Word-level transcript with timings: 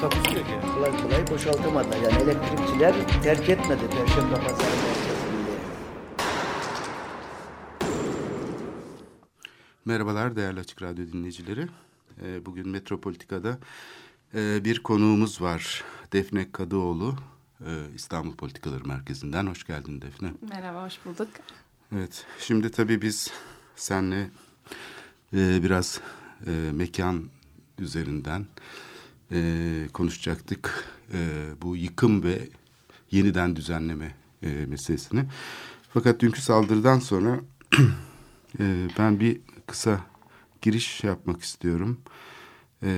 Takusu 0.00 0.34
yok 0.34 0.46
yani. 0.50 0.74
kolay 0.74 1.02
kolay 1.02 1.30
boşaltamadılar. 1.30 1.96
Yani 1.96 2.22
elektrikçiler 2.22 3.22
terk 3.22 3.48
etmedi 3.48 3.80
Perşembe 3.90 4.34
Pazarı 4.34 4.76
merkezinde. 4.76 5.58
Merhabalar 9.84 10.36
değerli 10.36 10.60
Açık 10.60 10.82
Radyo 10.82 11.06
dinleyicileri. 11.12 11.68
Ee, 12.22 12.46
Bugün 12.46 12.68
Metropolitika'da 12.68 13.58
e, 14.34 14.64
bir 14.64 14.82
konuğumuz 14.82 15.42
var. 15.42 15.84
Defne 16.12 16.52
Kadıoğlu, 16.52 17.14
e, 17.60 17.70
İstanbul 17.94 18.36
Politikaları 18.36 18.84
Merkezi'nden. 18.88 19.46
Hoş 19.46 19.64
geldin 19.66 20.00
Defne. 20.02 20.32
Merhaba, 20.50 20.86
hoş 20.86 20.98
bulduk. 21.04 21.28
Evet, 21.96 22.26
şimdi 22.40 22.70
tabii 22.70 23.02
biz 23.02 23.30
senle 23.76 24.30
e, 25.32 25.62
biraz 25.62 26.00
e, 26.46 26.50
mekan 26.72 27.24
üzerinden 27.78 28.46
e, 29.32 29.88
konuşacaktık. 29.92 30.84
E, 31.12 31.46
bu 31.62 31.76
yıkım 31.76 32.22
ve 32.22 32.48
yeniden 33.10 33.56
düzenleme 33.56 34.14
e, 34.42 34.48
meselesini. 34.66 35.24
Fakat 35.94 36.20
dünkü 36.20 36.40
saldırıdan 36.40 36.98
sonra 36.98 37.40
e, 38.60 38.88
ben 38.98 39.20
bir 39.20 39.40
kısa 39.66 40.00
giriş 40.62 41.04
yapmak 41.04 41.42
istiyorum. 41.42 42.00
E, 42.82 42.88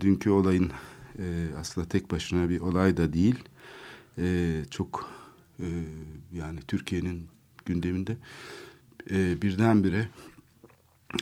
dünkü 0.00 0.30
olayın 0.30 0.72
e, 1.18 1.46
aslında 1.58 1.88
tek 1.88 2.10
başına 2.10 2.48
bir 2.48 2.60
olay 2.60 2.96
da 2.96 3.12
değil. 3.12 3.38
E, 4.18 4.62
çok 4.70 5.10
e, 5.60 5.66
yani 6.32 6.60
Türkiye'nin 6.68 7.28
gündeminde 7.66 8.16
e, 9.10 9.42
birdenbire 9.42 10.08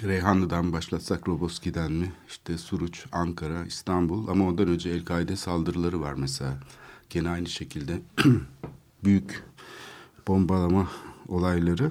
Reyhanlı'dan 0.03 0.73
başlatsak 0.73 1.29
Roboski'den 1.29 1.93
mi? 1.93 2.12
İşte 2.29 2.59
Suruç, 2.59 3.07
Ankara, 3.12 3.65
İstanbul 3.65 4.29
ama 4.29 4.49
ondan 4.49 4.69
önce 4.69 4.91
El-Kaide 4.91 5.37
saldırıları 5.37 6.01
var 6.01 6.15
mesela. 6.15 6.61
Gene 7.11 7.29
aynı 7.29 7.49
şekilde 7.49 8.03
büyük 9.05 9.45
bombalama 10.29 10.89
olayları. 11.29 11.91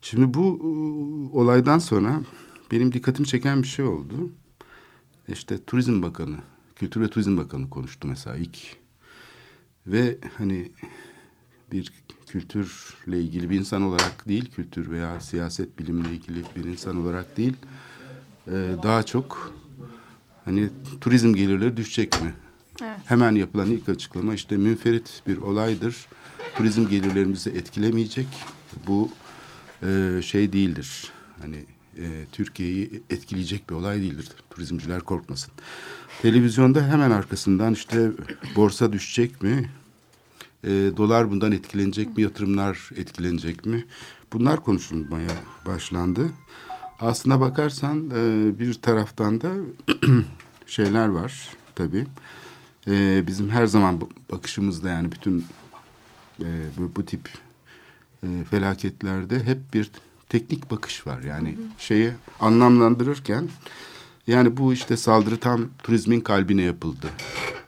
Şimdi 0.00 0.34
bu 0.34 0.58
e, 0.62 0.68
olaydan 1.36 1.78
sonra 1.78 2.20
benim 2.72 2.92
dikkatimi 2.92 3.28
çeken 3.28 3.62
bir 3.62 3.68
şey 3.68 3.84
oldu. 3.84 4.32
İşte 5.28 5.64
Turizm 5.64 6.02
Bakanı, 6.02 6.36
Kültür 6.76 7.00
ve 7.00 7.08
Turizm 7.08 7.36
Bakanı 7.36 7.70
konuştu 7.70 8.08
mesela 8.08 8.36
ilk. 8.36 8.76
Ve 9.86 10.18
hani 10.38 10.72
bir 11.72 11.92
kültürle 12.28 13.20
ilgili 13.20 13.50
bir 13.50 13.58
insan 13.58 13.82
olarak 13.82 14.28
değil, 14.28 14.50
kültür 14.56 14.90
veya 14.90 15.20
siyaset 15.20 15.78
bilimle 15.78 16.10
ilgili 16.10 16.42
bir 16.56 16.64
insan 16.64 16.96
olarak 16.96 17.36
değil, 17.36 17.56
e, 18.48 18.52
daha 18.82 19.02
çok 19.02 19.52
hani 20.44 20.68
turizm 21.00 21.34
gelirleri 21.34 21.76
düşecek 21.76 22.22
mi? 22.22 22.34
Evet. 22.82 22.98
Hemen 23.04 23.34
yapılan 23.34 23.70
ilk 23.70 23.88
açıklama 23.88 24.34
işte 24.34 24.56
münferit 24.56 25.22
bir 25.26 25.36
olaydır. 25.36 26.06
Turizm 26.56 26.88
gelirlerimizi 26.88 27.50
etkilemeyecek. 27.50 28.26
Bu 28.86 29.10
e, 29.82 30.20
şey 30.22 30.52
değildir. 30.52 31.12
Hani 31.40 31.64
e, 31.98 32.24
Türkiye'yi 32.32 33.02
etkileyecek 33.10 33.70
bir 33.70 33.74
olay 33.74 34.00
değildir. 34.00 34.28
Turizmciler 34.50 35.00
korkmasın. 35.00 35.52
Televizyonda 36.22 36.86
hemen 36.86 37.10
arkasından 37.10 37.72
işte 37.72 38.10
borsa 38.56 38.92
düşecek 38.92 39.42
mi? 39.42 39.70
E, 40.66 40.70
dolar 40.96 41.30
bundan 41.30 41.52
etkilenecek 41.52 42.16
mi? 42.16 42.22
Yatırımlar 42.22 42.90
etkilenecek 42.96 43.66
mi? 43.66 43.84
Bunlar 44.32 44.64
konuşulmaya 44.64 45.30
başlandı. 45.66 46.30
Aslına 47.00 47.40
bakarsan 47.40 48.10
e, 48.10 48.58
bir 48.58 48.74
taraftan 48.74 49.40
da 49.40 49.50
şeyler 50.66 51.08
var 51.08 51.48
tabii. 51.74 52.06
E, 52.88 53.24
bizim 53.26 53.50
her 53.50 53.66
zaman 53.66 54.00
bakışımızda 54.32 54.88
yani 54.88 55.12
bütün 55.12 55.44
e, 56.40 56.48
bu, 56.78 56.90
bu 56.96 57.04
tip 57.04 57.28
e, 58.22 58.44
felaketlerde 58.50 59.44
hep 59.44 59.58
bir 59.74 59.90
teknik 60.28 60.70
bakış 60.70 61.06
var. 61.06 61.22
Yani 61.22 61.58
şeyi 61.78 62.12
anlamlandırırken 62.40 63.48
yani 64.26 64.56
bu 64.56 64.72
işte 64.72 64.96
saldırı 64.96 65.36
tam 65.36 65.68
turizmin 65.82 66.20
kalbine 66.20 66.62
yapıldı. 66.62 67.06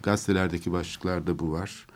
Gazetelerdeki 0.03 0.73
başlıklarda 0.73 1.39
bu 1.39 1.53
var. 1.53 1.87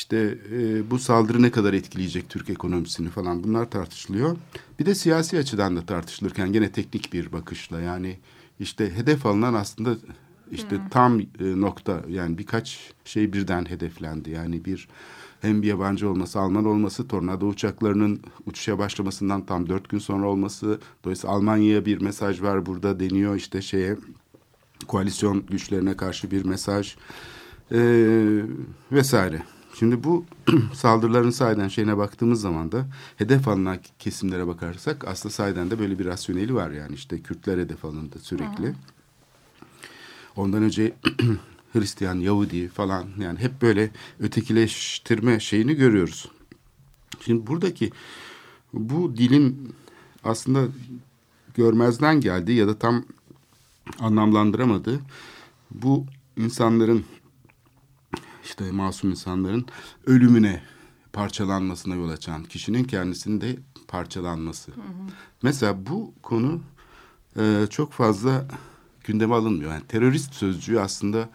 İşte 0.00 0.38
e, 0.52 0.90
bu 0.90 0.98
saldırı 0.98 1.42
ne 1.42 1.50
kadar 1.50 1.72
etkileyecek 1.72 2.28
Türk 2.28 2.50
ekonomisini 2.50 3.08
falan 3.08 3.44
bunlar 3.44 3.70
tartışılıyor. 3.70 4.36
Bir 4.78 4.86
de 4.86 4.94
siyasi 4.94 5.38
açıdan 5.38 5.76
da 5.76 5.86
tartışılırken 5.86 6.52
gene 6.52 6.72
teknik 6.72 7.12
bir 7.12 7.32
bakışla 7.32 7.80
yani 7.80 8.18
işte 8.60 8.94
hedef 8.94 9.26
alınan 9.26 9.54
aslında 9.54 9.96
işte 10.50 10.80
tam 10.90 11.20
e, 11.20 11.24
nokta 11.40 12.02
yani 12.08 12.38
birkaç 12.38 12.92
şey 13.04 13.32
birden 13.32 13.64
hedeflendi. 13.64 14.30
Yani 14.30 14.64
bir 14.64 14.88
hem 15.40 15.62
bir 15.62 15.66
yabancı 15.66 16.10
olması, 16.10 16.40
Alman 16.40 16.64
olması, 16.64 17.08
tornado 17.08 17.46
uçaklarının 17.46 18.20
uçuşa 18.46 18.78
başlamasından 18.78 19.46
tam 19.46 19.68
dört 19.68 19.88
gün 19.88 19.98
sonra 19.98 20.26
olması. 20.26 20.80
Dolayısıyla 21.04 21.36
Almanya'ya 21.36 21.86
bir 21.86 22.00
mesaj 22.00 22.42
var 22.42 22.66
burada 22.66 23.00
deniyor 23.00 23.36
işte 23.36 23.62
şeye 23.62 23.96
koalisyon 24.86 25.46
güçlerine 25.46 25.96
karşı 25.96 26.30
bir 26.30 26.44
mesaj 26.44 26.96
eee, 27.70 28.42
vesaire. 28.92 29.42
Şimdi 29.78 30.04
bu 30.04 30.24
saldırıların 30.74 31.30
sahiden 31.30 31.68
şeyine 31.68 31.96
baktığımız 31.96 32.40
zaman 32.40 32.72
da 32.72 32.86
hedef 33.16 33.48
alınan 33.48 33.78
kesimlere 33.98 34.46
bakarsak 34.46 35.08
aslında 35.08 35.32
sahiden 35.32 35.70
de 35.70 35.78
böyle 35.78 35.98
bir 35.98 36.06
rasyoneli 36.06 36.54
var 36.54 36.70
yani 36.70 36.94
işte 36.94 37.20
Kürtler 37.20 37.58
hedef 37.58 37.84
alındı 37.84 38.18
sürekli. 38.18 38.74
Ondan 40.36 40.62
önce 40.62 40.92
Hristiyan, 41.72 42.14
Yahudi 42.14 42.68
falan 42.68 43.06
yani 43.18 43.38
hep 43.38 43.62
böyle 43.62 43.90
ötekileştirme 44.20 45.40
şeyini 45.40 45.74
görüyoruz. 45.74 46.28
Şimdi 47.20 47.46
buradaki 47.46 47.92
bu 48.72 49.16
dilin 49.16 49.74
aslında 50.24 50.68
görmezden 51.54 52.20
geldiği 52.20 52.58
ya 52.58 52.68
da 52.68 52.78
tam 52.78 53.04
anlamlandıramadığı 54.00 55.00
bu 55.70 56.06
insanların 56.36 57.04
işte 58.50 58.70
masum 58.70 59.10
insanların 59.10 59.66
ölümüne 60.06 60.62
parçalanmasına 61.12 61.94
yol 61.94 62.10
açan 62.10 62.44
kişinin 62.44 62.84
kendisinin 62.84 63.40
de 63.40 63.56
parçalanması. 63.88 64.72
Mesela 65.42 65.86
bu 65.86 66.14
konu 66.22 66.60
e, 67.38 67.66
çok 67.70 67.92
fazla 67.92 68.46
gündeme 69.04 69.34
alınmıyor. 69.34 69.72
Yani 69.72 69.86
terörist 69.88 70.34
sözcüğü 70.34 70.80
aslında 70.80 71.28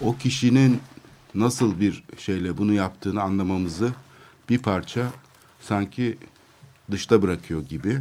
o 0.00 0.16
kişinin 0.16 0.80
nasıl 1.34 1.80
bir 1.80 2.04
şeyle 2.18 2.58
bunu 2.58 2.72
yaptığını 2.72 3.22
anlamamızı 3.22 3.92
bir 4.48 4.58
parça 4.58 5.10
sanki 5.60 6.18
dışta 6.90 7.22
bırakıyor 7.22 7.62
gibi. 7.62 8.00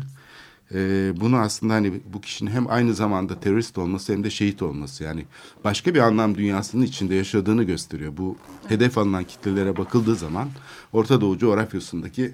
Ee, 0.74 1.14
bunu 1.16 1.38
aslında 1.38 1.74
hani 1.74 2.02
bu 2.14 2.22
kişinin 2.22 2.52
hem 2.52 2.72
aynı 2.72 2.94
zamanda 2.94 3.40
terörist 3.40 3.78
olması 3.78 4.14
hem 4.14 4.24
de 4.24 4.30
şehit 4.30 4.62
olması 4.62 5.04
yani 5.04 5.26
başka 5.64 5.94
bir 5.94 6.00
anlam 6.00 6.36
dünyasının 6.36 6.86
içinde 6.86 7.16
yaşadığını 7.16 7.64
gösteriyor. 7.64 8.18
Bu 8.18 8.38
hedef 8.68 8.98
alınan 8.98 9.24
kitlelere 9.24 9.78
bakıldığı 9.78 10.16
zaman 10.16 10.50
Orta 10.94 11.22
Doğu 11.22 11.38
coğrafyasındaki 11.38 12.34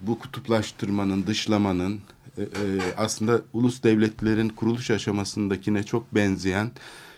bu 0.00 0.18
kutuplaştırmanın, 0.18 1.26
dışlamanın 1.26 2.00
e, 2.38 2.42
e, 2.42 2.46
aslında 2.96 3.40
ulus 3.52 3.82
devletlerin 3.82 4.48
kuruluş 4.48 4.90
aşamasındakine 4.90 5.82
çok 5.82 6.14
benzeyen 6.14 6.70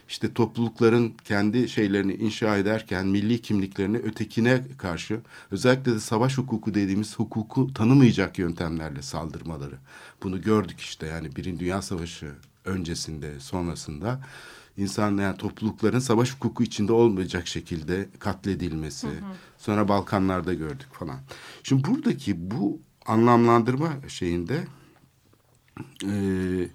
işte 0.09 0.35
toplulukların 0.35 1.15
kendi 1.25 1.69
şeylerini 1.69 2.15
inşa 2.15 2.57
ederken 2.57 3.07
milli 3.07 3.43
kimliklerini 3.43 3.97
ötekine 3.97 4.65
karşı 4.79 5.21
özellikle 5.51 5.95
de 5.95 6.01
savaş 6.01 6.39
hukuku 6.39 6.75
dediğimiz 6.75 7.19
hukuku 7.19 7.75
tanımayacak 7.75 8.39
yöntemlerle 8.39 9.03
saldırmaları. 9.03 9.79
Bunu 10.23 10.43
gördük 10.43 10.81
işte 10.81 11.07
yani 11.07 11.37
Birinci 11.37 11.61
Dünya 11.61 11.83
Savaşı 11.83 12.33
öncesinde 12.65 13.41
sonrasında 13.41 14.21
insan 14.77 15.19
yani 15.19 15.37
toplulukların 15.37 15.99
savaş 15.99 16.35
hukuku 16.35 16.63
içinde 16.63 16.93
olmayacak 16.93 17.47
şekilde 17.47 18.09
katledilmesi. 18.19 19.09
Sonra 19.59 19.89
Balkanlarda 19.89 20.55
gördük 20.55 20.89
falan. 20.93 21.21
Şimdi 21.63 21.85
buradaki 21.85 22.51
bu 22.51 22.81
anlamlandırma 23.07 23.93
şeyinde 24.09 24.65
eee 26.05 26.69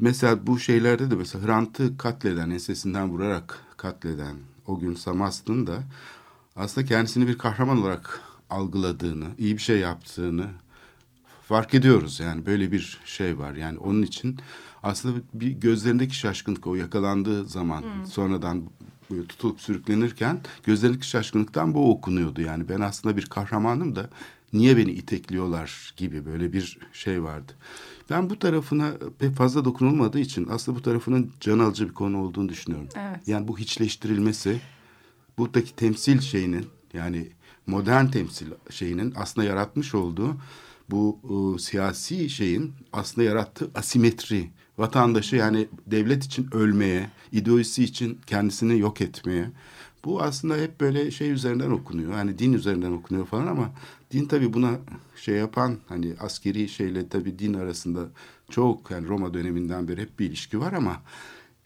Mesela 0.00 0.46
bu 0.46 0.58
şeylerde 0.58 1.10
de 1.10 1.14
mesela 1.14 1.46
Hrant'ı 1.46 1.98
katleden, 1.98 2.50
ensesinden 2.50 3.08
vurarak 3.08 3.58
katleden 3.76 4.36
o 4.66 4.78
gün 4.78 4.94
Samast'ın 4.94 5.66
da 5.66 5.82
aslında 6.56 6.86
kendisini 6.86 7.28
bir 7.28 7.38
kahraman 7.38 7.78
olarak 7.78 8.20
algıladığını, 8.50 9.26
iyi 9.38 9.56
bir 9.56 9.62
şey 9.62 9.78
yaptığını 9.78 10.46
fark 11.48 11.74
ediyoruz. 11.74 12.20
Yani 12.20 12.46
böyle 12.46 12.72
bir 12.72 13.00
şey 13.04 13.38
var. 13.38 13.54
Yani 13.54 13.78
onun 13.78 14.02
için 14.02 14.38
aslında 14.82 15.20
bir 15.34 15.50
gözlerindeki 15.50 16.16
şaşkınlık 16.16 16.66
o 16.66 16.74
yakalandığı 16.74 17.46
zaman 17.46 17.84
sonradan 18.10 18.62
böyle 19.10 19.26
tutulup 19.26 19.60
sürüklenirken 19.60 20.40
gözlerindeki 20.64 21.06
şaşkınlıktan 21.06 21.74
bu 21.74 21.92
okunuyordu. 21.92 22.40
Yani 22.40 22.68
ben 22.68 22.80
aslında 22.80 23.16
bir 23.16 23.26
kahramanım 23.26 23.96
da 23.96 24.10
niye 24.52 24.76
beni 24.76 24.90
itekliyorlar 24.90 25.94
gibi 25.96 26.26
böyle 26.26 26.52
bir 26.52 26.78
şey 26.92 27.22
vardı. 27.22 27.52
Ben 28.10 28.30
bu 28.30 28.38
tarafına 28.38 28.92
pek 29.18 29.34
fazla 29.34 29.64
dokunulmadığı 29.64 30.18
için 30.18 30.48
aslında 30.50 30.78
bu 30.78 30.82
tarafının 30.82 31.30
can 31.40 31.58
alıcı 31.58 31.88
bir 31.88 31.94
konu 31.94 32.22
olduğunu 32.22 32.48
düşünüyorum. 32.48 32.88
Evet. 32.96 33.28
Yani 33.28 33.48
bu 33.48 33.58
hiçleştirilmesi 33.58 34.60
buradaki 35.38 35.76
temsil 35.76 36.20
şeyinin 36.20 36.66
yani 36.92 37.28
modern 37.66 38.06
temsil 38.06 38.46
şeyinin 38.70 39.12
aslında 39.16 39.46
yaratmış 39.46 39.94
olduğu 39.94 40.36
bu 40.90 41.18
e, 41.24 41.58
siyasi 41.58 42.30
şeyin 42.30 42.72
aslında 42.92 43.26
yarattığı 43.26 43.70
asimetri 43.74 44.50
vatandaşı 44.78 45.36
yani 45.36 45.68
devlet 45.86 46.24
için 46.24 46.48
ölmeye, 46.52 47.10
ideolojisi 47.32 47.84
için 47.84 48.18
kendisini 48.26 48.78
yok 48.78 49.00
etmeye. 49.00 49.50
Bu 50.04 50.22
aslında 50.22 50.56
hep 50.56 50.80
böyle 50.80 51.10
şey 51.10 51.30
üzerinden 51.30 51.70
okunuyor. 51.70 52.12
Yani 52.12 52.38
din 52.38 52.52
üzerinden 52.52 52.92
okunuyor 52.92 53.26
falan 53.26 53.46
ama 53.46 53.72
din 54.10 54.26
tabii 54.26 54.52
buna 54.52 54.70
şey 55.16 55.34
yapan 55.34 55.76
hani 55.88 56.14
askeri 56.20 56.68
şeyle 56.68 57.08
tabii 57.08 57.38
din 57.38 57.54
arasında 57.54 58.08
çok 58.50 58.90
yani 58.90 59.08
Roma 59.08 59.34
döneminden 59.34 59.88
beri 59.88 60.00
hep 60.00 60.18
bir 60.18 60.26
ilişki 60.26 60.60
var 60.60 60.72
ama 60.72 61.02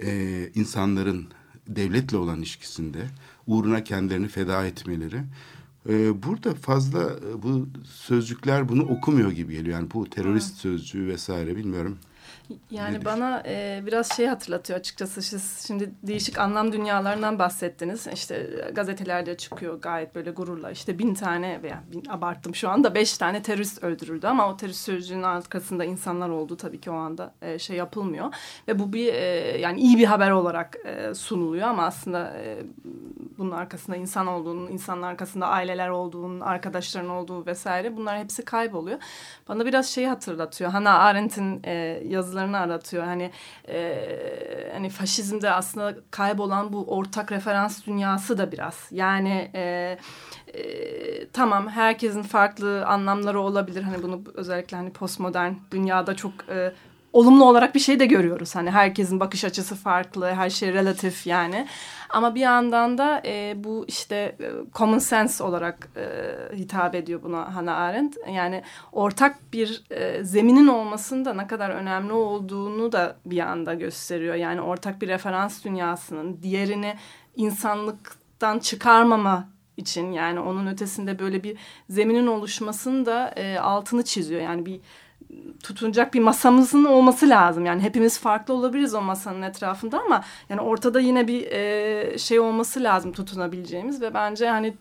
e, 0.02 0.50
insanların 0.54 1.26
devletle 1.68 2.16
olan 2.16 2.38
ilişkisinde 2.38 3.06
uğruna 3.46 3.84
kendilerini 3.84 4.28
feda 4.28 4.66
etmeleri 4.66 5.20
e, 5.88 6.22
burada 6.22 6.54
fazla 6.54 7.02
e, 7.02 7.42
bu 7.42 7.68
sözcükler 7.84 8.68
bunu 8.68 8.82
okumuyor 8.82 9.30
gibi 9.30 9.52
geliyor. 9.52 9.78
Yani 9.78 9.90
bu 9.94 10.10
terörist 10.10 10.56
sözcüğü 10.56 11.06
vesaire 11.06 11.56
bilmiyorum. 11.56 11.98
Yani 12.70 12.94
Nedir? 12.94 13.04
bana 13.04 13.42
e, 13.46 13.82
biraz 13.86 14.16
şey 14.16 14.26
hatırlatıyor 14.26 14.78
açıkçası. 14.78 15.22
Siz 15.22 15.64
şimdi 15.66 15.90
değişik 16.02 16.38
anlam 16.38 16.72
dünyalarından 16.72 17.38
bahsettiniz. 17.38 18.06
İşte 18.06 18.50
gazetelerde 18.74 19.36
çıkıyor 19.36 19.80
gayet 19.80 20.14
böyle 20.14 20.30
gururla. 20.30 20.70
İşte 20.70 20.98
bin 20.98 21.14
tane 21.14 21.62
veya 21.62 21.82
bin, 21.92 22.04
abarttım 22.08 22.54
şu 22.54 22.68
anda 22.68 22.94
beş 22.94 23.18
tane 23.18 23.42
terörist 23.42 23.84
öldürüldü. 23.84 24.26
Ama 24.26 24.48
o 24.48 24.56
terörist 24.56 24.80
sözcüğünün 24.80 25.22
arkasında 25.22 25.84
insanlar 25.84 26.28
olduğu 26.28 26.56
tabii 26.56 26.80
ki 26.80 26.90
o 26.90 26.94
anda 26.94 27.34
e, 27.42 27.58
şey 27.58 27.76
yapılmıyor. 27.76 28.34
Ve 28.68 28.78
bu 28.78 28.92
bir 28.92 29.14
e, 29.14 29.58
yani 29.58 29.80
iyi 29.80 29.98
bir 29.98 30.04
haber 30.04 30.30
olarak 30.30 30.76
e, 30.84 31.14
sunuluyor 31.14 31.68
ama 31.68 31.86
aslında 31.86 32.36
e, 32.38 32.58
bunun 33.38 33.50
arkasında 33.50 33.96
insan 33.96 34.26
olduğunun, 34.26 34.70
insanın 34.70 35.02
arkasında 35.02 35.46
aileler 35.46 35.88
olduğunun, 35.88 36.40
arkadaşların 36.40 37.10
olduğu 37.10 37.46
vesaire 37.46 37.96
bunlar 37.96 38.18
hepsi 38.18 38.44
kayboluyor. 38.44 38.98
Bana 39.48 39.66
biraz 39.66 39.86
şeyi 39.86 40.08
hatırlatıyor. 40.08 40.70
Hannah 40.70 41.00
Arendt'in 41.00 41.60
e, 41.64 42.02
yazılarını 42.34 42.58
aratıyor. 42.58 43.04
Hani 43.04 43.30
e, 43.68 44.70
hani 44.72 44.90
faşizmde 44.90 45.50
aslında 45.50 45.94
kaybolan 46.10 46.72
bu 46.72 46.84
ortak 46.84 47.32
referans 47.32 47.86
dünyası 47.86 48.38
da 48.38 48.52
biraz. 48.52 48.88
Yani 48.90 49.50
e, 49.54 49.98
e, 50.54 51.28
tamam 51.32 51.68
herkesin 51.68 52.22
farklı 52.22 52.86
anlamları 52.86 53.40
olabilir. 53.40 53.82
Hani 53.82 54.02
bunu 54.02 54.22
özellikle 54.34 54.76
hani 54.76 54.92
postmodern 54.92 55.52
dünyada 55.70 56.16
çok 56.16 56.32
e, 56.48 56.72
olumlu 57.14 57.44
olarak 57.44 57.74
bir 57.74 57.80
şey 57.80 58.00
de 58.00 58.06
görüyoruz. 58.06 58.54
Hani 58.54 58.70
herkesin 58.70 59.20
bakış 59.20 59.44
açısı 59.44 59.74
farklı, 59.74 60.26
her 60.30 60.50
şey 60.50 60.72
relatif 60.72 61.26
yani. 61.26 61.66
Ama 62.10 62.34
bir 62.34 62.40
yandan 62.40 62.98
da 62.98 63.22
e, 63.26 63.54
bu 63.56 63.84
işte 63.88 64.16
e, 64.16 64.50
common 64.74 64.98
sense 64.98 65.44
olarak 65.44 65.88
e, 65.96 66.06
hitap 66.56 66.94
ediyor 66.94 67.22
buna 67.22 67.54
Hannah 67.54 67.76
Arendt. 67.76 68.16
Yani 68.32 68.62
ortak 68.92 69.52
bir 69.52 69.84
e, 69.90 70.24
zeminin 70.24 70.66
olmasında 70.66 71.34
ne 71.34 71.46
kadar 71.46 71.70
önemli 71.70 72.12
olduğunu 72.12 72.92
da 72.92 73.16
bir 73.26 73.40
anda 73.40 73.74
gösteriyor. 73.74 74.34
Yani 74.34 74.60
ortak 74.60 75.02
bir 75.02 75.08
referans 75.08 75.64
dünyasının 75.64 76.42
diğerini 76.42 76.94
insanlıktan 77.36 78.58
çıkarmama 78.58 79.48
için 79.76 80.12
yani 80.12 80.40
onun 80.40 80.66
ötesinde 80.66 81.18
böyle 81.18 81.42
bir 81.44 81.56
zeminin 81.88 82.26
oluşmasını 82.26 83.06
da 83.06 83.28
e, 83.36 83.58
altını 83.58 84.04
çiziyor. 84.04 84.40
Yani 84.40 84.66
bir 84.66 84.80
tutunacak 85.62 86.14
bir 86.14 86.20
masamızın 86.20 86.84
olması 86.84 87.28
lazım. 87.28 87.66
Yani 87.66 87.82
hepimiz 87.82 88.18
farklı 88.18 88.54
olabiliriz 88.54 88.94
o 88.94 89.00
masanın 89.00 89.42
etrafında 89.42 90.00
ama 90.00 90.24
yani 90.48 90.60
ortada 90.60 91.00
yine 91.00 91.28
bir 91.28 91.46
e, 91.46 92.18
şey 92.18 92.40
olması 92.40 92.82
lazım 92.82 93.12
tutunabileceğimiz 93.12 94.02
ve 94.02 94.14
bence 94.14 94.48
hani 94.48 94.66
e, 94.66 94.74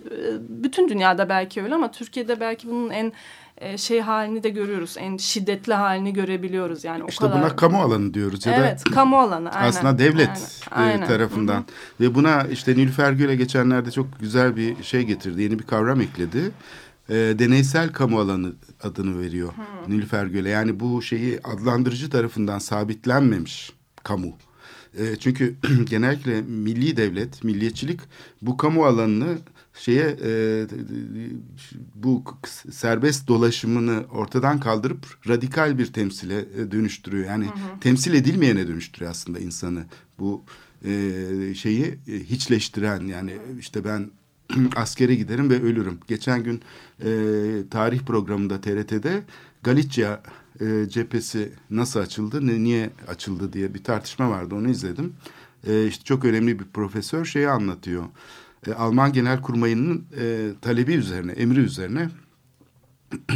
bütün 0.50 0.90
dünyada 0.90 1.30
belki 1.30 1.64
öyle 1.64 1.76
ama 1.76 1.92
Türkiye'de 1.92 2.40
belki 2.40 2.68
bunun 2.68 2.90
en 2.90 3.14
e, 3.58 3.78
şey 3.78 4.00
halini 4.00 4.44
de 4.44 4.50
görüyoruz. 4.50 4.96
En 4.98 5.18
şiddetli 5.18 5.74
halini 5.74 6.14
görebiliyoruz. 6.14 6.84
Yani 6.84 7.04
o 7.04 7.08
İşte 7.08 7.26
kadar. 7.26 7.42
buna 7.42 7.56
kamu 7.56 7.82
alanı 7.82 8.14
diyoruz 8.14 8.46
ya 8.46 8.56
evet, 8.56 8.86
da 8.86 8.92
kamu 8.92 9.20
alanı. 9.20 9.52
Aynen, 9.52 9.70
aslında 9.70 10.00
devlet 10.00 10.62
aynen, 10.72 11.02
e, 11.02 11.06
tarafından 11.06 11.54
Hı 11.54 11.58
hı. 11.58 11.64
ve 12.00 12.16
buna 12.16 12.44
işte 12.44 12.72
Nilüfer 12.72 13.12
Gül'e 13.12 13.36
geçenlerde 13.36 13.92
çok 13.92 14.20
güzel 14.20 14.56
bir 14.56 14.84
şey 14.84 15.04
getirdi. 15.04 15.42
Yeni 15.42 15.60
bir 15.60 15.64
kavram 15.64 16.02
ekledi. 16.02 16.52
E, 17.10 17.14
deneysel 17.14 17.92
kamu 17.92 18.20
alanı 18.20 18.54
adını 18.84 19.20
veriyor 19.20 19.54
Nilüfer 19.88 20.26
Gül'e. 20.26 20.50
Yani 20.50 20.80
bu 20.80 21.02
şeyi 21.02 21.40
adlandırıcı 21.44 22.10
tarafından 22.10 22.60
sabitlenmemiş 22.60 23.72
kamu. 24.04 24.38
E, 24.98 25.16
çünkü 25.16 25.56
genellikle 25.90 26.42
milli 26.42 26.98
devlet, 26.98 27.44
milliyetçilik 27.44 28.00
bu 28.42 28.58
kamu 28.58 28.86
alanını 28.86 29.38
şeye 29.74 30.18
e, 30.24 30.66
bu 31.96 32.24
serbest 32.72 33.28
dolaşımını 33.28 34.06
ortadan 34.12 34.60
kaldırıp 34.60 35.06
radikal 35.28 35.78
bir 35.78 35.94
temsile 35.94 36.40
e, 36.40 36.72
dönüştürüyor. 36.72 37.28
Yani 37.28 37.46
temsil 37.82 38.14
edilmeyene 38.14 38.68
dönüştürüyor 38.68 39.12
aslında 39.12 39.40
insanı. 39.40 39.86
Bu 40.20 40.44
e, 40.86 40.92
şeyi 41.56 41.86
e, 42.08 42.20
hiçleştiren 42.20 43.08
yani 43.08 43.38
işte 43.60 43.86
ben 43.86 44.12
askere 44.76 45.16
giderim 45.16 45.50
ve 45.50 45.62
ölürüm. 45.62 46.00
Geçen 46.08 46.44
gün 46.44 46.62
e, 47.06 47.10
tarih 47.70 48.00
programında 48.00 48.62
TRT'de 48.62 49.24
Galicia 49.64 50.22
e, 50.62 50.90
cephesi 50.90 51.54
nasıl 51.70 52.00
açıldı, 52.00 52.48
ne, 52.48 52.64
niye 52.64 52.90
açıldı 53.08 53.54
diye 53.54 53.74
bir 53.74 53.84
tartışma 53.84 54.30
vardı. 54.30 54.56
Onu 54.56 54.70
izledim. 54.70 55.14
E, 55.68 55.88
işte 55.88 56.04
çok 56.04 56.26
önemli 56.26 56.60
bir 56.60 56.66
profesör 56.66 57.26
şeyi 57.26 57.50
anlatıyor. 57.50 58.04
E, 58.68 58.74
Alman 58.74 59.14
Genelkurmayı'nın 59.14 60.06
e, 60.20 60.52
talebi 60.62 60.94
üzerine, 60.94 61.32
emri 61.32 61.60
üzerine 61.60 62.10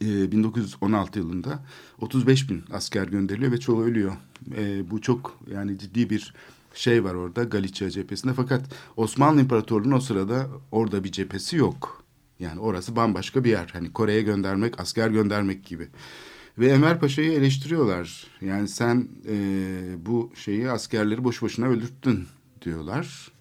e, 0.00 0.32
1916 0.32 1.18
yılında 1.18 1.64
35 2.00 2.50
bin 2.50 2.64
asker 2.72 3.06
gönderiliyor 3.06 3.52
ve 3.52 3.60
çoğu 3.60 3.82
ölüyor. 3.82 4.12
E, 4.56 4.90
bu 4.90 5.00
çok 5.00 5.38
yani 5.54 5.78
ciddi 5.78 6.10
bir 6.10 6.34
şey 6.74 7.04
var 7.04 7.14
orada 7.14 7.44
Galicia 7.44 7.90
cephesinde. 7.90 8.32
Fakat 8.32 8.62
Osmanlı 8.96 9.40
İmparatorluğu'nun 9.40 9.96
o 9.96 10.00
sırada 10.00 10.46
orada 10.72 11.04
bir 11.04 11.12
cephesi 11.12 11.56
yok. 11.56 12.04
Yani 12.38 12.60
orası 12.60 12.96
bambaşka 12.96 13.44
bir 13.44 13.50
yer. 13.50 13.70
Hani 13.72 13.92
Kore'ye 13.92 14.22
göndermek, 14.22 14.80
asker 14.80 15.08
göndermek 15.08 15.64
gibi. 15.64 15.88
Ve 16.58 16.68
Enver 16.68 17.00
Paşa'yı 17.00 17.32
eleştiriyorlar. 17.32 18.26
Yani 18.40 18.68
sen 18.68 19.08
e, 19.28 19.36
bu 20.06 20.32
şeyi 20.34 20.70
askerleri 20.70 21.24
boş 21.24 21.42
boşuna 21.42 21.66
öldürttün 21.66 22.26
diyorlar. 22.62 23.32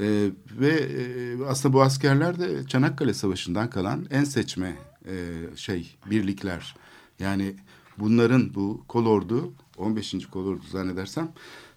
E, 0.00 0.30
ve 0.60 0.68
e, 0.68 1.44
aslında 1.44 1.74
bu 1.74 1.82
askerler 1.82 2.38
de 2.38 2.66
Çanakkale 2.66 3.14
Savaşı'ndan 3.14 3.70
kalan 3.70 4.06
en 4.10 4.24
seçme 4.24 4.76
e, 5.06 5.14
şey 5.56 5.96
birlikler. 6.10 6.76
Yani 7.18 7.54
bunların 7.98 8.54
bu 8.54 8.84
kolordu 8.88 9.52
15. 9.76 10.26
kolordu 10.26 10.62
zannedersem 10.70 11.32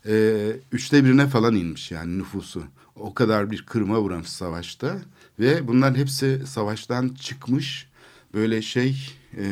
e, 0.07 0.55
üçte 0.71 1.05
birine 1.05 1.27
falan 1.27 1.55
inmiş 1.55 1.91
yani 1.91 2.17
nüfusu. 2.17 2.63
O 2.95 3.13
kadar 3.13 3.51
bir 3.51 3.65
kırma 3.65 3.99
uğramış 3.99 4.29
savaşta. 4.29 4.97
Ve 5.39 5.67
bunların 5.67 5.95
hepsi 5.95 6.41
savaştan 6.47 7.09
çıkmış. 7.09 7.89
Böyle 8.33 8.61
şey 8.61 9.15
e, 9.37 9.45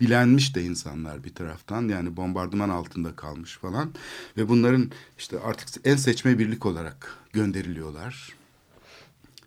bilenmiş 0.00 0.54
de 0.54 0.62
insanlar 0.62 1.24
bir 1.24 1.34
taraftan. 1.34 1.88
Yani 1.88 2.16
bombardıman 2.16 2.68
altında 2.68 3.16
kalmış 3.16 3.56
falan. 3.56 3.90
Ve 4.36 4.48
bunların 4.48 4.90
işte 5.18 5.40
artık 5.40 5.68
en 5.84 5.96
seçme 5.96 6.38
birlik 6.38 6.66
olarak 6.66 7.16
gönderiliyorlar. 7.32 8.32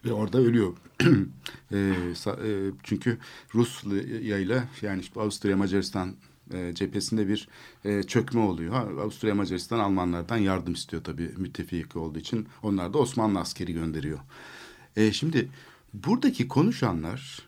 Ve 0.05 0.13
orada 0.13 0.37
ölüyor. 0.37 0.73
e, 1.71 1.75
sa- 2.13 2.69
e, 2.69 2.73
çünkü 2.83 3.17
Rusya 3.55 4.37
ile 4.37 4.63
yani 4.81 5.01
işte 5.01 5.19
Avusturya 5.19 5.57
Macaristan 5.57 6.15
e, 6.53 6.71
cephesinde 6.75 7.27
bir 7.27 7.47
e, 7.85 8.03
çökme 8.03 8.41
oluyor. 8.41 8.99
Avusturya 8.99 9.35
Macaristan 9.35 9.79
Almanlardan 9.79 10.37
yardım 10.37 10.73
istiyor 10.73 11.03
tabii 11.03 11.31
müttefik 11.37 11.95
olduğu 11.95 12.19
için. 12.19 12.47
Onlar 12.63 12.93
da 12.93 12.97
Osmanlı 12.97 13.39
askeri 13.39 13.73
gönderiyor. 13.73 14.19
E, 14.95 15.11
şimdi 15.11 15.49
buradaki 15.93 16.47
konuşanlar 16.47 17.39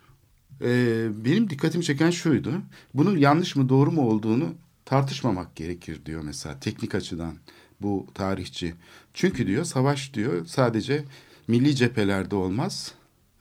e, 0.62 1.08
benim 1.26 1.50
dikkatimi 1.50 1.84
çeken 1.84 2.10
şuydu. 2.10 2.62
Bunun 2.94 3.18
yanlış 3.18 3.56
mı 3.56 3.70
doğru 3.70 3.92
mu 3.92 4.10
olduğunu 4.10 4.54
tartışmamak 4.86 5.56
gerekir 5.56 6.06
diyor 6.06 6.22
mesela 6.22 6.60
teknik 6.60 6.96
açıdan 6.96 7.36
bu 7.82 8.08
tarihçi. 8.14 8.76
Çünkü 9.14 9.48
diyor 9.48 9.66
savaş 9.66 10.14
diyor 10.14 10.46
sadece 10.46 11.06
milli 11.48 11.76
cephelerde 11.76 12.36
olmaz. 12.36 12.94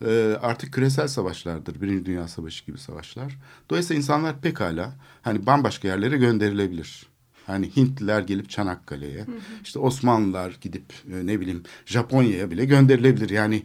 Ee, 0.07 0.39
artık 0.43 0.73
küresel 0.73 1.09
savaşlardır. 1.09 1.81
Birinci 1.81 2.07
Dünya 2.07 2.29
Savaşı 2.29 2.67
gibi 2.67 2.79
savaşlar. 2.79 3.39
Dolayısıyla 3.71 3.99
insanlar 3.99 4.41
pekala 4.41 4.93
hani 5.23 5.47
bambaşka 5.47 5.89
yerlere 5.89 6.17
gönderilebilir. 6.17 7.07
Hani 7.47 7.77
Hintliler 7.77 8.21
gelip 8.21 8.51
Çanakkale'ye, 8.51 9.27
işte 9.65 9.79
Osmanlılar 9.79 10.59
gidip 10.61 10.93
e, 11.13 11.27
ne 11.27 11.41
bileyim 11.41 11.63
Japonya'ya 11.87 12.51
bile 12.51 12.65
gönderilebilir. 12.65 13.31
Yani 13.31 13.63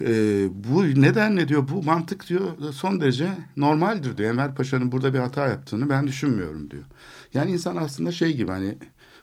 e, 0.00 0.48
bu 0.54 0.84
nedenle 0.84 1.48
diyor 1.48 1.68
bu 1.68 1.82
mantık 1.82 2.28
diyor 2.28 2.72
son 2.72 3.00
derece 3.00 3.28
normaldir 3.56 4.18
diyor. 4.18 4.30
Enver 4.30 4.54
Paşa'nın 4.54 4.92
burada 4.92 5.14
bir 5.14 5.18
hata 5.18 5.48
yaptığını 5.48 5.90
ben 5.90 6.06
düşünmüyorum 6.06 6.70
diyor. 6.70 6.84
Yani 7.34 7.50
insan 7.50 7.76
aslında 7.76 8.12
şey 8.12 8.36
gibi 8.36 8.50
hani 8.50 8.78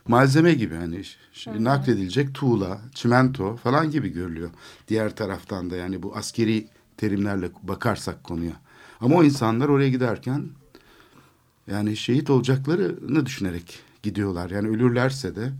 malzeme 0.08 0.54
gibi 0.54 0.74
hani 0.74 1.02
ş- 1.32 1.64
nakledilecek 1.64 2.34
tuğla, 2.34 2.80
çimento 2.94 3.56
falan 3.56 3.90
gibi 3.90 4.08
görülüyor. 4.08 4.50
Diğer 4.88 5.16
taraftan 5.16 5.70
da 5.70 5.76
yani 5.76 6.02
bu 6.02 6.16
askeri 6.16 6.68
terimlerle 6.96 7.50
bakarsak 7.62 8.24
konuya. 8.24 8.52
Ama 9.00 9.16
o 9.16 9.24
insanlar 9.24 9.68
oraya 9.68 9.88
giderken 9.88 10.48
yani 11.66 11.96
şehit 11.96 12.30
olacaklarını 12.30 13.26
düşünerek 13.26 13.78
gidiyorlar. 14.02 14.50
Yani 14.50 14.68
ölürlerse 14.68 15.36
de 15.36 15.52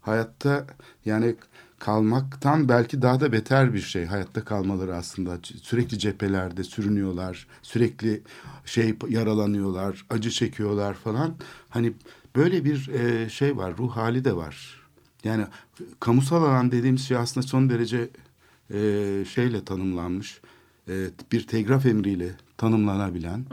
hayatta 0.00 0.66
yani 1.04 1.34
kalmaktan 1.78 2.68
belki 2.68 3.02
daha 3.02 3.20
da 3.20 3.32
beter 3.32 3.74
bir 3.74 3.80
şey 3.80 4.04
hayatta 4.06 4.44
kalmaları 4.44 4.96
aslında. 4.96 5.38
Sürekli 5.42 5.98
cephelerde 5.98 6.64
sürünüyorlar, 6.64 7.46
sürekli 7.62 8.22
şey 8.64 8.94
yaralanıyorlar, 9.08 10.06
acı 10.10 10.30
çekiyorlar 10.30 10.94
falan. 10.94 11.34
Hani 11.68 11.92
böyle 12.36 12.64
bir 12.64 12.88
e, 12.88 13.28
şey 13.28 13.56
var, 13.56 13.74
ruh 13.78 13.96
hali 13.96 14.24
de 14.24 14.36
var. 14.36 14.80
Yani 15.24 15.46
kamusal 16.00 16.42
alan 16.42 16.72
dediğimiz 16.72 17.08
şey 17.08 17.16
aslında 17.16 17.46
son 17.46 17.70
derece 17.70 18.08
e, 18.74 19.24
şeyle 19.34 19.64
tanımlanmış. 19.64 20.40
E, 20.88 21.06
bir 21.32 21.46
telgraf 21.46 21.86
emriyle 21.86 22.30
tanımlanabilen, 22.56 23.44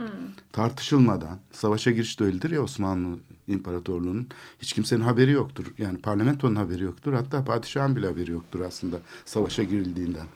tartışılmadan, 0.52 1.38
savaşa 1.52 1.90
giriş 1.90 2.20
de 2.20 2.24
öyledir 2.24 2.50
ya 2.50 2.62
Osmanlı 2.62 3.18
İmparatorluğu'nun. 3.48 4.28
Hiç 4.62 4.72
kimsenin 4.72 5.00
haberi 5.00 5.30
yoktur. 5.30 5.66
Yani 5.78 5.98
parlamentonun 5.98 6.56
haberi 6.56 6.82
yoktur. 6.82 7.12
Hatta 7.12 7.44
padişahın 7.44 7.96
bile 7.96 8.06
haberi 8.06 8.30
yoktur 8.30 8.60
aslında 8.60 9.00
savaşa 9.24 9.62
girildiğinden. 9.62 10.26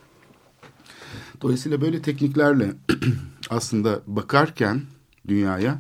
Dolayısıyla 1.43 1.81
böyle 1.81 2.03
tekniklerle 2.03 2.73
aslında 3.51 4.01
bakarken 4.07 4.83
dünyaya 5.29 5.79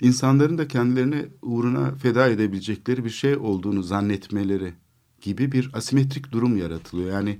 insanların 0.00 0.58
da 0.58 0.68
kendilerini 0.68 1.26
uğruna 1.42 1.94
feda 1.94 2.28
edebilecekleri 2.28 3.04
bir 3.04 3.10
şey 3.10 3.36
olduğunu 3.36 3.82
zannetmeleri 3.82 4.74
gibi 5.20 5.52
bir 5.52 5.70
asimetrik 5.74 6.32
durum 6.32 6.56
yaratılıyor. 6.56 7.10
Yani 7.10 7.38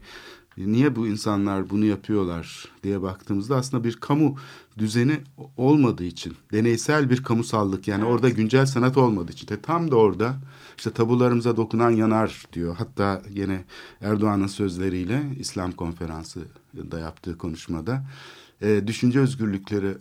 niye 0.56 0.96
bu 0.96 1.06
insanlar 1.06 1.70
bunu 1.70 1.84
yapıyorlar 1.84 2.64
diye 2.82 3.02
baktığımızda 3.02 3.56
aslında 3.56 3.84
bir 3.84 3.96
kamu 3.96 4.36
düzeni 4.78 5.20
olmadığı 5.56 6.04
için 6.04 6.34
deneysel 6.52 7.10
bir 7.10 7.22
kamusallık 7.22 7.88
yani 7.88 8.04
orada 8.04 8.28
güncel 8.28 8.66
sanat 8.66 8.96
olmadığı 8.96 9.32
için 9.32 9.48
de 9.48 9.60
tam 9.60 9.90
da 9.90 9.96
orada 9.96 10.34
işte 10.78 10.90
tabularımıza 10.90 11.56
dokunan 11.56 11.90
yanar 11.90 12.44
diyor. 12.52 12.76
Hatta 12.76 13.22
yine 13.30 13.64
Erdoğan'ın 14.00 14.46
sözleriyle 14.46 15.22
İslam 15.38 15.72
konferansı 15.72 16.40
da 16.74 16.98
yaptığı 16.98 17.38
konuşmada 17.38 18.06
e, 18.62 18.82
düşünce 18.86 19.20
özgürlükleri 19.20 19.96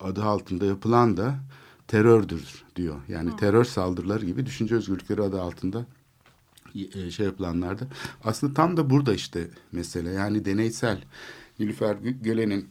adı 0.00 0.24
altında 0.24 0.64
yapılan 0.64 1.16
da 1.16 1.38
terördür 1.88 2.64
diyor. 2.76 3.00
Yani 3.08 3.36
terör 3.36 3.64
saldırıları 3.64 4.26
gibi 4.26 4.46
düşünce 4.46 4.74
özgürlükleri 4.74 5.22
adı 5.22 5.42
altında 5.42 5.86
e, 6.74 7.10
şey 7.10 7.26
yapılanlarda. 7.26 7.84
Aslında 8.24 8.54
tam 8.54 8.76
da 8.76 8.90
burada 8.90 9.14
işte 9.14 9.48
mesele. 9.72 10.10
Yani 10.10 10.44
deneysel 10.44 10.98
Nilüfer 11.58 11.94
Gölen'in 11.94 12.68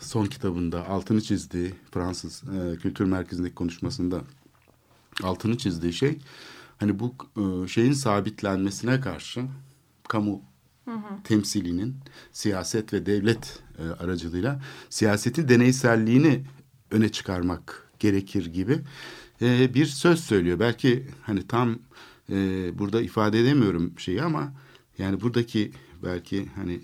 son 0.00 0.26
kitabında 0.26 0.88
altını 0.88 1.20
çizdiği 1.20 1.74
Fransız 1.90 2.42
e, 2.42 2.76
Kültür 2.76 3.04
Merkezi'ndeki 3.04 3.54
konuşmasında 3.54 4.20
altını 5.22 5.58
çizdiği 5.58 5.92
şey 5.92 6.18
hani 6.78 6.98
bu 6.98 7.14
e, 7.36 7.68
şeyin 7.68 7.92
sabitlenmesine 7.92 9.00
karşı 9.00 9.44
kamu 10.08 10.42
temsilinin 11.24 11.96
siyaset 12.32 12.92
ve 12.92 13.06
devlet 13.06 13.62
e, 13.78 13.82
aracılığıyla 13.82 14.60
siyasetin 14.90 15.48
deneyselliğini 15.48 16.44
öne 16.90 17.08
çıkarmak 17.08 17.85
gerekir 18.00 18.46
gibi 18.46 18.78
e, 19.42 19.74
bir 19.74 19.86
söz 19.86 20.20
söylüyor. 20.20 20.60
Belki 20.60 21.06
hani 21.22 21.46
tam 21.46 21.78
e, 22.30 22.34
burada 22.78 23.02
ifade 23.02 23.40
edemiyorum 23.40 23.92
şeyi 23.98 24.22
ama 24.22 24.52
yani 24.98 25.20
buradaki 25.20 25.72
belki 26.02 26.46
hani 26.54 26.80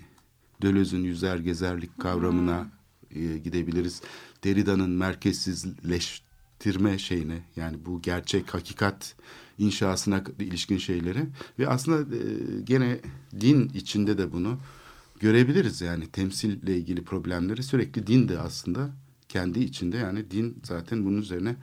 Döloz'un 0.61 1.03
yüzer 1.03 1.37
gezerlik 1.37 1.99
kavramına 1.99 2.67
e, 3.15 3.37
gidebiliriz. 3.37 4.01
Derrida'nın 4.43 4.89
merkezsizleştirme 4.89 6.97
şeyine 6.97 7.41
yani 7.55 7.77
bu 7.85 8.01
gerçek 8.01 8.53
hakikat 8.53 9.15
inşasına 9.59 10.23
ilişkin 10.39 10.77
şeyleri 10.77 11.25
ve 11.59 11.67
aslında 11.67 12.15
e, 12.15 12.19
gene 12.63 12.99
din 13.41 13.71
içinde 13.73 14.17
de 14.17 14.31
bunu 14.31 14.59
görebiliriz 15.19 15.81
yani 15.81 16.07
temsille 16.07 16.77
ilgili 16.77 17.03
problemleri 17.03 17.63
sürekli 17.63 18.07
din 18.07 18.29
de 18.29 18.39
aslında 18.39 18.89
kendi 19.29 19.59
içinde 19.59 19.97
yani 19.97 20.31
din 20.31 20.57
zaten 20.63 21.05
bunun 21.05 21.21
üzerine 21.21 21.55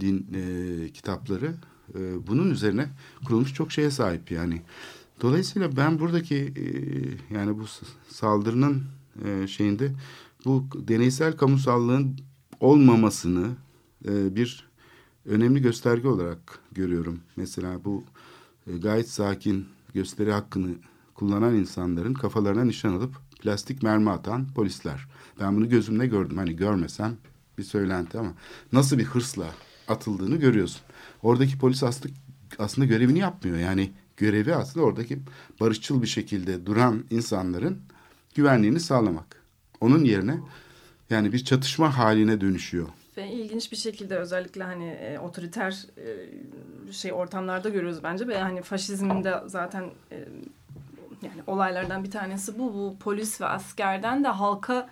din 0.00 0.26
e, 0.34 0.92
kitapları 0.92 1.54
e, 1.94 2.26
bunun 2.26 2.50
üzerine 2.50 2.88
kurulmuş 3.24 3.54
çok 3.54 3.72
şeye 3.72 3.90
sahip 3.90 4.30
yani. 4.30 4.62
Dolayısıyla 5.22 5.76
ben 5.76 5.98
buradaki 5.98 6.36
e, 6.36 6.64
yani 7.34 7.58
bu 7.58 7.64
saldırının 8.08 8.84
e, 9.24 9.46
şeyinde 9.46 9.92
bu 10.44 10.64
deneysel 10.74 11.36
kamusallığın 11.36 12.16
olmamasını 12.60 13.46
e, 14.08 14.36
bir 14.36 14.66
önemli 15.24 15.62
gösterge 15.62 16.08
olarak 16.08 16.58
görüyorum. 16.72 17.20
Mesela 17.36 17.84
bu 17.84 18.04
e, 18.66 18.76
gayet 18.76 19.10
sakin 19.10 19.66
gösteri 19.94 20.32
hakkını 20.32 20.74
kullanan 21.14 21.54
insanların 21.54 22.14
kafalarına 22.14 22.64
nişan 22.64 22.92
alıp 22.92 23.25
plastik 23.46 23.82
mermi 23.82 24.10
atan 24.10 24.46
polisler. 24.54 25.06
Ben 25.40 25.56
bunu 25.56 25.68
gözümle 25.68 26.06
gördüm. 26.06 26.36
Hani 26.36 26.56
görmesem 26.56 27.16
bir 27.58 27.62
söylenti 27.62 28.18
ama 28.18 28.32
nasıl 28.72 28.98
bir 28.98 29.04
hırsla 29.04 29.46
atıldığını 29.88 30.36
görüyorsun. 30.36 30.80
Oradaki 31.22 31.58
polis 31.58 31.82
aslında, 31.82 32.14
aslında 32.58 32.86
görevini 32.86 33.18
yapmıyor. 33.18 33.58
Yani 33.58 33.92
görevi 34.16 34.54
aslında 34.54 34.86
oradaki 34.86 35.18
barışçıl 35.60 36.02
bir 36.02 36.06
şekilde 36.06 36.66
duran 36.66 37.04
insanların 37.10 37.78
güvenliğini 38.34 38.80
sağlamak. 38.80 39.42
Onun 39.80 40.04
yerine 40.04 40.38
yani 41.10 41.32
bir 41.32 41.44
çatışma 41.44 41.98
haline 41.98 42.40
dönüşüyor. 42.40 42.88
Ve 43.16 43.32
ilginç 43.32 43.72
bir 43.72 43.76
şekilde 43.76 44.18
özellikle 44.18 44.62
hani 44.62 44.88
e, 44.88 45.18
otoriter 45.18 45.86
e, 45.96 46.92
şey 46.92 47.12
ortamlarda 47.12 47.68
görüyoruz 47.68 48.02
bence 48.02 48.28
ve 48.28 48.38
hani 48.38 48.62
faşizmin 48.62 49.24
de 49.24 49.34
zaten 49.46 49.84
e, 50.12 50.24
yani 51.26 51.42
olaylardan 51.46 52.04
bir 52.04 52.10
tanesi 52.10 52.58
bu. 52.58 52.74
Bu 52.74 52.96
polis 52.98 53.40
ve 53.40 53.46
askerden 53.46 54.24
de 54.24 54.28
halka 54.28 54.88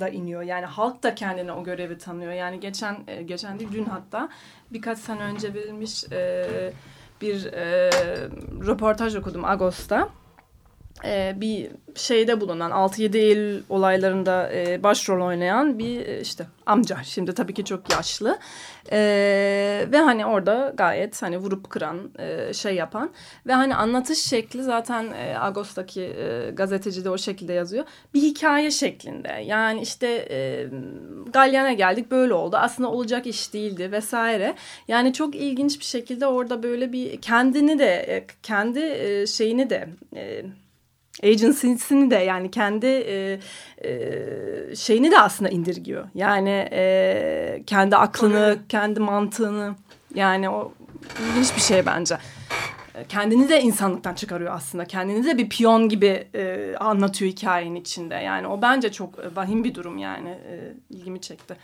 da 0.00 0.08
iniyor. 0.08 0.42
Yani 0.42 0.66
halk 0.66 1.02
da 1.02 1.14
kendine 1.14 1.52
o 1.52 1.64
görevi 1.64 1.98
tanıyor. 1.98 2.32
Yani 2.32 2.60
geçen 2.60 2.96
e, 3.06 3.22
geçen 3.22 3.58
değil 3.58 3.70
dün 3.72 3.84
hatta 3.84 4.28
birkaç 4.72 4.98
sene 4.98 5.22
önce 5.22 5.54
verilmiş 5.54 6.04
e, 6.12 6.72
bir 7.20 7.46
e, 7.46 7.90
röportaj 8.66 9.16
okudum 9.16 9.44
Ağustos'ta. 9.44 10.08
E, 11.04 11.34
bir 11.36 11.70
şeyde 11.94 12.40
bulunan 12.40 12.70
6-7 12.70 13.16
Eylül 13.16 13.62
olaylarında 13.68 14.52
e, 14.52 14.82
başrol 14.82 15.26
oynayan 15.26 15.78
bir 15.78 16.06
e, 16.06 16.20
işte 16.20 16.46
amca. 16.66 16.96
Şimdi 17.04 17.34
tabii 17.34 17.54
ki 17.54 17.64
çok 17.64 17.92
yaşlı. 17.92 18.38
E, 18.92 18.98
ve 19.92 19.98
hani 19.98 20.26
orada 20.26 20.72
gayet 20.76 21.22
hani 21.22 21.38
vurup 21.38 21.70
kıran 21.70 22.10
e, 22.18 22.52
şey 22.54 22.74
yapan 22.74 23.10
ve 23.46 23.52
hani 23.52 23.74
anlatış 23.74 24.18
şekli 24.18 24.62
zaten 24.62 25.12
e, 25.12 25.38
Ağustos'taki 25.38 26.02
e, 26.02 26.50
gazeteci 26.50 27.04
de 27.04 27.10
o 27.10 27.18
şekilde 27.18 27.52
yazıyor. 27.52 27.84
Bir 28.14 28.22
hikaye 28.22 28.70
şeklinde. 28.70 29.42
Yani 29.46 29.80
işte 29.80 30.06
e, 30.30 30.68
Galyan'a 31.32 31.72
geldik 31.72 32.10
böyle 32.10 32.34
oldu. 32.34 32.56
Aslında 32.56 32.90
olacak 32.90 33.26
iş 33.26 33.54
değildi 33.54 33.92
vesaire. 33.92 34.54
Yani 34.88 35.12
çok 35.12 35.34
ilginç 35.34 35.80
bir 35.80 35.84
şekilde 35.84 36.26
orada 36.26 36.62
böyle 36.62 36.92
bir 36.92 37.20
kendini 37.20 37.78
de 37.78 37.94
e, 37.94 38.26
kendi 38.42 38.80
e, 38.80 39.26
şeyini 39.26 39.70
de 39.70 39.88
e, 40.16 40.44
agency'sini 41.22 42.10
de 42.10 42.16
yani 42.16 42.50
kendi 42.50 42.86
e, 42.86 43.40
e, 43.84 44.76
şeyini 44.76 45.10
de 45.10 45.20
aslında 45.20 45.50
indirgiyor. 45.50 46.08
Yani 46.14 46.68
e, 46.72 47.62
kendi 47.66 47.96
aklını, 47.96 48.58
kendi 48.68 49.00
mantığını 49.00 49.74
yani 50.14 50.50
o 50.50 50.72
ilginç 51.30 51.56
bir 51.56 51.60
şey 51.60 51.86
bence. 51.86 52.18
Kendini 53.08 53.48
de 53.48 53.60
insanlıktan 53.60 54.14
çıkarıyor 54.14 54.54
aslında. 54.54 54.84
Kendini 54.84 55.24
de 55.24 55.38
bir 55.38 55.48
piyon 55.48 55.88
gibi 55.88 56.28
e, 56.34 56.74
anlatıyor 56.76 57.30
hikayenin 57.30 57.74
içinde. 57.74 58.14
Yani 58.14 58.46
o 58.46 58.62
bence 58.62 58.92
çok 58.92 59.36
vahim 59.36 59.64
bir 59.64 59.74
durum 59.74 59.98
yani. 59.98 60.28
E, 60.28 60.74
ilgimi 60.90 61.20
çekti. 61.20 61.56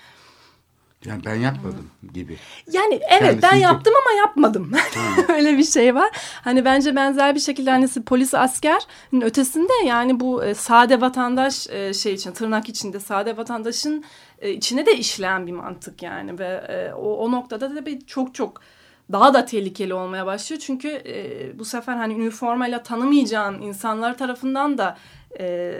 Yani 1.04 1.22
ben 1.24 1.34
yapmadım 1.34 1.90
gibi. 2.14 2.36
Yani 2.72 3.00
evet 3.10 3.22
Yani 3.22 3.42
ben 3.42 3.54
yaptım 3.54 3.92
ama 4.06 4.18
yapmadım. 4.18 4.72
Öyle 5.28 5.58
bir 5.58 5.64
şey 5.64 5.94
var. 5.94 6.10
Hani 6.44 6.64
bence 6.64 6.96
benzer 6.96 7.34
bir 7.34 7.40
şekilde 7.40 7.70
hani 7.70 7.88
polis 8.06 8.34
askerin 8.34 9.20
ötesinde 9.20 9.72
yani 9.86 10.20
bu 10.20 10.44
e, 10.44 10.54
sade 10.54 11.00
vatandaş 11.00 11.66
e, 11.70 11.94
şey 11.94 12.14
için 12.14 12.32
tırnak 12.32 12.68
içinde 12.68 13.00
sade 13.00 13.36
vatandaşın 13.36 14.04
e, 14.38 14.50
içine 14.50 14.86
de 14.86 14.96
işleyen 14.96 15.46
bir 15.46 15.52
mantık 15.52 16.02
yani 16.02 16.38
ve 16.38 16.64
e, 16.68 16.92
o, 16.92 17.16
o 17.16 17.32
noktada 17.32 17.74
da 17.74 17.86
bir 17.86 18.00
çok 18.00 18.34
çok 18.34 18.60
daha 19.12 19.34
da 19.34 19.44
tehlikeli 19.44 19.94
olmaya 19.94 20.26
başlıyor. 20.26 20.62
Çünkü 20.66 20.88
e, 20.88 21.58
bu 21.58 21.64
sefer 21.64 21.96
hani 21.96 22.14
üniformayla 22.14 22.82
tanımayacağın 22.82 23.62
insanlar 23.62 24.18
tarafından 24.18 24.78
da 24.78 24.98
e, 25.40 25.74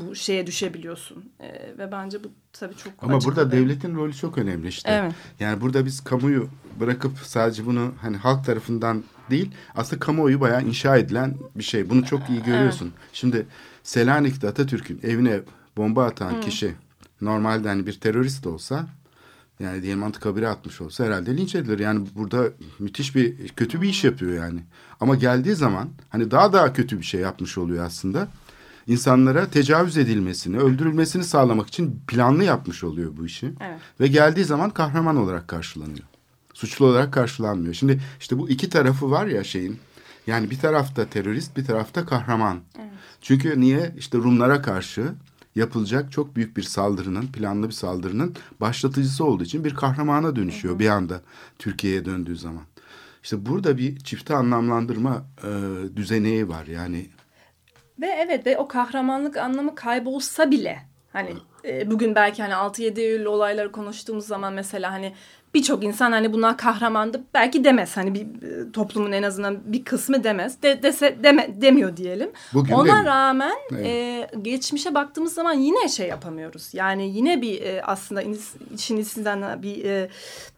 bu 0.00 0.14
şeye 0.14 0.46
düşebiliyorsun. 0.46 1.24
E, 1.40 1.78
ve 1.78 1.92
bence 1.92 2.24
bu 2.24 2.28
tabii 2.52 2.76
çok 2.76 2.92
Ama 3.02 3.20
burada 3.20 3.52
bir- 3.52 3.56
devletin 3.56 3.96
rolü 3.96 4.14
çok 4.14 4.38
önemli 4.38 4.68
işte. 4.68 4.90
Evet. 4.90 5.12
Yani 5.40 5.60
burada 5.60 5.86
biz 5.86 6.04
kamuyu 6.04 6.48
bırakıp 6.80 7.18
sadece 7.18 7.66
bunu 7.66 7.92
hani 8.00 8.16
halk 8.16 8.44
tarafından 8.44 9.04
değil 9.30 9.50
aslında 9.74 10.00
kamuoyu 10.00 10.40
bayağı 10.40 10.62
inşa 10.62 10.96
edilen 10.96 11.34
bir 11.54 11.62
şey. 11.64 11.90
Bunu 11.90 12.04
çok 12.04 12.30
iyi 12.30 12.42
görüyorsun. 12.42 12.92
Şimdi 13.12 13.46
Selanik'te 13.82 14.48
Atatürk'ün 14.48 15.00
evine 15.02 15.40
bomba 15.76 16.04
atan 16.04 16.40
kişi 16.40 16.74
normalde 17.20 17.68
hani 17.68 17.86
bir 17.86 18.00
terörist 18.00 18.44
de 18.44 18.48
olsa 18.48 18.86
yani 19.60 19.82
diyelim 19.82 20.02
antikabire 20.02 20.48
atmış 20.48 20.80
olsa 20.80 21.04
herhalde 21.04 21.36
linç 21.36 21.54
edilir. 21.54 21.78
Yani 21.78 22.06
burada 22.14 22.48
müthiş 22.78 23.14
bir 23.16 23.48
kötü 23.48 23.82
bir 23.82 23.88
iş 23.88 24.04
yapıyor 24.04 24.32
yani. 24.32 24.60
Ama 25.00 25.14
geldiği 25.14 25.54
zaman 25.54 25.88
hani 26.08 26.30
daha 26.30 26.52
daha 26.52 26.72
kötü 26.72 26.98
bir 26.98 27.04
şey 27.04 27.20
yapmış 27.20 27.58
oluyor 27.58 27.84
aslında. 27.84 28.28
İnsanlara 28.86 29.50
tecavüz 29.50 29.96
edilmesini, 29.96 30.58
öldürülmesini 30.58 31.24
sağlamak 31.24 31.68
için 31.68 32.00
planlı 32.06 32.44
yapmış 32.44 32.84
oluyor 32.84 33.16
bu 33.16 33.26
işi. 33.26 33.46
Evet. 33.46 33.80
Ve 34.00 34.06
geldiği 34.06 34.44
zaman 34.44 34.70
kahraman 34.70 35.16
olarak 35.16 35.48
karşılanıyor. 35.48 36.04
Suçlu 36.54 36.86
olarak 36.86 37.12
karşılanmıyor. 37.12 37.74
Şimdi 37.74 38.00
işte 38.20 38.38
bu 38.38 38.50
iki 38.50 38.70
tarafı 38.70 39.10
var 39.10 39.26
ya 39.26 39.44
şeyin. 39.44 39.78
Yani 40.26 40.50
bir 40.50 40.58
tarafta 40.58 41.04
terörist, 41.04 41.56
bir 41.56 41.64
tarafta 41.64 42.06
kahraman. 42.06 42.58
Çünkü 43.20 43.60
niye? 43.60 43.94
İşte 43.98 44.18
Rumlara 44.18 44.62
karşı 44.62 45.12
yapılacak 45.56 46.12
çok 46.12 46.36
büyük 46.36 46.56
bir 46.56 46.62
saldırının, 46.62 47.26
planlı 47.26 47.68
bir 47.68 47.72
saldırının 47.72 48.34
başlatıcısı 48.60 49.24
olduğu 49.24 49.44
için 49.44 49.64
bir 49.64 49.74
kahramana 49.74 50.36
dönüşüyor 50.36 50.78
bir 50.78 50.88
anda 50.88 51.20
Türkiye'ye 51.58 52.04
döndüğü 52.04 52.36
zaman. 52.36 52.62
İşte 53.22 53.46
burada 53.46 53.78
bir 53.78 53.98
çifte 53.98 54.36
anlamlandırma 54.36 55.24
e, 55.44 55.50
düzeneği 55.96 56.48
var. 56.48 56.66
Yani 56.66 57.06
Ve 58.00 58.06
evet 58.06 58.46
ve 58.46 58.58
o 58.58 58.68
kahramanlık 58.68 59.36
anlamı 59.36 59.74
kaybolsa 59.74 60.50
bile 60.50 60.78
hani 61.12 61.30
e, 61.64 61.90
bugün 61.90 62.14
belki 62.14 62.42
hani 62.42 62.52
6-7 62.52 63.00
Eylül 63.00 63.24
olayları 63.24 63.72
konuştuğumuz 63.72 64.26
zaman 64.26 64.52
mesela 64.52 64.92
hani 64.92 65.14
birçok 65.56 65.84
insan 65.84 66.12
hani 66.12 66.32
bunlar 66.32 66.56
kahramandı 66.56 67.20
belki 67.34 67.64
demez 67.64 67.96
hani 67.96 68.14
bir 68.14 68.20
e, 68.20 68.72
toplumun 68.72 69.12
en 69.12 69.22
azından 69.22 69.58
bir 69.66 69.84
kısmı 69.84 70.24
demez 70.24 70.62
de, 70.62 70.82
dese 70.82 71.16
deme, 71.22 71.48
demiyor 71.60 71.96
diyelim. 71.96 72.30
Bugün 72.54 72.72
Ona 72.72 72.86
demiyor. 72.86 73.04
rağmen 73.04 73.56
Evet. 73.72 73.86
e, 73.86 74.28
geçmişe 74.42 74.94
baktığımız 74.94 75.34
zaman 75.34 75.52
yine 75.52 75.88
şey 75.88 76.08
yapamıyoruz. 76.08 76.68
Yani 76.72 77.10
yine 77.16 77.42
bir 77.42 77.62
e, 77.62 77.82
aslında 77.82 78.22
işin 78.74 78.96
içinden 78.96 79.62
bir 79.62 79.84
e, 79.84 80.08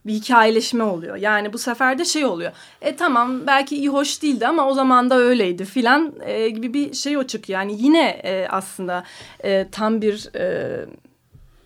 bir 0.06 0.12
hikayeleşme 0.12 0.84
oluyor. 0.84 1.16
Yani 1.16 1.52
bu 1.52 1.58
sefer 1.58 1.98
de 1.98 2.04
şey 2.04 2.24
oluyor. 2.24 2.52
E 2.82 2.96
tamam 2.96 3.46
belki 3.46 3.76
iyi 3.76 3.88
hoş 3.88 4.22
değildi 4.22 4.46
ama 4.46 4.68
o 4.68 4.74
zaman 4.74 5.10
da 5.10 5.18
öyleydi 5.18 5.64
filan 5.64 6.12
e, 6.24 6.48
gibi 6.48 6.74
bir 6.74 6.92
şey 6.92 7.16
o 7.16 7.24
çıkıyor. 7.24 7.58
Yani 7.60 7.76
yine 7.82 8.08
e, 8.08 8.46
aslında 8.50 9.04
e, 9.44 9.66
tam 9.72 10.02
bir 10.02 10.34
e, 10.36 10.86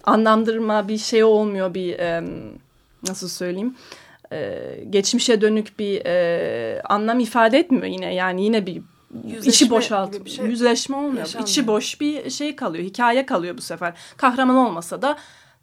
anlamdırma 0.05 0.89
bir 0.89 0.99
şey 0.99 1.25
olmuyor 1.25 1.75
bir 1.75 1.99
e, 1.99 2.23
nasıl 3.09 3.29
söyleyeyim 3.29 3.75
e, 4.33 4.61
geçmişe 4.91 5.41
dönük 5.41 5.79
bir 5.79 6.07
e, 6.07 6.83
anlam 6.85 7.21
ifade 7.21 7.59
etmiyor 7.59 7.87
yine. 7.87 8.15
Yani 8.15 8.45
yine 8.45 8.67
bir 8.67 8.83
Yüzleşme 9.25 9.51
içi 9.51 9.71
boşalt 9.71 10.29
şey. 10.29 10.47
yüzleşme 10.47 10.97
olmuyor. 10.97 11.19
Yaşanmıyor. 11.19 11.49
içi 11.49 11.67
boş 11.67 12.01
bir 12.01 12.31
şey 12.31 12.57
kalıyor 12.57 12.85
hikaye 12.85 13.27
kalıyor 13.27 13.57
bu 13.57 13.63
sefer. 13.63 13.93
Kahraman 14.17 14.57
olmasa 14.57 15.03
da 15.03 15.17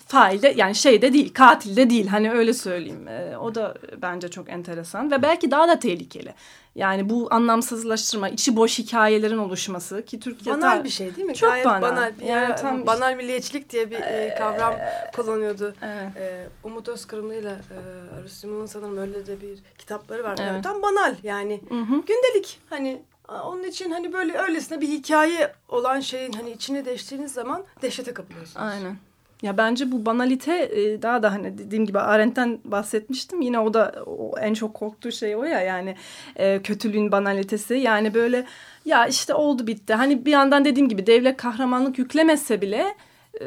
fail 0.09 0.41
de 0.41 0.53
yani 0.57 0.75
şey 0.75 1.01
de 1.01 1.13
değil 1.13 1.33
katil 1.33 1.75
de 1.75 1.89
değil 1.89 2.07
hani 2.07 2.31
öyle 2.31 2.53
söyleyeyim 2.53 3.07
E, 3.07 3.37
o 3.37 3.55
da 3.55 3.75
bence 4.01 4.27
çok 4.27 4.49
enteresan 4.49 5.11
ve 5.11 5.21
belki 5.21 5.51
daha 5.51 5.67
da 5.67 5.79
tehlikeli 5.79 6.33
yani 6.75 7.09
bu 7.09 7.27
anlamsızlaştırma 7.31 8.29
içi 8.29 8.55
boş 8.55 8.79
hikayelerin 8.79 9.37
oluşması 9.37 10.05
ki 10.05 10.19
Türkiye'de 10.19 10.61
Banal 10.61 10.83
bir 10.83 10.89
şey 10.89 11.15
değil 11.15 11.27
mi? 11.27 11.35
Çok 11.35 11.49
Gayet 11.49 11.65
banal. 11.65 11.81
banal. 11.81 12.13
Yani 12.25 12.55
tam- 12.55 12.85
banal 12.87 13.15
milliyetçilik 13.15 13.69
diye 13.69 13.91
bir 13.91 13.99
e, 13.99 14.35
kavram 14.39 14.73
kullanıyordu. 15.15 15.75
Evet. 15.81 16.17
E, 16.17 16.47
Umut 16.63 16.87
Özkırımlı 16.89 17.35
ile 17.35 17.49
e, 17.49 17.77
Arus 18.19 18.43
Yılmaz'ın 18.43 18.65
sanırım 18.65 18.97
öyle 18.97 19.27
de 19.27 19.41
bir 19.41 19.59
kitapları 19.77 20.23
var. 20.23 20.35
Evet. 20.39 20.47
Yani 20.47 20.61
tam 20.61 20.81
banal 20.81 21.15
yani. 21.23 21.61
Gündelik 22.07 22.59
hani 22.69 23.01
onun 23.45 23.63
için 23.63 23.91
hani 23.91 24.13
böyle 24.13 24.37
öylesine 24.37 24.81
bir 24.81 24.87
hikaye 24.87 25.53
olan 25.67 25.99
şeyin 25.99 26.31
hani 26.33 26.51
içine 26.51 26.85
değiştiğiniz 26.85 27.33
zaman 27.33 27.63
dehşete 27.81 28.13
kapılıyorsunuz. 28.13 28.57
Aynen. 28.57 28.97
Ya 29.43 29.57
bence 29.57 29.91
bu 29.91 30.05
banalite 30.05 30.53
e, 30.73 31.01
daha 31.01 31.23
da 31.23 31.33
hani 31.33 31.57
dediğim 31.57 31.85
gibi 31.85 31.99
Arendt'ten 31.99 32.59
bahsetmiştim. 32.65 33.41
Yine 33.41 33.59
o 33.59 33.73
da 33.73 34.03
o, 34.05 34.39
en 34.39 34.53
çok 34.53 34.73
korktuğu 34.73 35.11
şey 35.11 35.35
o 35.35 35.43
ya 35.43 35.61
yani 35.61 35.95
e, 36.35 36.61
kötülüğün 36.61 37.11
banalitesi. 37.11 37.73
Yani 37.73 38.13
böyle 38.13 38.45
ya 38.85 39.07
işte 39.07 39.33
oldu 39.33 39.67
bitti. 39.67 39.93
Hani 39.93 40.25
bir 40.25 40.31
yandan 40.31 40.65
dediğim 40.65 40.89
gibi 40.89 41.07
devlet 41.07 41.37
kahramanlık 41.37 41.99
yüklemese 41.99 42.61
bile 42.61 42.95
e, 43.41 43.45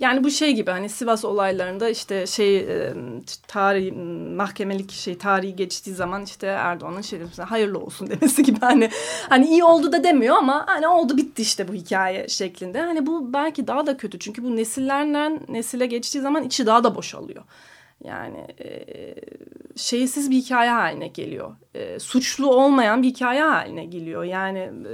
yani 0.00 0.24
bu 0.24 0.30
şey 0.30 0.52
gibi 0.52 0.70
hani 0.70 0.88
Sivas 0.88 1.24
olaylarında 1.24 1.88
işte 1.88 2.26
şey 2.26 2.56
e, 2.58 2.94
tarih 3.48 3.92
mahkemelik 4.36 4.90
şey 4.90 5.18
tarihi 5.18 5.56
geçtiği 5.56 5.94
zaman 5.94 6.22
işte 6.22 6.46
Erdoğan'ın 6.46 7.00
şey 7.00 7.20
hayırlı 7.38 7.78
olsun 7.78 8.06
demesi 8.10 8.42
gibi 8.42 8.60
hani 8.60 8.90
hani 9.28 9.48
iyi 9.48 9.64
oldu 9.64 9.92
da 9.92 10.04
demiyor 10.04 10.36
ama 10.36 10.64
hani 10.68 10.88
oldu 10.88 11.16
bitti 11.16 11.42
işte 11.42 11.68
bu 11.68 11.74
hikaye 11.74 12.28
şeklinde. 12.28 12.80
Hani 12.80 13.06
bu 13.06 13.32
belki 13.32 13.66
daha 13.66 13.86
da 13.86 13.96
kötü 13.96 14.18
çünkü 14.18 14.42
bu 14.42 14.56
nesillerden 14.56 15.40
nesile 15.48 15.86
geçtiği 15.86 16.20
zaman 16.20 16.44
içi 16.44 16.66
daha 16.66 16.84
da 16.84 16.94
boşalıyor. 16.94 17.44
Yani 18.04 18.46
e, 18.60 19.14
şeysiz 19.76 20.30
bir 20.30 20.36
hikaye 20.36 20.70
haline 20.70 21.08
geliyor. 21.08 21.56
E, 21.74 21.98
suçlu 21.98 22.50
olmayan 22.54 23.02
bir 23.02 23.08
hikaye 23.08 23.42
haline 23.42 23.84
geliyor. 23.84 24.24
Yani 24.24 24.58
e, 24.58 24.92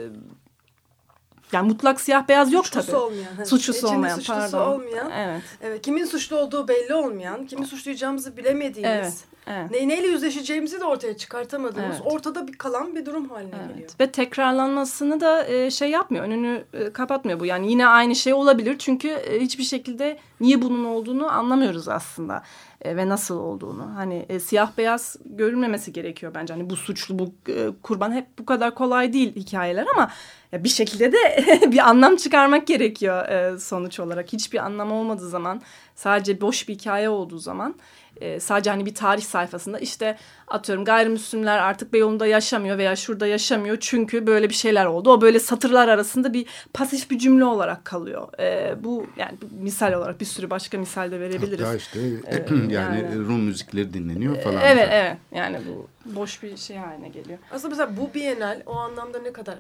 yani 1.53 1.69
mutlak 1.69 2.01
siyah 2.01 2.29
beyaz 2.29 2.53
yok 2.53 2.67
Suçlusu 2.67 2.87
tabii. 2.87 2.97
olmayan. 3.01 3.35
hani 3.37 3.47
Suçlusu 3.47 3.79
içinde 3.79 3.91
olmayan 3.97 4.17
suçlusu 4.17 4.41
pardon. 4.41 4.73
olmayan. 4.73 5.11
Evet. 5.11 5.43
Evet, 5.61 5.83
kimin 5.83 6.05
suçlu 6.05 6.37
olduğu 6.39 6.69
belli 6.69 6.95
olmayan, 6.95 7.47
kimi 7.47 7.67
suçlayacağımızı 7.67 8.37
bilemediğimiz, 8.37 8.95
Evet. 8.97 9.15
Evet. 9.47 9.71
ne, 9.71 9.89
neyle 9.89 10.07
yüzleşeceğimizi 10.07 10.81
de 10.81 10.85
ortaya 10.85 11.17
çıkartamadığımız, 11.17 11.97
Evet. 12.03 12.13
ortada 12.15 12.49
bir 12.49 12.53
kalan 12.53 12.95
bir 12.97 13.07
durum 13.07 13.29
haline 13.29 13.51
geliyor. 13.51 13.69
Evet. 13.81 14.01
Ve 14.01 14.13
tekrarlanmasını 14.13 15.21
da 15.21 15.47
e, 15.47 15.71
şey 15.71 15.91
yapmıyor, 15.91 16.25
önünü 16.25 16.65
e, 16.73 16.93
kapatmıyor 16.93 17.41
bu. 17.41 17.47
Yani 17.47 17.71
yine 17.71 17.87
aynı 17.87 18.15
şey 18.17 18.33
olabilir 18.33 18.77
çünkü 18.79 19.09
e, 19.09 19.41
hiçbir 19.41 19.65
şekilde 19.65 20.19
niye 20.41 20.63
bunun 20.63 20.85
olduğunu 20.85 21.33
anlamıyoruz 21.33 21.89
aslında 21.89 22.43
E, 22.83 22.97
ve 22.97 23.09
nasıl 23.09 23.39
olduğunu. 23.39 23.91
Hani 23.97 24.27
e, 24.29 24.41
siyah 24.41 24.71
beyaz 24.79 25.17
görülmemesi 25.25 25.93
gerekiyor 25.93 26.35
bence. 26.35 26.55
Hani 26.55 26.71
bu 26.71 26.77
suçlu, 26.77 27.19
bu 27.19 27.35
e, 27.49 27.69
kurban 27.83 28.13
hep 28.13 28.39
bu 28.39 28.47
kadar 28.47 28.75
kolay 28.75 29.13
değil 29.13 29.37
hikayeler 29.37 29.87
ama 29.95 30.11
ya 30.53 30.65
bir 30.65 30.69
şekilde 30.69 31.13
de 31.13 31.19
bir 31.73 31.89
anlam 31.89 32.17
çıkarmak 32.17 32.67
gerekiyor 32.67 33.29
e, 33.29 33.59
sonuç 33.59 34.01
olarak. 34.01 34.33
Hiçbir 34.33 34.59
anlam 34.59 34.93
olmadığı 34.93 35.29
zaman, 35.29 35.63
sadece 35.95 36.41
boş 36.41 36.69
bir 36.69 36.75
hikaye 36.75 37.09
olduğu 37.09 37.39
zaman 37.39 37.75
e, 38.21 38.41
sadece 38.41 38.71
hani 38.71 38.87
bir 38.87 38.95
tarih 38.95 39.23
sayfasında 39.23 39.79
işte 39.79 40.17
atıyorum 40.49 40.85
gayrimüslimler 40.85 41.59
artık 41.59 41.93
Beyoğlu'nda 41.93 42.27
yaşamıyor 42.27 42.79
veya 42.79 42.97
şurada 42.97 43.27
yaşamıyor 43.27 43.77
çünkü 43.81 44.27
böyle 44.27 44.49
bir 44.49 44.55
şeyler 44.55 44.87
oldu. 44.87 45.11
O 45.13 45.21
böyle 45.21 45.39
satırlar 45.41 45.89
arasında 45.89 46.33
bir 46.33 46.47
pasif 46.75 47.11
bir 47.11 47.19
cümle 47.19 47.45
olarak 47.45 47.85
kalıyor. 47.85 48.29
E, 48.41 48.75
bu 48.85 49.07
yani 49.17 49.33
misal 49.61 49.93
olarak 49.93 50.21
bir 50.21 50.25
sürü 50.27 50.51
başka 50.51 50.79
misal 50.79 51.11
de 51.11 51.21
verebiliriz. 51.21 51.67
hatta 51.67 51.77
işte 51.77 52.01
Ee, 52.27 52.37
yani, 52.51 52.73
yani- 52.73 53.17
Rum 53.17 53.41
müzikleri 53.41 53.95
dinleniyor 53.95 54.37
falan. 54.37 54.61
Evet 54.65 54.89
evet 54.93 55.17
yani 55.35 55.59
bu 55.69 55.89
boş 56.05 56.43
bir 56.43 56.57
şey 56.57 56.77
haline 56.77 57.09
geliyor. 57.09 57.39
Aslında 57.51 57.69
mesela 57.69 57.97
bu 57.97 58.15
Bienal 58.15 58.63
o 58.67 58.75
anlamda 58.77 59.19
ne 59.19 59.33
kadar 59.33 59.55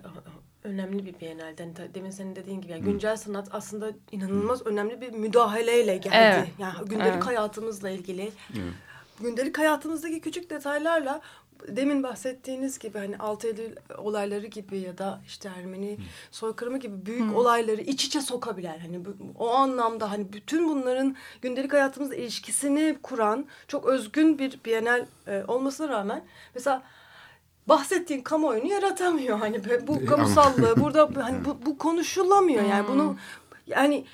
önemli 0.66 1.06
bir 1.06 1.20
Bienal'den 1.20 1.74
hani 1.78 1.94
demin 1.94 2.10
senin 2.10 2.36
dediğin 2.36 2.60
gibi 2.60 2.72
yani 2.72 2.82
güncel 2.82 3.16
sanat 3.16 3.48
aslında 3.52 3.90
inanılmaz 4.12 4.66
önemli 4.66 5.00
bir 5.00 5.10
müdahaleyle 5.10 5.96
geldi. 5.96 6.14
Evet. 6.16 6.48
Yani 6.58 6.88
gündelik 6.88 7.12
Evet. 7.14 7.26
hayatımızla 7.26 7.90
ilgili. 7.90 8.32
Gündelik 9.20 9.58
hayatımızdaki 9.58 10.20
küçük 10.20 10.50
detaylarla 10.50 11.20
demin 11.68 12.02
bahsettiğiniz 12.02 12.78
gibi 12.78 12.98
hani 12.98 13.18
6 13.18 13.46
Eylül 13.46 13.76
olayları 13.98 14.46
gibi 14.46 14.78
ya 14.78 14.98
da 14.98 15.20
işte 15.26 15.50
Ermeni 15.58 15.98
soykırımı 16.30 16.78
gibi 16.78 17.06
büyük 17.06 17.36
olayları 17.36 17.80
iç 17.80 18.04
içe 18.04 18.20
sokabilen 18.20 18.78
hani 18.78 19.04
bu- 19.04 19.16
o 19.38 19.50
anlamda 19.50 20.10
hani 20.10 20.32
bütün 20.32 20.68
bunların 20.68 21.16
gündelik 21.42 21.72
hayatımızla 21.72 22.14
ilişkisini 22.14 22.96
kuran 23.02 23.46
çok 23.68 23.84
özgün 23.86 24.38
bir 24.38 24.58
Bienal 24.64 25.06
e, 25.26 25.44
olmasına 25.48 25.88
rağmen 25.88 26.24
mesela 26.54 26.82
bahsettiğin 27.68 28.22
kamuoyunu 28.22 28.66
yaratamıyor 28.66 29.38
hani 29.38 29.60
bu 29.86 29.96
E, 29.96 30.04
kamusallığı 30.04 30.76
burada 30.80 31.08
hani 31.24 31.44
bu, 31.44 31.58
bu 31.66 31.78
konuşulamıyor 31.78 32.64
yani 32.64 32.88
bunu 32.88 33.16
yani 33.66 34.04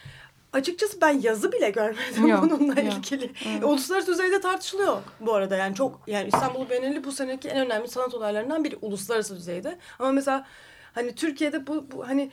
açıkçası 0.53 1.01
ben 1.01 1.21
yazı 1.21 1.53
bile 1.53 1.71
görmedim 1.71 2.27
Yok, 2.27 2.43
bununla 2.43 2.81
yok. 2.81 2.95
ilgili. 2.95 3.33
E, 3.61 3.65
Uluslararası 3.65 4.13
düzeyde 4.13 4.41
tartışılıyor 4.41 4.97
bu 5.21 5.35
arada. 5.35 5.57
Yani 5.57 5.75
çok 5.75 6.01
yani 6.07 6.29
İstanbul 6.29 6.71
Bienali 6.71 7.05
bu 7.05 7.13
seneki 7.13 7.49
en 7.49 7.67
önemli 7.67 7.89
sanat 7.89 8.15
olaylarından 8.15 8.65
biri 8.65 8.79
uluslararası 8.83 9.37
düzeyde. 9.37 9.79
Ama 9.99 10.13
mesela 10.13 10.47
hani 10.95 11.15
Türkiye'de 11.15 11.67
bu, 11.67 11.87
bu 11.93 12.09
hani 12.09 12.31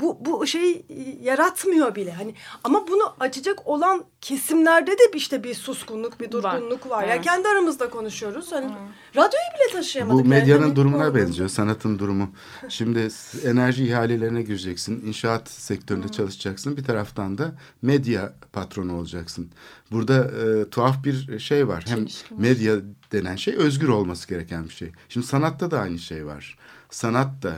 bu 0.00 0.18
bu 0.20 0.46
şey 0.46 0.86
yaratmıyor 1.22 1.94
bile. 1.94 2.12
Hani 2.12 2.34
ama 2.64 2.88
bunu 2.88 3.14
açacak 3.20 3.66
olan 3.66 4.04
kesimlerde 4.20 4.90
de 4.90 5.02
işte 5.14 5.44
bir 5.44 5.54
suskunluk, 5.54 6.20
bir 6.20 6.30
durgunluk 6.30 6.90
var. 6.90 7.04
Evet. 7.04 7.14
Yani 7.14 7.24
kendi 7.24 7.48
aramızda 7.48 7.90
konuşuyoruz. 7.90 8.52
Hani 8.52 8.66
radyoyu 9.16 9.48
bile 9.54 9.72
taşıyamadık. 9.72 10.24
Bu 10.24 10.28
yani. 10.28 10.40
medyanın 10.40 10.62
Hani 10.62 10.76
durumuna 10.76 11.06
oldu. 11.06 11.14
benziyor, 11.14 11.48
sanatın 11.48 11.98
durumu. 11.98 12.30
Şimdi 12.68 13.08
enerji 13.44 13.84
ihalelerine 13.86 14.42
gireceksin, 14.42 15.06
inşaat 15.06 15.50
sektöründe 15.50 16.08
çalışacaksın. 16.08 16.76
Bir 16.76 16.84
taraftan 16.84 17.38
da 17.38 17.52
medya 17.82 18.32
patronu 18.52 18.98
olacaksın. 18.98 19.50
Burada 19.90 20.24
e, 20.24 20.70
tuhaf 20.70 21.04
bir 21.04 21.38
şey 21.38 21.68
var. 21.68 21.84
Hem 21.88 21.98
Çelişki 21.98 22.34
var. 22.34 22.40
medya 22.40 22.76
denen 23.12 23.36
şey 23.36 23.54
özgür 23.56 23.88
olması 23.88 24.28
gereken 24.28 24.64
bir 24.64 24.74
şey. 24.74 24.92
Şimdi 25.08 25.26
sanatta 25.26 25.70
da 25.70 25.80
aynı 25.80 25.98
şey 25.98 26.26
var. 26.26 26.58
Sanat 26.90 27.42
da 27.42 27.56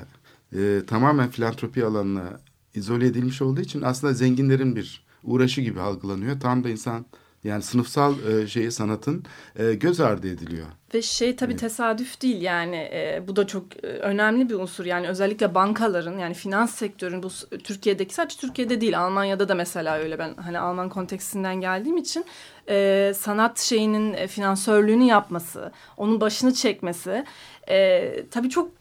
e, 0.57 0.83
tamamen 0.87 1.31
filantropi 1.31 1.85
alanına 1.85 2.41
izole 2.75 3.07
edilmiş 3.07 3.43
olduğu 3.43 3.61
için 3.61 3.83
aslında 3.83 4.13
zenginlerin 4.13 4.77
bir 4.77 5.05
uğraşı 5.25 5.61
gibi 5.61 5.81
algılanıyor. 5.81 6.41
Tam 6.41 6.65
da 6.65 6.69
insan 6.69 7.07
yani 7.45 7.63
sınıfsal 7.63 8.15
e, 8.29 8.47
şeyi 8.47 8.73
sanatın 8.73 9.25
e, 9.57 9.75
göz 9.75 10.01
ardı 10.01 10.29
ediliyor. 10.29 10.67
Ve 10.95 11.03
şey 11.03 11.37
tabii 11.37 11.57
tesadüf 11.57 12.23
değil 12.23 12.43
yani 12.43 12.77
e, 12.77 13.23
bu 13.29 13.37
da 13.37 13.47
çok 13.47 13.85
e, 13.85 13.87
önemli 13.87 14.49
bir 14.49 14.55
unsur 14.55 14.85
yani 14.85 15.09
özellikle 15.09 15.55
bankaların 15.55 16.19
yani 16.19 16.35
finans 16.35 16.75
sektörün 16.75 17.23
bu 17.23 17.29
Türkiye'deki 17.65 18.15
sadece 18.15 18.37
Türkiye'de 18.37 18.81
değil 18.81 19.01
Almanya'da 19.01 19.49
da 19.49 19.55
mesela 19.55 19.99
öyle 19.99 20.19
ben 20.19 20.35
hani 20.35 20.59
Alman 20.59 20.89
kontekstinden 20.89 21.61
geldiğim 21.61 21.97
için 21.97 22.25
e, 22.69 23.13
sanat 23.17 23.59
şeyinin 23.59 24.13
e, 24.13 24.27
finansörlüğünü 24.27 25.05
yapması 25.05 25.73
onun 25.97 26.21
başını 26.21 26.55
çekmesi 26.55 27.25
e, 27.69 28.13
tabii 28.31 28.51
çok 28.51 28.80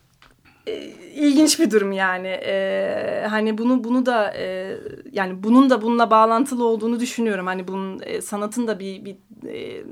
ilginç 1.15 1.59
bir 1.59 1.71
durum 1.71 1.91
yani. 1.91 2.27
E, 2.27 3.25
hani 3.29 3.57
bunu 3.57 3.83
bunu 3.83 4.05
da 4.05 4.33
e, 4.37 4.77
yani 5.11 5.43
bunun 5.43 5.69
da 5.69 5.81
bununla 5.81 6.11
bağlantılı 6.11 6.65
olduğunu 6.65 6.99
düşünüyorum. 6.99 7.47
Hani 7.47 7.67
bunun 7.67 8.01
e, 8.05 8.21
sanatın 8.21 8.67
da 8.67 8.79
bir, 8.79 9.05
bir 9.05 9.15
e, 9.47 9.83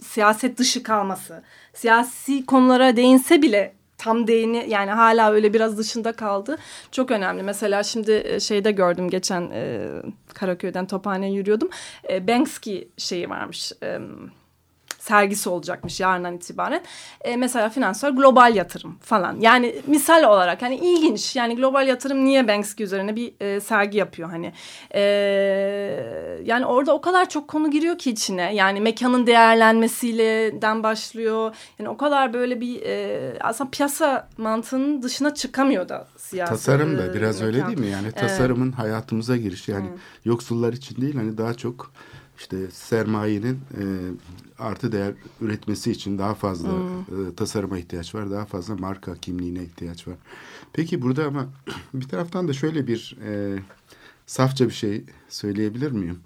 siyaset 0.00 0.58
dışı 0.58 0.82
kalması. 0.82 1.42
Siyasi 1.74 2.46
konulara 2.46 2.96
değinse 2.96 3.42
bile 3.42 3.74
tam 3.98 4.26
değini 4.26 4.64
yani 4.68 4.90
hala 4.90 5.32
öyle 5.32 5.54
biraz 5.54 5.78
dışında 5.78 6.12
kaldı 6.12 6.58
çok 6.92 7.10
önemli. 7.10 7.42
Mesela 7.42 7.82
şimdi 7.82 8.22
e, 8.24 8.40
şeyde 8.40 8.70
gördüm 8.70 9.10
geçen 9.10 9.50
e, 9.52 9.88
Karaköy'den 10.34 10.86
Tophane'ye 10.86 11.32
yürüyordum. 11.32 11.68
E, 12.10 12.28
Banksy 12.28 12.78
şeyi 12.96 13.30
varmış 13.30 13.72
e, 13.82 13.98
sergisi 15.00 15.48
olacakmış 15.48 16.00
yarından 16.00 16.36
itibaren. 16.36 16.82
E, 17.20 17.36
mesela 17.36 17.68
finansör 17.68 18.10
global 18.10 18.56
yatırım 18.56 18.98
falan. 19.02 19.40
Yani 19.40 19.74
misal 19.86 20.22
olarak 20.22 20.62
hani 20.62 20.76
ilginç. 20.76 21.36
Yani 21.36 21.56
global 21.56 21.88
yatırım 21.88 22.24
niye 22.24 22.48
Banksy 22.48 22.82
üzerine 22.82 23.16
bir 23.16 23.32
e, 23.40 23.60
sergi 23.60 23.98
yapıyor 23.98 24.30
hani. 24.30 24.52
E, 24.94 25.00
yani 26.44 26.66
orada 26.66 26.94
o 26.94 27.00
kadar 27.00 27.28
çok 27.28 27.48
konu 27.48 27.70
giriyor 27.70 27.98
ki 27.98 28.10
içine. 28.10 28.54
Yani 28.54 28.80
mekanın 28.80 29.26
değerlenmesiyle 29.26 30.62
den 30.62 30.82
başlıyor. 30.82 31.54
Yani 31.78 31.88
o 31.88 31.96
kadar 31.96 32.32
böyle 32.32 32.60
bir 32.60 32.82
e, 32.82 33.38
aslında 33.40 33.70
piyasa 33.70 34.28
mantığının 34.38 35.02
dışına 35.02 35.34
çıkamıyor 35.34 35.88
da 35.88 36.08
siyaset. 36.16 36.56
Tasarım 36.56 36.98
da 36.98 37.06
e, 37.06 37.14
biraz 37.14 37.42
öyle 37.42 37.56
mekan. 37.56 37.68
değil 37.68 37.80
mi? 37.80 37.92
Yani 37.92 38.12
tasarımın 38.12 38.72
hayatımıza 38.72 39.36
girişi 39.36 39.72
yani 39.72 39.88
yoksullar 40.24 40.72
için 40.72 41.00
değil 41.00 41.14
hani 41.14 41.38
daha 41.38 41.54
çok 41.54 41.92
işte 42.40 42.70
sermayenin 42.70 43.54
e, 43.54 43.82
artı 44.58 44.92
değer 44.92 45.14
üretmesi 45.40 45.90
için 45.90 46.18
daha 46.18 46.34
fazla 46.34 46.68
e, 46.68 47.34
tasarıma 47.34 47.78
ihtiyaç 47.78 48.14
var. 48.14 48.30
Daha 48.30 48.46
fazla 48.46 48.76
marka 48.76 49.14
kimliğine 49.14 49.62
ihtiyaç 49.62 50.08
var. 50.08 50.16
Peki 50.72 51.02
burada 51.02 51.26
ama 51.26 51.46
bir 51.94 52.08
taraftan 52.08 52.48
da 52.48 52.52
şöyle 52.52 52.86
bir 52.86 53.16
e, 53.24 53.58
safça 54.26 54.66
bir 54.68 54.74
şey 54.74 55.04
söyleyebilir 55.28 55.90
miyim? 55.90 56.20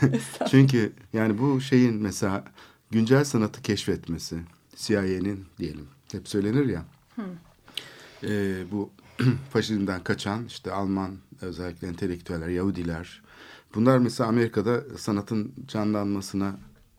Çünkü 0.50 0.92
yani 1.12 1.38
bu 1.38 1.60
şeyin 1.60 1.94
mesela 1.94 2.44
güncel 2.90 3.24
sanatı 3.24 3.62
keşfetmesi 3.62 4.36
CIA'nin 4.76 5.44
diyelim 5.58 5.86
hep 6.12 6.28
söylenir 6.28 6.66
ya 6.66 6.84
e, 8.22 8.62
bu 8.72 8.90
faşizmden 9.52 10.04
kaçan 10.04 10.44
işte 10.46 10.72
Alman 10.72 11.16
özellikle 11.40 11.88
entelektüeller, 11.88 12.48
Yahudiler 12.48 13.21
bunlar 13.74 13.98
mesela 13.98 14.28
Amerika'da 14.28 14.82
sanatın 14.98 15.52
canlanmasına 15.68 16.56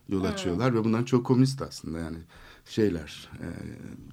yol 0.08 0.24
açıyorlar 0.24 0.74
ve 0.74 0.84
bunların 0.84 1.04
çok 1.04 1.26
komünist 1.26 1.62
aslında 1.62 1.98
yani 1.98 2.18
şeyler 2.64 3.30
e, 3.40 3.46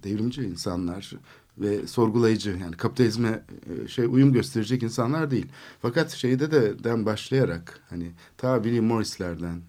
devrimci 0.04 0.42
insanlar 0.42 1.14
ve 1.58 1.88
sorgulayıcı 1.88 2.58
yani 2.62 2.78
kapitalizme 2.78 3.44
e, 3.84 3.88
şey 3.88 4.06
uyum 4.06 4.34
gösterecek 4.34 4.84
insanlar 4.84 5.32
değil. 5.32 5.48
Fakat 5.82 6.12
şeyde 6.12 6.52
de 6.52 6.84
den 6.84 7.06
başlayarak 7.06 7.80
hani 7.90 8.12
ta 8.38 8.56
William 8.64 8.86
Morris'lerden 8.86 9.62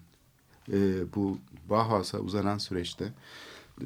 e, 0.71 0.77
bu 1.15 1.37
Bauhaus'a 1.69 2.19
uzanan 2.19 2.57
süreçte 2.57 3.13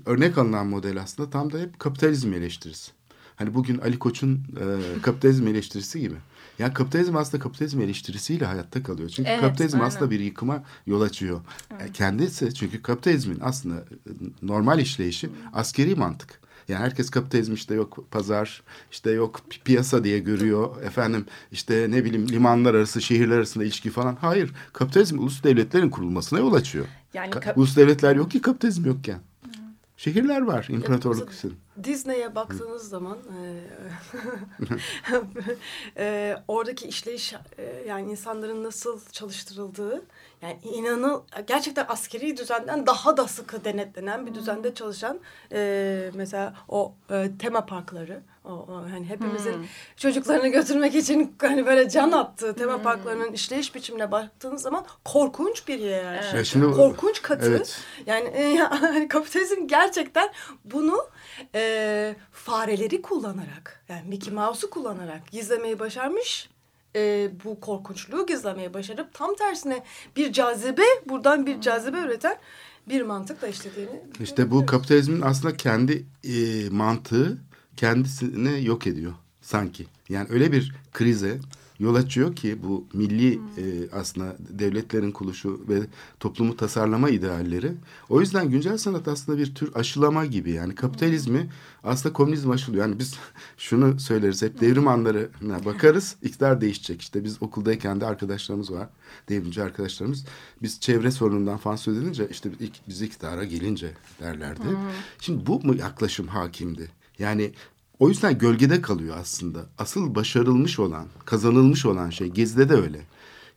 örnek 0.05 0.37
alınan 0.37 0.67
model 0.67 1.01
aslında 1.01 1.29
tam 1.29 1.51
da 1.53 1.59
hep 1.59 1.79
kapitalizm 1.79 2.33
eleştirisi. 2.33 2.91
Hani 3.35 3.53
bugün 3.53 3.77
Ali 3.77 3.99
Koç'un 3.99 4.35
e, 4.35 5.01
kapitalizm 5.01 5.47
eleştirisi 5.47 5.99
gibi. 5.99 6.15
Yani 6.59 6.73
kapitalizm 6.73 7.15
aslında 7.17 7.43
kapitalizm 7.43 7.81
eleştirisiyle 7.81 8.45
hayatta 8.45 8.83
kalıyor. 8.83 9.09
Çünkü 9.09 9.29
Evet, 9.29 9.41
kapitalizm 9.41 9.75
aynen. 9.77 9.87
aslında 9.87 10.11
bir 10.11 10.19
yıkıma 10.19 10.63
yol 10.87 11.01
açıyor. 11.01 11.41
E, 11.79 11.91
kendisi 11.91 12.53
çünkü 12.53 12.81
kapitalizmin 12.81 13.39
aslında 13.41 13.75
e, 13.79 14.11
normal 14.41 14.79
işleyişi 14.79 15.29
askeri 15.53 15.95
mantık. 15.95 16.39
Yani 16.67 16.79
herkes 16.79 17.09
kapitalizm 17.09 17.53
işte 17.53 17.75
yok 17.75 18.05
pazar, 18.11 18.63
işte 18.91 19.11
yok 19.11 19.41
pi- 19.49 19.63
piyasa 19.63 20.03
diye 20.03 20.19
görüyor. 20.19 20.81
Efendim 20.83 21.25
işte 21.51 21.87
ne 21.89 22.05
bileyim 22.05 22.29
limanlar 22.29 22.73
arası, 22.73 23.01
şehirler 23.01 23.35
arasında 23.37 23.63
ilişki 23.63 23.89
falan. 23.89 24.17
Hayır, 24.21 24.51
kapitalizm 24.73 25.19
ulus 25.19 25.43
devletlerin 25.43 25.89
kurulmasına 25.89 26.39
yol 26.39 26.53
açıyor. 26.53 26.85
Yani 27.13 27.29
Ka- 27.31 27.55
ulus 27.55 27.75
devletler 27.77 28.15
yok 28.15 28.31
ki 28.31 28.41
kapitalizm 28.41 28.85
yokken. 28.85 29.19
Şehirler 29.97 30.41
var 30.41 30.67
imparatorluk 30.69 31.33
için. 31.33 31.57
Disney'e 31.83 32.35
baktığınız 32.35 32.89
zaman 32.89 33.17
e, 33.17 33.63
e, 35.97 36.35
oradaki 36.47 36.87
işleyiş 36.87 37.33
e, 37.57 37.83
yani 37.87 38.11
insanların 38.11 38.63
nasıl 38.63 38.99
çalıştırıldığı 39.11 40.01
yani 40.41 40.59
inanıl 40.63 41.21
gerçekten 41.47 41.85
askeri 41.89 42.37
düzenden 42.37 42.85
daha 42.85 43.17
da 43.17 43.27
sıkı 43.27 43.63
denetlenen 43.65 44.25
bir 44.25 44.35
düzende 44.35 44.73
çalışan 44.73 45.19
e, 45.51 46.11
mesela 46.13 46.53
o 46.67 46.93
e, 47.11 47.29
tema 47.39 47.65
parkları 47.65 48.21
o, 48.45 48.49
o 48.49 48.83
hani 48.91 49.05
hepimizin 49.05 49.67
çocuklarını 49.97 50.47
götürmek 50.47 50.95
için 50.95 51.35
hani 51.41 51.65
böyle 51.65 51.89
can 51.89 52.11
attığı 52.11 52.55
tema 52.55 52.81
parklarının 52.81 53.31
işleyiş 53.31 53.75
biçimine 53.75 54.11
baktığınız 54.11 54.61
zaman 54.61 54.85
korkunç 55.05 55.67
bir 55.67 55.79
hiyerarşi. 55.79 56.35
Ya 56.35 56.43
şimdi- 56.43 56.75
korkunç 56.75 57.21
katı. 57.21 57.45
Evet. 57.45 57.79
Yani 58.05 58.27
e, 58.27 58.43
yani 58.43 59.07
kapitalizm 59.07 59.67
gerçekten 59.67 60.29
bunu 60.65 61.09
e, 61.55 62.15
fareleri 62.31 63.01
kullanarak 63.01 63.83
yani 63.89 64.07
Mickey 64.07 64.33
Mouse'u 64.33 64.69
kullanarak 64.69 65.31
gizlemeyi 65.31 65.79
başarmış. 65.79 66.49
E, 66.97 67.31
bu 67.43 67.59
korkunçluğu 67.59 68.25
gizlemeyi 68.25 68.73
başarıp 68.73 69.13
tam 69.13 69.35
tersine 69.35 69.83
bir 70.15 70.33
cazibe 70.33 70.83
buradan 71.09 71.45
bir 71.45 71.61
cazibe 71.61 71.99
üreten 71.99 72.37
bir 72.89 73.01
mantıkla 73.01 73.47
işlediğini 73.47 74.01
İşte 74.19 74.51
bu 74.51 74.65
kapitalizmin 74.65 75.21
aslında 75.21 75.57
kendi 75.57 76.05
e, 76.23 76.69
mantığı 76.69 77.37
kendisini 77.77 78.65
yok 78.65 78.87
ediyor 78.87 79.13
sanki. 79.41 79.85
Yani 80.09 80.27
öyle 80.31 80.51
bir 80.51 80.73
krize 80.93 81.39
yol 81.79 81.95
açıyor 81.95 82.35
ki 82.35 82.57
bu 82.63 82.85
milli 82.93 83.33
e, 83.33 83.89
aslında 83.91 84.35
devletlerin 84.39 85.11
kuruluşu 85.11 85.61
ve 85.69 85.79
toplumu 86.19 86.57
tasarlama 86.57 87.09
idealleri. 87.09 87.71
O 88.09 88.21
yüzden 88.21 88.49
güncel 88.49 88.77
sanat 88.77 89.07
aslında 89.07 89.37
bir 89.37 89.55
tür 89.55 89.75
aşılama 89.75 90.25
gibi 90.25 90.51
yani 90.51 90.75
kapitalizmi 90.75 91.49
aslında 91.83 92.13
komünizm 92.13 92.51
aşılıyor. 92.51 92.85
Yani 92.85 92.99
biz 92.99 93.15
şunu 93.57 93.99
söyleriz 93.99 94.41
hep 94.41 94.61
devrim 94.61 94.87
anlarına 94.87 95.65
bakarız 95.65 96.15
iktidar 96.21 96.61
değişecek. 96.61 97.01
İşte 97.01 97.23
biz 97.23 97.43
okuldayken 97.43 98.01
de 98.01 98.05
arkadaşlarımız 98.05 98.71
var 98.71 98.89
devrimci 99.29 99.63
arkadaşlarımız. 99.63 100.25
Biz 100.61 100.79
çevre 100.79 101.11
sorunundan 101.11 101.57
falan 101.57 101.75
söz 101.75 101.97
edince 101.97 102.27
işte 102.31 102.49
ilk 102.59 102.73
biz 102.87 103.01
iktidara 103.01 103.43
gelince 103.43 103.91
derlerdi. 104.19 104.61
Şimdi 105.19 105.45
bu 105.45 105.59
mu 105.59 105.75
yaklaşım 105.75 106.27
hakimdi? 106.27 106.91
Yani 107.19 107.51
o 107.99 108.09
yüzden 108.09 108.37
gölgede 108.37 108.81
kalıyor 108.81 109.15
aslında. 109.19 109.65
Asıl 109.77 110.15
başarılmış 110.15 110.79
olan, 110.79 111.07
kazanılmış 111.25 111.85
olan 111.85 112.09
şey 112.09 112.27
Gezi'de 112.27 112.69
de 112.69 112.73
öyle. 112.73 113.01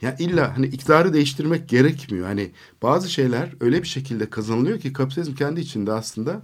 Ya 0.03 0.17
illa 0.19 0.57
hani 0.57 0.67
iktidarı 0.67 1.13
değiştirmek 1.13 1.69
gerekmiyor. 1.69 2.27
Hani 2.27 2.51
bazı 2.83 3.11
şeyler 3.11 3.55
öyle 3.61 3.83
bir 3.83 3.89
şekilde 3.89 4.31
kazanılıyor 4.31 4.81
ki 4.81 4.93
kapitalizm 4.93 5.35
kendi 5.35 5.61
içinde 5.61 5.93
aslında 5.93 6.43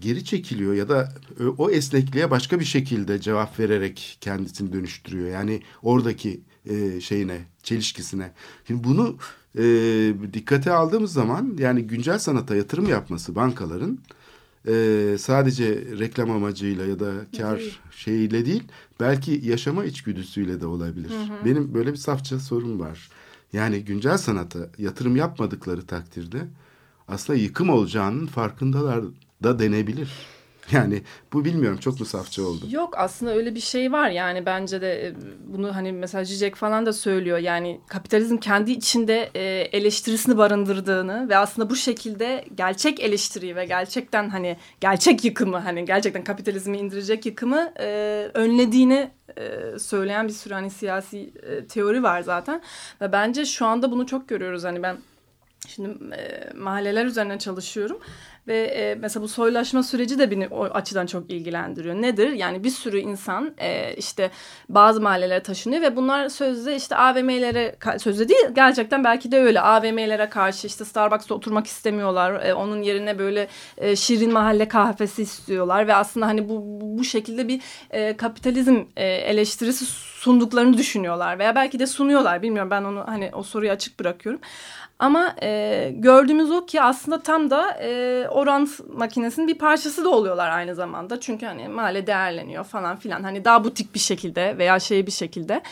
geri 0.00 0.24
çekiliyor 0.24 0.74
ya 0.74 0.88
da 0.88 1.12
o 1.58 1.70
esnekliğe 1.70 2.30
başka 2.30 2.60
bir 2.60 2.64
şekilde 2.64 3.20
cevap 3.20 3.60
vererek 3.60 4.18
kendisini 4.20 4.72
dönüştürüyor. 4.72 5.28
Yani 5.28 5.62
oradaki 5.82 6.40
e, 6.66 7.00
şeyine, 7.00 7.38
çelişkisine. 7.62 8.32
Şimdi 8.66 8.84
bunu 8.84 9.16
e, 9.58 9.62
dikkate 10.32 10.72
aldığımız 10.72 11.12
zaman 11.12 11.56
yani 11.58 11.82
güncel 11.82 12.18
sanata 12.18 12.56
yatırım 12.56 12.88
yapması 12.88 13.34
bankaların 13.34 13.98
e, 14.66 15.16
sadece 15.18 15.84
reklam 15.98 16.30
amacıyla 16.30 16.86
ya 16.86 17.00
da 17.00 17.12
kar 17.36 17.58
değil. 17.58 17.78
şeyiyle 17.90 18.46
değil 18.46 18.62
belki 19.00 19.40
yaşama 19.44 19.84
içgüdüsüyle 19.84 20.60
de 20.60 20.66
olabilir. 20.66 21.10
Hı 21.10 21.14
hı. 21.14 21.44
Benim 21.44 21.74
böyle 21.74 21.92
bir 21.92 21.96
safça 21.96 22.38
sorum 22.38 22.80
var. 22.80 23.10
Yani 23.52 23.84
güncel 23.84 24.18
sanata 24.18 24.58
yatırım 24.78 25.16
yapmadıkları 25.16 25.82
takdirde 25.82 26.38
aslında 27.08 27.38
yıkım 27.38 27.70
olacağının 27.70 28.26
farkındalar 28.26 29.04
da 29.42 29.58
denebilir. 29.58 30.10
Yani 30.72 31.02
bu 31.32 31.44
bilmiyorum 31.44 31.78
çok 31.78 32.00
mu 32.00 32.06
safça 32.06 32.42
oldu? 32.42 32.66
Yok 32.70 32.94
aslında 32.98 33.34
öyle 33.34 33.54
bir 33.54 33.60
şey 33.60 33.92
var 33.92 34.10
yani 34.10 34.46
bence 34.46 34.80
de 34.80 35.06
e, 35.06 35.14
bunu 35.46 35.76
hani 35.76 35.92
mesela 35.92 36.24
Zizek 36.24 36.54
falan 36.54 36.86
da 36.86 36.92
söylüyor. 36.92 37.38
Yani 37.38 37.80
kapitalizm 37.88 38.36
kendi 38.36 38.72
içinde 38.72 39.30
e, 39.34 39.42
eleştirisini 39.72 40.38
barındırdığını 40.38 41.28
ve 41.28 41.36
aslında 41.36 41.70
bu 41.70 41.76
şekilde 41.76 42.44
gerçek 42.54 43.00
eleştiriyi 43.00 43.56
ve 43.56 43.64
gerçekten 43.64 44.28
hani 44.28 44.56
gerçek 44.80 45.24
yıkımı 45.24 45.58
hani 45.58 45.84
gerçekten 45.84 46.24
kapitalizmi 46.24 46.78
indirecek 46.78 47.26
yıkımı 47.26 47.72
e, 47.80 47.86
önlediğini 48.34 49.10
söyleyen 49.78 50.28
bir 50.28 50.32
sürü 50.32 50.54
hani 50.54 50.70
siyasi 50.70 51.32
teori 51.68 52.02
var 52.02 52.20
zaten. 52.20 52.62
Ve 53.00 53.12
bence 53.12 53.44
şu 53.44 53.66
anda 53.66 53.90
bunu 53.90 54.06
çok 54.06 54.28
görüyoruz 54.28 54.64
hani 54.64 54.82
ben 54.82 54.96
Şimdi 55.68 55.98
mahalleler 56.54 57.06
üzerine 57.06 57.38
çalışıyorum 57.38 57.98
ve 58.48 58.64
e, 58.64 58.94
mesela 58.94 59.22
bu 59.22 59.28
soylaşma 59.28 59.82
süreci 59.82 60.18
de 60.18 60.30
beni 60.30 60.48
o 60.48 60.64
açıdan 60.64 61.06
çok 61.06 61.30
ilgilendiriyor. 61.30 61.94
Nedir? 61.94 62.32
Yani 62.32 62.64
bir 62.64 62.70
sürü 62.70 62.98
insan 62.98 63.54
e, 63.58 63.94
işte 63.96 64.30
bazı 64.68 65.00
mahallelere 65.00 65.42
taşınıyor 65.42 65.82
ve 65.82 65.96
bunlar 65.96 66.28
sözde 66.28 66.76
işte 66.76 66.96
AVM'lere 66.96 67.76
sözde 67.98 68.28
değil 68.28 68.46
gerçekten 68.52 69.04
belki 69.04 69.32
de 69.32 69.40
öyle 69.40 69.60
AVM'lere 69.60 70.28
karşı 70.28 70.66
işte 70.66 70.84
Starbucks'ta 70.84 71.34
oturmak 71.34 71.66
istemiyorlar. 71.66 72.46
E, 72.46 72.54
onun 72.54 72.82
yerine 72.82 73.18
böyle 73.18 73.48
e, 73.78 73.96
şirin 73.96 74.32
mahalle 74.32 74.68
kahvesi 74.68 75.22
istiyorlar 75.22 75.88
ve 75.88 75.94
aslında 75.94 76.26
hani 76.26 76.48
bu 76.48 76.62
bu 76.98 77.04
şekilde 77.04 77.48
bir 77.48 77.60
e, 77.90 78.16
kapitalizm 78.16 78.76
e, 78.96 79.06
eleştirisi 79.06 79.84
sunduklarını 80.26 80.78
düşünüyorlar 80.78 81.38
veya 81.38 81.54
belki 81.54 81.78
de 81.78 81.86
sunuyorlar 81.86 82.42
bilmiyorum 82.42 82.70
ben 82.70 82.84
onu 82.84 83.04
hani 83.06 83.30
o 83.32 83.42
soruyu 83.42 83.70
açık 83.70 84.00
bırakıyorum. 84.00 84.40
Ama 84.98 85.34
e, 85.42 85.90
gördüğümüz 85.94 86.50
o 86.50 86.66
ki 86.66 86.82
aslında 86.82 87.22
tam 87.22 87.50
da 87.50 87.70
e, 87.70 88.28
orant 88.28 88.80
makinesinin 88.96 89.48
bir 89.48 89.58
parçası 89.58 90.04
da 90.04 90.08
oluyorlar 90.08 90.50
aynı 90.50 90.74
zamanda. 90.74 91.20
Çünkü 91.20 91.46
hani 91.46 91.68
mahalle 91.68 92.06
değerleniyor 92.06 92.64
falan 92.64 92.96
filan. 92.96 93.22
Hani 93.22 93.44
daha 93.44 93.64
butik 93.64 93.94
bir 93.94 93.98
şekilde 93.98 94.58
veya 94.58 94.80
şey 94.80 95.06
bir 95.06 95.12
şekilde. 95.12 95.62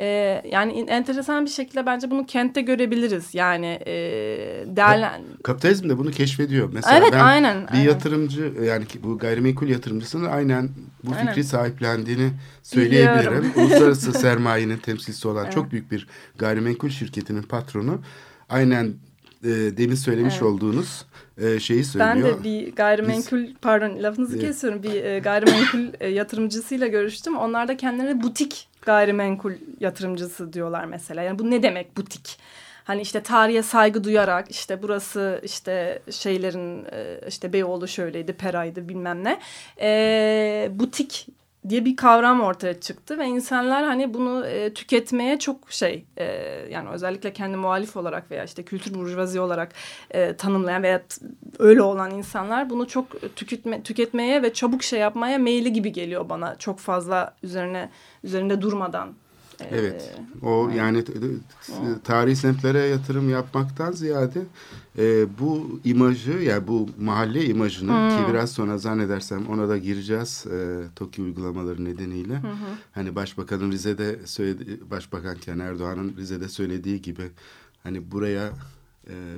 E, 0.00 0.42
yani 0.50 0.72
enteresan 0.88 1.44
bir 1.44 1.50
şekilde 1.50 1.86
bence 1.86 2.10
bunu 2.10 2.26
kentte 2.26 2.60
görebiliriz. 2.60 3.34
Yani 3.34 3.66
e, 3.86 3.92
değerlen... 4.66 5.22
Kapitalizm 5.42 5.88
de 5.88 5.98
bunu 5.98 6.10
keşfediyor. 6.10 6.70
Mesela 6.72 6.98
evet, 6.98 7.12
ben 7.12 7.20
aynen, 7.20 7.62
bir 7.62 7.72
aynen. 7.72 7.84
yatırımcı 7.84 8.52
yani 8.64 8.84
bu 9.02 9.18
gayrimenkul 9.18 9.68
yatırımcısının 9.68 10.24
aynen 10.24 10.68
bu 11.04 11.12
aynen. 11.12 11.26
fikri 11.26 11.44
sahiplendiğini 11.44 12.30
söyleyebilirim. 12.62 13.52
Uluslararası 13.56 14.12
sermayenin 14.12 14.78
temsilcisi 14.78 15.28
olan 15.28 15.44
evet. 15.44 15.54
çok 15.54 15.72
büyük 15.72 15.90
bir 15.90 16.06
gayrimenkul 16.38 16.88
şirketinin 16.88 17.42
patronu 17.42 18.00
aynen 18.48 18.94
e, 19.44 19.48
demin 19.48 19.94
söylemiş 19.94 20.34
evet. 20.34 20.42
olduğunuz 20.42 21.04
e, 21.38 21.60
şeyi 21.60 21.84
söylüyor. 21.84 22.14
Ben 22.14 22.40
de 22.40 22.44
bir 22.44 22.76
gayrimenkul 22.76 23.42
Biz, 23.42 23.54
pardon 23.62 24.02
lafınızı 24.02 24.38
kesiyorum 24.38 24.82
bir 24.82 25.04
e, 25.04 25.18
gayrimenkul 25.18 25.92
e, 26.00 26.08
yatırımcısıyla 26.08 26.86
görüştüm. 26.86 27.36
Onlar 27.36 27.68
da 27.68 27.76
kendilerine 27.76 28.22
butik 28.22 28.69
gayrimenkul 28.90 29.52
yatırımcısı 29.80 30.52
diyorlar 30.52 30.84
mesela. 30.84 31.22
Yani 31.22 31.38
bu 31.38 31.50
ne 31.50 31.62
demek 31.62 31.96
butik? 31.96 32.38
Hani 32.84 33.02
işte 33.02 33.22
tarihe 33.22 33.62
saygı 33.62 34.04
duyarak 34.04 34.50
işte 34.50 34.82
burası 34.82 35.40
işte 35.44 36.02
şeylerin 36.10 36.84
e, 36.92 37.20
işte 37.28 37.52
Beyoğlu 37.52 37.88
şöyleydi, 37.88 38.32
Pera'ydı 38.32 38.88
bilmem 38.88 39.24
ne. 39.24 39.40
E, 39.80 40.68
butik 40.72 41.26
diye 41.68 41.84
bir 41.84 41.96
kavram 41.96 42.40
ortaya 42.40 42.80
çıktı 42.80 43.18
ve 43.18 43.26
insanlar 43.26 43.84
hani 43.84 44.14
bunu 44.14 44.46
e, 44.46 44.74
tüketmeye 44.74 45.38
çok 45.38 45.72
şey 45.72 46.04
e, 46.16 46.24
yani 46.70 46.88
özellikle 46.88 47.32
kendi 47.32 47.56
muhalif 47.56 47.96
olarak 47.96 48.30
veya 48.30 48.44
işte 48.44 48.62
kültür 48.62 48.94
burjuvazi 48.94 49.40
olarak 49.40 49.72
e, 50.10 50.36
tanımlayan 50.36 50.82
veya 50.82 51.02
öyle 51.58 51.82
olan 51.82 52.10
insanlar 52.10 52.70
bunu 52.70 52.88
çok 52.88 53.36
tüketme, 53.36 53.82
tüketmeye 53.82 54.42
ve 54.42 54.52
çabuk 54.52 54.82
şey 54.82 55.00
yapmaya 55.00 55.38
meyilli 55.38 55.72
gibi 55.72 55.92
geliyor 55.92 56.28
bana 56.28 56.56
çok 56.56 56.78
fazla 56.78 57.34
üzerine 57.42 57.90
üzerinde 58.24 58.62
durmadan 58.62 59.14
Evet. 59.70 60.14
O 60.42 60.70
yani 60.76 61.04
tarihi 62.04 62.36
semtlere 62.36 62.78
yatırım 62.78 63.30
yapmaktan 63.30 63.92
ziyade 63.92 64.42
e, 64.98 65.38
bu 65.38 65.80
imajı 65.84 66.32
yani 66.32 66.66
bu 66.66 66.88
mahalle 67.00 67.44
imajını 67.44 67.92
hmm. 67.92 68.08
ki 68.08 68.32
biraz 68.32 68.52
sonra 68.52 68.78
zannedersem 68.78 69.46
ona 69.48 69.68
da 69.68 69.78
gireceğiz 69.78 70.46
e, 70.52 70.82
TOKİ 70.96 71.22
uygulamaları 71.22 71.84
nedeniyle. 71.84 72.42
Hmm. 72.42 72.50
Hani 72.92 73.14
Başbakanın 73.14 73.72
Rize'de 73.72 74.26
söyledi 74.26 74.80
Başbakan 74.90 75.36
Ken 75.36 75.58
Erdoğan'ın 75.58 76.16
Rize'de 76.16 76.48
söylediği 76.48 77.02
gibi 77.02 77.30
hani 77.82 78.10
buraya 78.10 78.50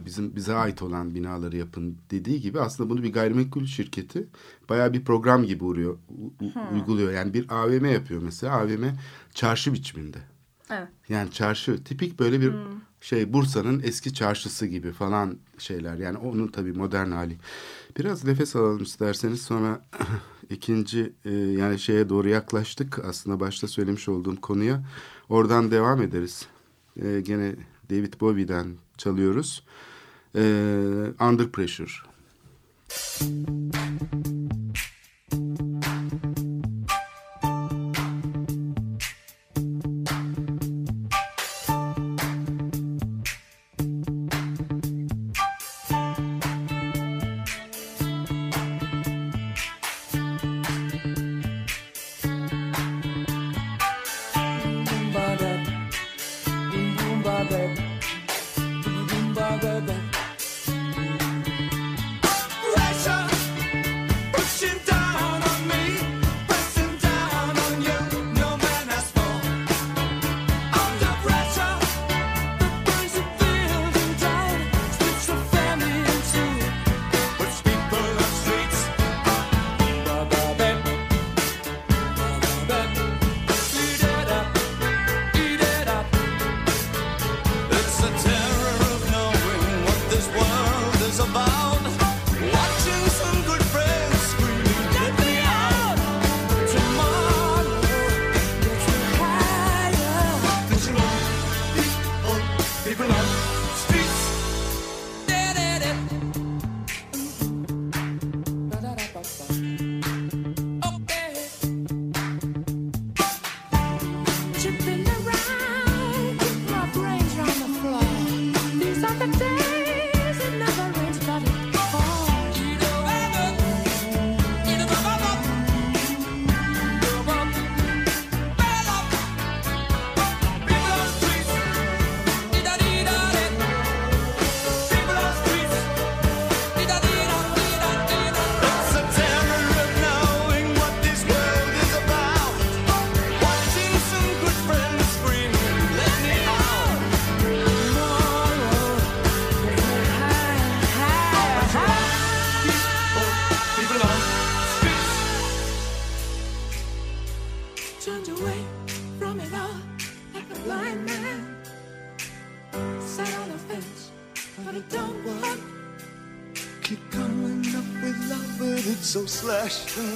bizim 0.07 0.37
bize 0.37 0.55
ait 0.55 0.83
olan 0.83 1.15
binaları 1.15 1.57
yapın 1.57 1.99
dediği 2.11 2.41
gibi 2.41 2.61
aslında 2.61 2.91
bunu 2.91 3.03
bir 3.03 3.13
gayrimenkul 3.13 3.67
şirketi 3.67 4.29
bayağı 4.69 4.93
bir 4.93 5.05
program 5.05 5.45
gibi 5.45 5.65
uğruyor, 5.65 5.97
hmm. 6.39 6.75
uyguluyor. 6.75 7.13
Yani 7.13 7.35
bir 7.35 7.47
AVM 7.51 7.85
yapıyor 7.85 8.23
mesela. 8.23 8.57
AVM 8.57 8.85
çarşı 9.35 9.73
biçiminde. 9.73 10.19
Evet. 10.71 10.89
Yani 11.09 11.31
çarşı 11.31 11.85
tipik 11.85 12.19
böyle 12.19 12.41
bir 12.41 12.53
hmm. 12.53 12.81
şey 13.01 13.33
Bursa'nın 13.33 13.83
eski 13.85 14.15
çarşısı 14.15 14.67
gibi 14.67 14.93
falan 14.93 15.39
şeyler. 15.59 15.97
Yani 15.97 16.19
onun 16.19 16.49
tabii 16.49 16.73
modern 16.73 17.11
hali. 17.11 17.39
Biraz 17.99 18.25
nefes 18.25 18.57
alalım 18.57 18.83
isterseniz 18.83 19.43
sonra 19.43 19.85
ikinci 20.51 21.13
e, 21.25 21.31
yani 21.33 21.79
şeye 21.79 22.09
doğru 22.09 22.29
yaklaştık. 22.29 23.05
Aslında 23.05 23.41
başta 23.41 23.69
söylemiş 23.69 24.09
olduğum 24.09 24.41
konuya. 24.41 24.85
Oradan 25.29 25.71
devam 25.71 26.03
ederiz. 26.03 26.47
E, 26.97 27.21
gene 27.21 27.55
David 27.91 28.21
Bowie'den 28.21 28.77
çalıyoruz. 28.98 29.62
E, 30.35 30.40
Under 31.20 31.48
Pressure. 31.52 31.92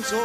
做 0.02 0.18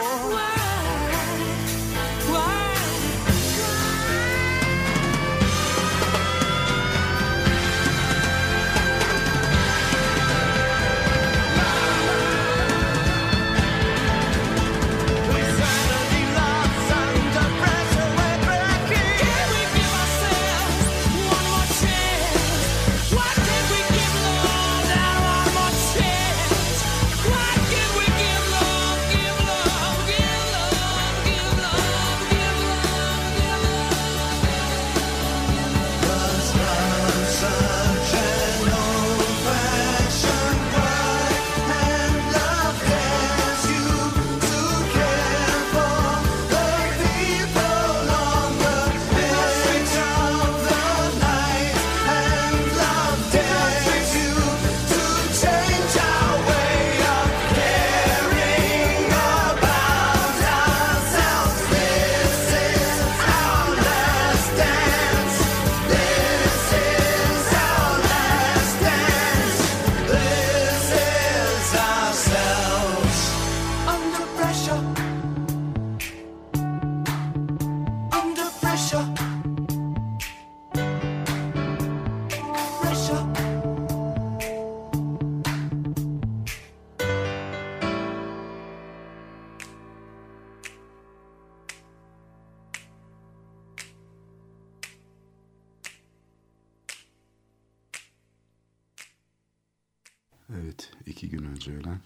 önce 101.62 101.72
ölen 101.72 102.00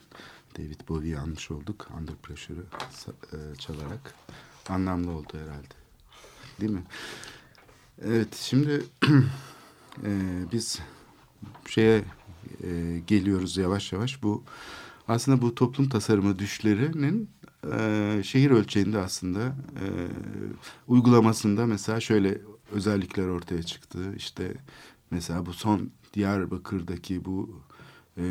David 0.57 0.87
Bowie'yi 0.89 1.19
almış 1.19 1.51
olduk. 1.51 1.87
Under 1.99 2.15
Pressure'ı 2.15 2.63
e, 3.33 3.55
çalarak. 3.55 4.13
Anlamlı 4.69 5.11
oldu 5.11 5.33
herhalde. 5.33 5.75
Değil 6.61 6.71
mi? 6.71 6.83
Evet, 8.01 8.35
şimdi 8.35 8.83
e, 10.03 10.11
biz 10.51 10.79
şeye 11.67 12.03
e, 12.63 13.01
geliyoruz 13.07 13.57
yavaş 13.57 13.93
yavaş. 13.93 14.23
Bu 14.23 14.43
aslında 15.07 15.41
bu 15.41 15.55
toplum 15.55 15.89
tasarımı 15.89 16.39
düşlerinin 16.39 17.29
e, 17.73 18.21
şehir 18.23 18.51
ölçeğinde 18.51 18.99
aslında 18.99 19.39
e, 19.81 19.85
uygulamasında 20.87 21.65
mesela 21.65 21.99
şöyle 21.99 22.41
özellikler 22.71 23.27
ortaya 23.27 23.63
çıktı. 23.63 24.15
İşte 24.15 24.53
mesela 25.11 25.45
bu 25.45 25.53
son 25.53 25.91
Diyarbakır'daki 26.13 27.25
bu 27.25 27.61
e, 28.17 28.23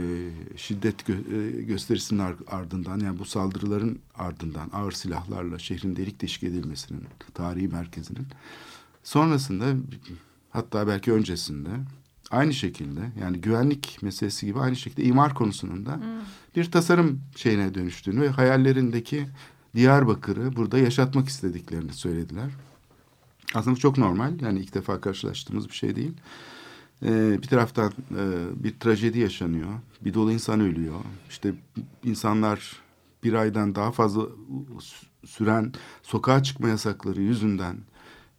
şiddet 0.57 1.09
gö- 1.09 1.59
e, 1.59 1.63
gösterisinin 1.63 2.19
ar- 2.21 2.37
ardından 2.47 3.01
yani 3.01 3.19
bu 3.19 3.25
saldırıların 3.25 3.99
ardından 4.15 4.71
ağır 4.73 4.93
silahlarla 4.93 5.59
şehrin 5.59 5.97
delik 5.97 6.21
deşik 6.21 6.43
edilmesinin 6.43 7.05
tarihi 7.35 7.69
merkezinin 7.69 8.27
sonrasında 9.03 9.65
hatta 10.51 10.87
belki 10.87 11.13
öncesinde 11.13 11.71
aynı 12.31 12.55
şekilde 12.55 13.01
yani 13.21 13.41
güvenlik 13.41 13.99
meselesi 14.03 14.47
gibi 14.47 14.59
aynı 14.59 14.77
şekilde 14.77 15.05
imar 15.05 15.35
konusunun 15.35 15.87
da 15.87 16.01
bir 16.57 16.71
tasarım 16.71 17.21
şeyine 17.37 17.75
dönüştüğünü 17.75 18.21
ve 18.21 18.29
hayallerindeki 18.29 19.27
Diyarbakır'ı 19.75 20.57
burada 20.57 20.79
yaşatmak 20.79 21.29
istediklerini 21.29 21.93
söylediler. 21.93 22.51
Aslında 23.55 23.77
çok 23.77 23.99
normal. 23.99 24.41
Yani 24.41 24.59
ilk 24.61 24.75
defa 24.75 25.01
karşılaştığımız 25.01 25.69
bir 25.69 25.75
şey 25.75 25.97
değil. 25.97 26.13
Ee, 27.05 27.43
bir 27.43 27.49
taraftan 27.49 27.93
e, 28.11 28.25
bir 28.65 28.79
trajedi 28.81 29.19
yaşanıyor. 29.19 29.69
Bir 30.05 30.15
dolu 30.15 30.33
insan 30.33 30.61
ölüyor. 30.61 31.01
İşte 31.29 31.55
insanlar 32.05 32.77
bir 33.25 33.33
aydan 33.33 33.75
daha 33.75 33.93
fazla 33.93 34.23
sü- 34.79 35.05
süren 35.27 35.73
sokağa 36.03 36.43
çıkma 36.43 36.69
yasakları 36.69 37.23
yüzünden 37.23 37.77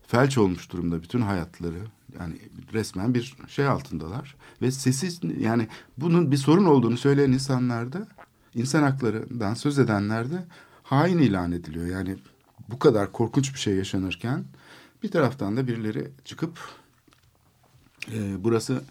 felç 0.07 0.37
olmuş 0.37 0.71
durumda 0.71 1.03
bütün 1.03 1.21
hayatları. 1.21 1.81
Yani 2.19 2.35
resmen 2.73 3.13
bir 3.13 3.35
şey 3.47 3.67
altındalar. 3.67 4.35
Ve 4.61 4.71
sessiz 4.71 5.19
yani 5.39 5.67
bunun 5.97 6.31
bir 6.31 6.37
sorun 6.37 6.65
olduğunu 6.65 6.97
söyleyen 6.97 7.31
insanlar 7.31 7.93
da 7.93 8.07
insan 8.55 8.83
haklarından 8.83 9.53
söz 9.53 9.79
edenler 9.79 10.31
de 10.31 10.45
hain 10.83 11.17
ilan 11.17 11.51
ediliyor. 11.51 11.85
Yani 11.85 12.15
bu 12.69 12.79
kadar 12.79 13.11
korkunç 13.11 13.53
bir 13.53 13.59
şey 13.59 13.75
yaşanırken 13.75 14.43
bir 15.03 15.11
taraftan 15.11 15.57
da 15.57 15.67
birileri 15.67 16.11
çıkıp 16.25 16.59
e, 18.13 18.43
burası 18.43 18.83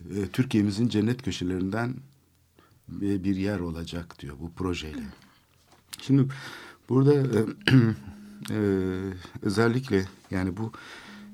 e, 0.00 0.26
Türkiye'mizin 0.32 0.88
cennet 0.88 1.22
köşelerinden 1.22 1.94
bir 2.88 3.36
yer 3.36 3.60
olacak 3.60 4.16
diyor 4.20 4.36
bu 4.40 4.52
projeyle. 4.52 5.02
Şimdi 6.00 6.32
burada 6.88 7.14
e, 7.14 7.44
e, 8.50 8.58
özellikle 9.42 10.08
yani 10.30 10.56
bu 10.56 10.72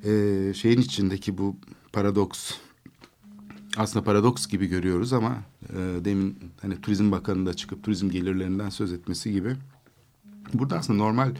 e, 0.04 0.54
şeyin 0.54 0.80
içindeki 0.80 1.38
bu 1.38 1.56
paradoks 1.92 2.54
aslında 3.76 4.04
paradoks 4.04 4.46
gibi 4.46 4.66
görüyoruz 4.66 5.12
ama 5.12 5.42
e, 5.70 6.04
demin 6.04 6.38
hani 6.62 6.80
Turizm 6.80 7.10
Bakanı 7.12 7.46
da 7.46 7.54
çıkıp 7.54 7.84
turizm 7.84 8.10
gelirlerinden 8.10 8.70
söz 8.70 8.92
etmesi 8.92 9.32
gibi 9.32 9.56
burada 10.54 10.78
aslında 10.78 10.98
normal 10.98 11.34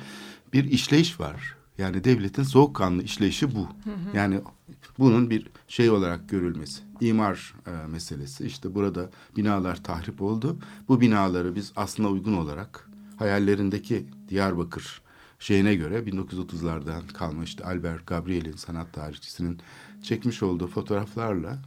bir 0.53 0.65
işleyiş 0.65 1.21
var. 1.21 1.58
Yani 1.79 2.05
devletin 2.05 2.43
soğukkanlı 2.43 3.03
işleyişi 3.03 3.55
bu. 3.55 3.69
Yani 4.15 4.41
bunun 4.99 5.31
bir 5.31 5.51
şey 5.69 5.91
olarak 5.91 6.29
görülmesi. 6.29 6.83
İmar 7.01 7.55
e, 7.67 7.87
meselesi. 7.87 8.47
İşte 8.47 8.75
burada 8.75 9.11
binalar 9.37 9.85
tahrip 9.85 10.23
oldu. 10.23 10.59
Bu 10.89 11.01
binaları 11.01 11.55
biz 11.55 11.73
aslında 11.77 12.09
uygun 12.09 12.33
olarak 12.33 12.89
hayallerindeki 13.17 14.07
Diyarbakır 14.29 15.03
şeyine 15.39 15.75
göre 15.75 15.99
1930'lardan 15.99 17.13
kalma 17.13 17.45
işte 17.45 17.65
Albert 17.65 18.07
Gabriel'in 18.07 18.57
sanat 18.57 18.93
tarihçisinin 18.93 19.59
çekmiş 20.03 20.43
olduğu 20.43 20.67
fotoğraflarla 20.67 21.59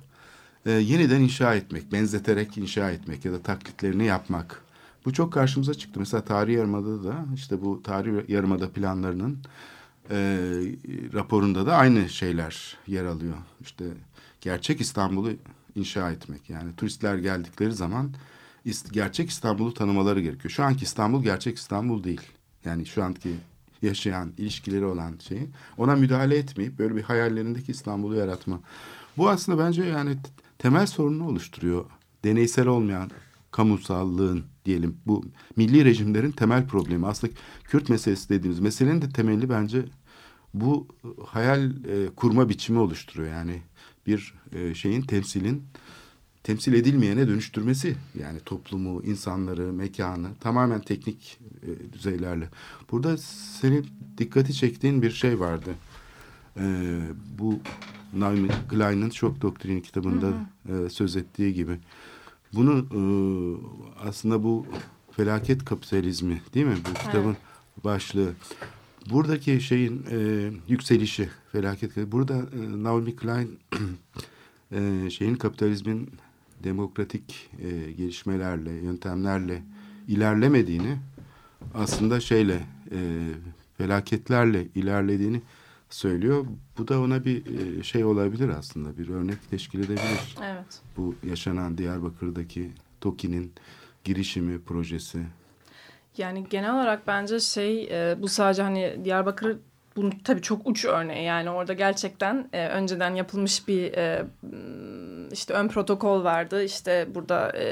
e, 0.65 0.71
yeniden 0.71 1.21
inşa 1.21 1.55
etmek, 1.55 1.91
benzeterek 1.91 2.57
inşa 2.57 2.91
etmek 2.91 3.25
ya 3.25 3.31
da 3.31 3.41
taklitlerini 3.41 4.05
yapmak. 4.05 4.61
Bu 5.05 5.13
çok 5.13 5.33
karşımıza 5.33 5.73
çıktı. 5.73 5.99
Mesela 5.99 6.25
Tarihi 6.25 6.57
Yarımada'da 6.57 7.03
da 7.03 7.25
işte 7.35 7.61
bu 7.61 7.83
Tarihi 7.83 8.31
Yarımada 8.31 8.69
planlarının 8.69 9.37
e, 10.09 10.15
raporunda 11.13 11.65
da 11.65 11.75
aynı 11.75 12.09
şeyler 12.09 12.77
yer 12.87 13.05
alıyor. 13.05 13.37
İşte 13.61 13.85
gerçek 14.41 14.81
İstanbul'u 14.81 15.33
inşa 15.75 16.11
etmek. 16.11 16.49
Yani 16.49 16.75
turistler 16.75 17.15
geldikleri 17.15 17.71
zaman 17.71 18.13
gerçek 18.91 19.29
İstanbul'u 19.29 19.73
tanımaları 19.73 20.21
gerekiyor. 20.21 20.51
Şu 20.51 20.63
anki 20.63 20.83
İstanbul 20.83 21.23
gerçek 21.23 21.57
İstanbul 21.57 22.03
değil. 22.03 22.21
Yani 22.65 22.85
şu 22.85 23.03
anki 23.03 23.29
yaşayan, 23.81 24.33
ilişkileri 24.37 24.85
olan 24.85 25.13
şeyi 25.27 25.49
ona 25.77 25.95
müdahale 25.95 26.37
etmeyip 26.37 26.79
böyle 26.79 26.95
bir 26.95 27.03
hayallerindeki 27.03 27.71
İstanbul'u 27.71 28.15
yaratma. 28.15 28.59
Bu 29.17 29.29
aslında 29.29 29.65
bence 29.65 29.83
yani 29.83 30.17
temel 30.57 30.85
sorunu 30.85 31.27
oluşturuyor. 31.27 31.85
Deneysel 32.23 32.67
olmayan 32.67 33.11
kamusallığın 33.51 34.43
diyelim 34.65 34.97
bu 35.05 35.25
milli 35.55 35.85
rejimlerin 35.85 36.31
temel 36.31 36.67
problemi. 36.67 37.07
Aslında 37.07 37.33
Kürt 37.63 37.89
meselesi 37.89 38.29
dediğimiz 38.29 38.59
meselenin 38.59 39.01
de 39.01 39.09
temeli 39.09 39.49
bence 39.49 39.85
bu 40.53 40.87
hayal 41.25 41.71
e, 41.71 42.09
kurma 42.15 42.49
biçimi 42.49 42.79
oluşturuyor. 42.79 43.29
Yani 43.29 43.61
bir 44.07 44.33
e, 44.51 44.73
şeyin 44.73 45.01
temsilin 45.01 45.63
temsil 46.43 46.73
edilmeyene 46.73 47.27
dönüştürmesi 47.27 47.95
yani 48.19 48.39
toplumu, 48.39 49.03
insanları, 49.03 49.73
mekanı 49.73 50.27
tamamen 50.39 50.81
teknik 50.81 51.39
e, 51.63 51.93
düzeylerle. 51.93 52.49
Burada 52.91 53.17
senin 53.17 53.87
dikkati 54.17 54.53
çektiğin 54.53 55.01
bir 55.01 55.11
şey 55.11 55.39
vardı. 55.39 55.69
E, 56.57 56.99
bu 57.39 57.59
Naomi 58.13 58.47
Klein'in 58.69 59.09
Şok 59.09 59.41
Doktrini 59.41 59.81
kitabında 59.81 60.33
e, 60.69 60.89
söz 60.89 61.15
ettiği 61.15 61.53
gibi. 61.53 61.79
Bunu 62.53 62.85
e, 62.91 63.01
aslında 64.07 64.43
bu 64.43 64.65
felaket 65.11 65.65
kapitalizmi 65.65 66.41
değil 66.53 66.65
mi? 66.65 66.77
Bu 66.89 66.93
kitabın 66.93 67.37
başlığı. 67.83 68.33
Buradaki 69.09 69.61
şeyin 69.61 70.05
e, 70.11 70.49
yükselişi 70.67 71.29
felaket. 71.51 72.11
Burada 72.11 72.33
e, 72.33 72.83
Naomi 72.83 73.15
Klein 73.15 73.59
e, 74.71 75.09
şeyin 75.09 75.35
kapitalizmin 75.35 76.09
demokratik 76.63 77.49
e, 77.61 77.91
gelişmelerle, 77.91 78.71
yöntemlerle 78.71 79.63
ilerlemediğini 80.07 80.97
aslında 81.73 82.19
şeyle 82.19 82.65
e, 82.91 82.97
felaketlerle 83.77 84.67
ilerlediğini 84.75 85.41
söylüyor. 85.93 86.45
Bu 86.77 86.87
da 86.87 87.01
ona 87.01 87.25
bir 87.25 87.43
e, 87.79 87.83
şey 87.83 88.05
olabilir 88.05 88.49
aslında 88.49 88.97
bir 88.97 89.09
örnek 89.09 89.49
teşkil 89.49 89.79
edebilir. 89.79 90.35
Evet. 90.43 90.81
Bu 90.97 91.15
yaşanan 91.29 91.77
Diyarbakır'daki 91.77 92.71
TOKİ'nin 93.01 93.53
girişimi, 94.03 94.61
projesi. 94.61 95.19
Yani 96.17 96.45
genel 96.49 96.73
olarak 96.73 97.07
bence 97.07 97.39
şey 97.39 97.83
e, 97.83 98.21
bu 98.21 98.27
sadece 98.27 98.61
hani 98.61 98.99
Diyarbakır 99.03 99.57
bunun 99.95 100.11
tabii 100.23 100.41
çok 100.41 100.67
uç 100.67 100.85
örneği 100.85 101.25
yani 101.25 101.49
orada 101.49 101.73
gerçekten 101.73 102.49
e, 102.53 102.67
önceden 102.67 103.15
yapılmış 103.15 103.67
bir 103.67 103.93
e, 103.93 104.25
işte 105.31 105.53
ön 105.53 105.67
protokol 105.67 106.23
vardı 106.23 106.63
işte 106.63 107.07
burada 107.15 107.51
e, 107.57 107.65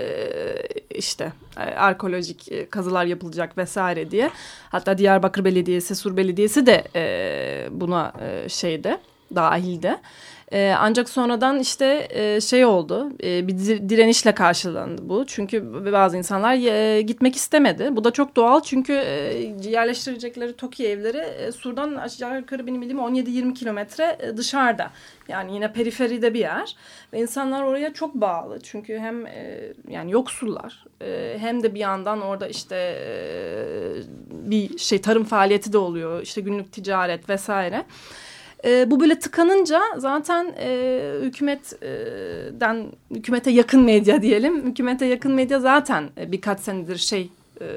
işte 1.00 1.34
e, 1.58 1.62
arkeolojik 1.62 2.52
e, 2.52 2.70
kazılar 2.70 3.06
yapılacak 3.06 3.58
vesaire 3.58 4.12
diye 4.12 4.30
hatta 4.70 4.98
Diyarbakır 4.98 5.46
Belediyesi 5.46 5.96
Sur 5.96 6.18
Belediyesi 6.18 6.66
de 6.66 6.84
e, 6.96 7.68
buna 7.72 8.14
şeyde 8.48 9.00
dahilde. 9.36 10.00
E, 10.52 10.76
ancak 10.80 11.10
sonradan 11.10 11.60
işte 11.60 12.08
e, 12.10 12.42
şey 12.42 12.66
oldu 12.66 13.12
e, 13.24 13.48
bir 13.48 13.58
direnişle 13.90 14.36
karşılandı 14.36 15.10
bu. 15.10 15.26
Çünkü 15.28 15.86
bazı 15.94 16.18
insanlar 16.18 16.54
e, 16.54 17.02
gitmek 17.02 17.36
istemedi. 17.36 17.90
Bu 17.92 18.04
da 18.04 18.12
çok 18.12 18.36
doğal 18.36 18.62
çünkü 18.62 18.94
e, 18.94 19.14
yerleştirecekleri 19.64 20.54
TOKİ 20.54 20.88
evleri 20.88 21.18
e, 21.18 21.52
Sur'dan 21.52 21.96
aşağı 21.96 22.38
yukarı 22.38 22.68
benim 22.68 22.82
bildiğim 22.82 23.00
17-20 23.00 23.54
kilometre 23.54 24.18
e, 24.20 24.38
dışarıda. 24.38 24.92
Yani 25.28 25.54
yine 25.54 25.74
periferide 25.74 26.34
bir 26.34 26.40
yer 26.40 26.76
ve 27.14 27.20
insanlar 27.20 27.64
oraya 27.64 27.94
çok 27.94 28.16
bağlı. 28.16 28.60
Çünkü 28.64 28.98
hem 28.98 29.26
e, 29.26 29.60
yani 29.90 30.12
yoksullar 30.12 30.86
e, 31.02 31.36
hem 31.40 31.64
de 31.64 31.76
bir 31.76 31.80
yandan 31.80 32.22
orada 32.22 32.48
işte 32.48 32.76
e, 32.76 33.12
bir 34.32 34.78
şey 34.78 35.02
tarım 35.02 35.24
faaliyeti 35.24 35.74
de 35.74 35.78
oluyor. 35.78 36.22
işte 36.22 36.42
günlük 36.42 36.72
ticaret 36.72 37.30
vesaire. 37.30 37.86
E, 38.66 38.92
bu 38.92 39.00
böyle 39.00 39.20
tıkanınca 39.20 39.82
zaten 39.98 40.56
e, 40.60 41.14
hükümetten 41.22 42.86
hükümete 43.12 43.52
yakın 43.52 43.82
medya 43.82 44.22
diyelim. 44.22 44.66
Hükümete 44.66 45.06
yakın 45.06 45.32
medya 45.32 45.60
zaten 45.60 46.10
e, 46.18 46.32
birkaç 46.32 46.60
senedir 46.60 46.98
şey 46.98 47.30
e, 47.62 47.68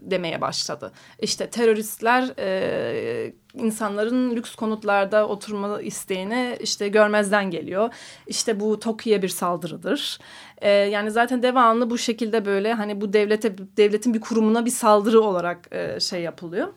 demeye 0.00 0.40
başladı. 0.40 0.92
İşte 1.22 1.46
teröristler 1.50 2.32
e, 2.38 3.32
insanların 3.54 4.36
lüks 4.36 4.54
konutlarda 4.54 5.28
oturma 5.28 5.82
isteğini 5.82 6.56
işte 6.60 6.88
görmezden 6.88 7.50
geliyor. 7.50 7.94
İşte 8.26 8.60
bu 8.60 8.80
TOKİ'ye 8.80 9.22
bir 9.22 9.28
saldırıdır. 9.28 10.18
E, 10.58 10.70
yani 10.70 11.10
zaten 11.10 11.42
devamlı 11.42 11.90
bu 11.90 11.98
şekilde 11.98 12.44
böyle 12.44 12.72
hani 12.72 13.00
bu 13.00 13.12
devlete 13.12 13.56
devletin 13.76 14.14
bir 14.14 14.20
kurumuna 14.20 14.64
bir 14.64 14.70
saldırı 14.70 15.20
olarak 15.20 15.68
e, 15.70 16.00
şey 16.00 16.22
yapılıyor. 16.22 16.68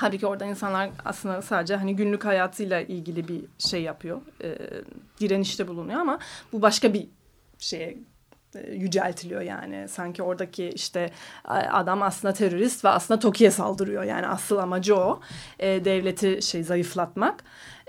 Halbuki 0.00 0.26
orada 0.26 0.44
insanlar 0.44 0.90
aslında 1.04 1.42
sadece 1.42 1.76
hani 1.76 1.96
günlük 1.96 2.24
hayatıyla 2.24 2.80
ilgili 2.80 3.28
bir 3.28 3.44
şey 3.58 3.82
yapıyor. 3.82 4.20
E, 4.42 4.58
direnişte 5.20 5.68
bulunuyor 5.68 6.00
ama 6.00 6.18
bu 6.52 6.62
başka 6.62 6.94
bir 6.94 7.08
şeye 7.58 7.96
e, 8.54 8.72
yüceltiliyor 8.72 9.40
yani. 9.40 9.88
Sanki 9.88 10.22
oradaki 10.22 10.68
işte 10.68 11.10
adam 11.44 12.02
aslında 12.02 12.34
terörist 12.34 12.84
ve 12.84 12.88
aslında 12.88 13.20
TOKİ'ye 13.20 13.50
saldırıyor. 13.50 14.04
Yani 14.04 14.26
asıl 14.26 14.56
amacı 14.56 14.96
o. 14.96 15.20
E, 15.58 15.84
devleti 15.84 16.42
şey 16.42 16.62
zayıflatmak. 16.62 17.44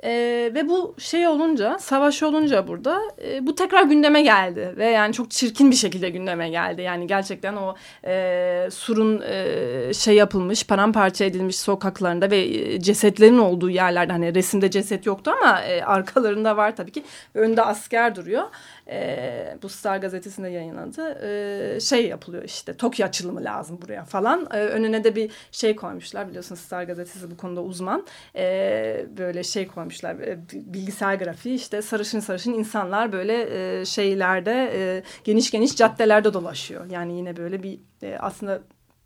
E, 0.05 0.51
ve 0.55 0.69
bu 0.69 0.95
şey 0.97 1.27
olunca, 1.27 1.79
savaş 1.79 2.23
olunca 2.23 2.67
burada 2.67 3.01
e, 3.23 3.47
bu 3.47 3.55
tekrar 3.55 3.83
gündeme 3.83 4.21
geldi. 4.21 4.73
Ve 4.77 4.85
yani 4.85 5.13
çok 5.13 5.31
çirkin 5.31 5.71
bir 5.71 5.75
şekilde 5.75 6.09
gündeme 6.09 6.49
geldi. 6.49 6.81
Yani 6.81 7.07
gerçekten 7.07 7.55
o 7.55 7.75
e, 8.05 8.67
surun 8.71 9.21
e, 9.21 9.93
şey 9.93 10.15
yapılmış, 10.15 10.67
paramparça 10.67 11.25
edilmiş 11.25 11.59
sokaklarında 11.59 12.31
ve 12.31 12.37
e, 12.37 12.81
cesetlerin 12.81 13.37
olduğu 13.37 13.69
yerlerde 13.69 14.11
hani 14.11 14.35
resimde 14.35 14.71
ceset 14.71 15.05
yoktu 15.05 15.33
ama 15.41 15.61
e, 15.61 15.83
arkalarında 15.83 16.57
var 16.57 16.75
tabii 16.75 16.91
ki. 16.91 17.03
Önde 17.33 17.61
asker 17.61 18.15
duruyor 18.15 18.43
e, 18.87 19.57
bu 19.63 19.69
Star 19.69 19.97
gazetesinde 19.97 20.49
yayınladı. 20.49 21.19
E, 21.23 21.79
şey 21.79 22.07
yapılıyor 22.07 22.43
işte 22.43 22.73
TOKİ 22.73 23.05
açılımı 23.05 23.43
lazım 23.43 23.79
buraya 23.81 24.05
falan. 24.05 24.47
E, 24.53 24.57
önüne 24.57 25.03
de 25.03 25.15
bir 25.15 25.31
şey 25.51 25.75
koymuşlar 25.75 26.29
biliyorsunuz 26.29 26.61
Star 26.61 26.83
gazetesi 26.83 27.31
bu 27.31 27.37
konuda 27.37 27.61
uzman. 27.61 28.05
E, 28.35 29.05
böyle 29.17 29.43
şey 29.43 29.67
koymuşlar 29.67 30.15
e, 30.15 30.39
bilgisayar 30.53 31.15
grafiği 31.15 31.55
işte 31.55 31.81
sarışın 31.81 32.19
sarışın 32.19 32.53
insanlar 32.53 33.11
böyle 33.11 33.47
e, 33.79 33.85
şeylerde 33.85 34.71
e, 34.73 35.03
geniş 35.23 35.51
geniş 35.51 35.75
caddelerde 35.75 36.33
dolaşıyor. 36.33 36.89
Yani 36.89 37.17
yine 37.17 37.37
böyle 37.37 37.63
bir 37.63 37.79
e, 38.03 38.17
aslında 38.19 38.61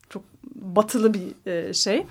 çok 0.09 0.23
batılı 0.55 1.13
bir 1.13 1.51
e, 1.51 1.73
şey 1.73 2.05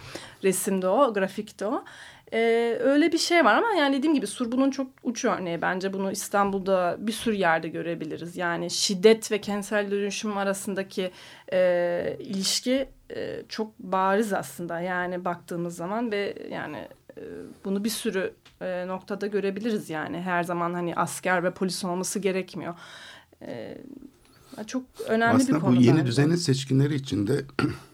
resimde 0.44 0.88
o 0.88 1.14
grafikte 1.14 1.66
o. 1.66 1.84
Ee, 2.32 2.76
öyle 2.80 3.12
bir 3.12 3.18
şey 3.18 3.44
var 3.44 3.54
ama 3.54 3.70
yani 3.78 3.98
dediğim 3.98 4.14
gibi 4.14 4.26
Surbu'nun 4.26 4.70
çok 4.70 4.90
uç 5.02 5.24
örneği. 5.24 5.62
Bence 5.62 5.92
bunu 5.92 6.10
İstanbul'da 6.10 6.96
bir 6.98 7.12
sürü 7.12 7.34
yerde 7.34 7.68
görebiliriz. 7.68 8.36
Yani 8.36 8.70
şiddet 8.70 9.32
ve 9.32 9.40
kentsel 9.40 9.90
dönüşüm 9.90 10.36
arasındaki 10.36 11.10
e, 11.52 12.16
ilişki 12.20 12.88
e, 13.16 13.42
çok 13.48 13.78
bariz 13.78 14.32
aslında. 14.32 14.80
Yani 14.80 15.24
baktığımız 15.24 15.76
zaman 15.76 16.12
ve 16.12 16.34
yani 16.50 16.88
e, 17.16 17.22
bunu 17.64 17.84
bir 17.84 17.90
sürü 17.90 18.34
e, 18.62 18.86
noktada 18.86 19.26
görebiliriz 19.26 19.90
yani. 19.90 20.20
Her 20.20 20.42
zaman 20.42 20.74
hani 20.74 20.94
asker 20.96 21.44
ve 21.44 21.50
polis 21.50 21.84
olması 21.84 22.18
gerekmiyor. 22.18 22.74
E, 23.42 23.78
çok 24.66 24.82
önemli 25.06 25.36
aslında 25.36 25.56
bir 25.56 25.60
konu. 25.60 25.70
Aslında 25.70 25.80
bu 25.80 25.84
yeni 25.84 25.96
bence. 25.96 26.06
düzenin 26.06 26.36
seçkinleri 26.36 26.94
içinde 26.94 27.44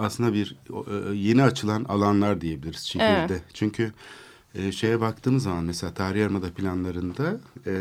aslında 0.00 0.32
bir 0.32 0.56
e, 0.70 1.14
yeni 1.14 1.42
açılan 1.42 1.84
alanlar 1.84 2.40
diyebiliriz 2.40 2.80
şehirde. 2.80 3.26
Evet. 3.28 3.42
Çünkü 3.54 3.92
e, 4.54 4.72
şeye 4.72 5.00
baktığımız 5.00 5.42
zaman 5.42 5.64
mesela 5.64 5.94
tarih 5.94 6.20
yarımada 6.20 6.50
planlarında 6.50 7.40
e, 7.66 7.72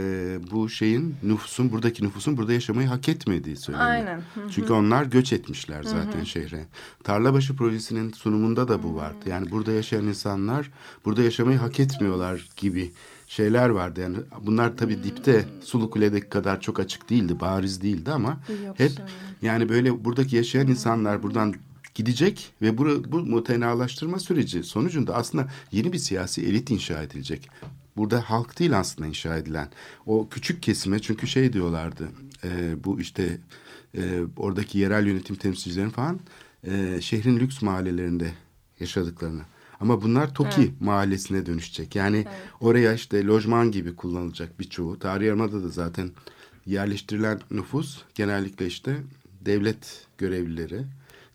bu 0.51 0.69
şeyin 0.69 1.15
nüfusun 1.23 1.71
buradaki 1.71 2.03
nüfusun 2.03 2.37
burada 2.37 2.53
yaşamayı 2.53 2.87
hak 2.87 3.09
etmediği 3.09 3.55
söyleniyor. 3.55 3.89
Aynen. 3.89 4.17
Hı 4.17 4.39
-hı. 4.39 4.51
Çünkü 4.51 4.73
onlar 4.73 5.05
göç 5.05 5.33
etmişler 5.33 5.83
zaten 5.83 6.19
Hı 6.19 6.23
-hı. 6.23 6.25
şehre. 6.25 6.65
Tarlabaşı 7.03 7.55
projesinin 7.55 8.11
sunumunda 8.11 8.67
da 8.67 8.83
bu 8.83 8.95
vardı. 8.95 9.25
Yani 9.25 9.51
burada 9.51 9.71
yaşayan 9.71 10.07
insanlar 10.07 10.71
burada 11.05 11.21
yaşamayı 11.23 11.57
hak 11.57 11.79
etmiyorlar 11.79 12.49
gibi 12.57 12.91
şeyler 13.27 13.69
vardı. 13.69 14.01
Yani 14.01 14.17
bunlar 14.45 14.77
tabii 14.77 15.03
dipte 15.03 15.45
Sulu 15.63 15.89
Kule'deki 15.89 16.29
kadar 16.29 16.61
çok 16.61 16.79
açık 16.79 17.09
değildi, 17.09 17.39
bariz 17.39 17.81
değildi 17.81 18.11
ama 18.11 18.37
Yok, 18.65 18.79
hep 18.79 18.91
yani 19.41 19.69
böyle 19.69 20.05
buradaki 20.05 20.35
yaşayan 20.35 20.67
insanlar 20.67 21.23
buradan 21.23 21.55
gidecek 21.99 22.53
ve 22.61 22.77
bu, 22.77 23.11
bu 23.11 23.19
mutenalaştırma 23.19 24.19
süreci 24.19 24.63
sonucunda 24.63 25.15
aslında 25.15 25.47
yeni 25.71 25.93
bir 25.93 25.97
siyasi 25.97 26.45
elit 26.45 26.71
inşa 26.71 27.03
edilecek. 27.03 27.49
Burada 27.97 28.21
halk 28.21 28.59
değil 28.59 28.79
aslında 28.79 29.07
inşa 29.07 29.37
edilen. 29.37 29.69
O 30.05 30.29
küçük 30.29 30.63
kesime 30.63 30.99
çünkü 30.99 31.27
şey 31.27 31.53
diyorlardı 31.53 32.09
e, 32.43 32.83
bu 32.83 32.99
işte 32.99 33.37
e, 33.97 34.21
oradaki 34.37 34.79
yerel 34.79 35.07
yönetim 35.07 35.35
temsilcilerin 35.35 35.89
falan 35.89 36.19
e, 36.67 37.01
şehrin 37.01 37.39
lüks 37.39 37.61
mahallelerinde 37.61 38.31
yaşadıklarını. 38.79 39.41
Ama 39.79 40.01
bunlar 40.01 40.33
Toki 40.33 40.61
evet. 40.61 40.81
mahallesine 40.81 41.45
dönüşecek. 41.45 41.95
Yani 41.95 42.17
evet. 42.17 42.27
oraya 42.59 42.93
işte 42.93 43.25
lojman 43.25 43.71
gibi 43.71 43.95
kullanılacak 43.95 44.59
birçoğu. 44.59 44.99
Tarih 44.99 45.25
Yarımada 45.25 45.63
da 45.63 45.69
zaten 45.69 46.11
yerleştirilen 46.65 47.39
nüfus 47.51 48.01
genellikle 48.15 48.67
işte 48.67 48.97
devlet 49.41 50.07
görevlileri 50.17 50.85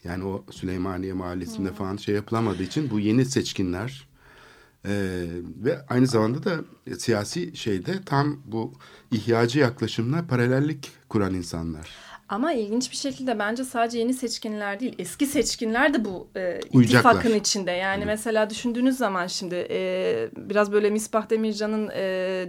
yani 0.04 0.24
o 0.24 0.44
Süleymaniye 0.50 1.12
Mahallesi'nde 1.12 1.68
hmm. 1.68 1.76
falan 1.76 1.96
şey 1.96 2.14
yapılamadığı 2.14 2.62
için 2.62 2.90
bu 2.90 3.00
yeni 3.00 3.24
seçkinler 3.24 4.08
e, 4.84 5.24
ve 5.64 5.86
aynı 5.88 6.06
zamanda 6.06 6.44
da 6.44 6.64
siyasi 6.98 7.56
şeyde 7.56 8.02
tam 8.06 8.36
bu 8.44 8.72
ihyacı 9.10 9.58
yaklaşımla 9.58 10.26
paralellik 10.26 10.92
kuran 11.08 11.34
insanlar. 11.34 12.03
Ama 12.28 12.52
ilginç 12.52 12.90
bir 12.90 12.96
şekilde 12.96 13.38
bence 13.38 13.64
sadece 13.64 13.98
yeni 13.98 14.14
seçkinler 14.14 14.80
değil, 14.80 14.94
eski 14.98 15.26
seçkinler 15.26 15.94
de 15.94 16.04
bu 16.04 16.28
e, 16.36 16.60
ittifakın 16.72 17.34
içinde. 17.34 17.70
Yani 17.70 17.96
evet. 17.96 18.06
mesela 18.06 18.50
düşündüğünüz 18.50 18.96
zaman 18.96 19.26
şimdi 19.26 19.66
e, 19.70 20.28
biraz 20.36 20.72
böyle 20.72 20.90
Misbah 20.90 21.30
Demircan'ın 21.30 21.90
e, 21.94 22.02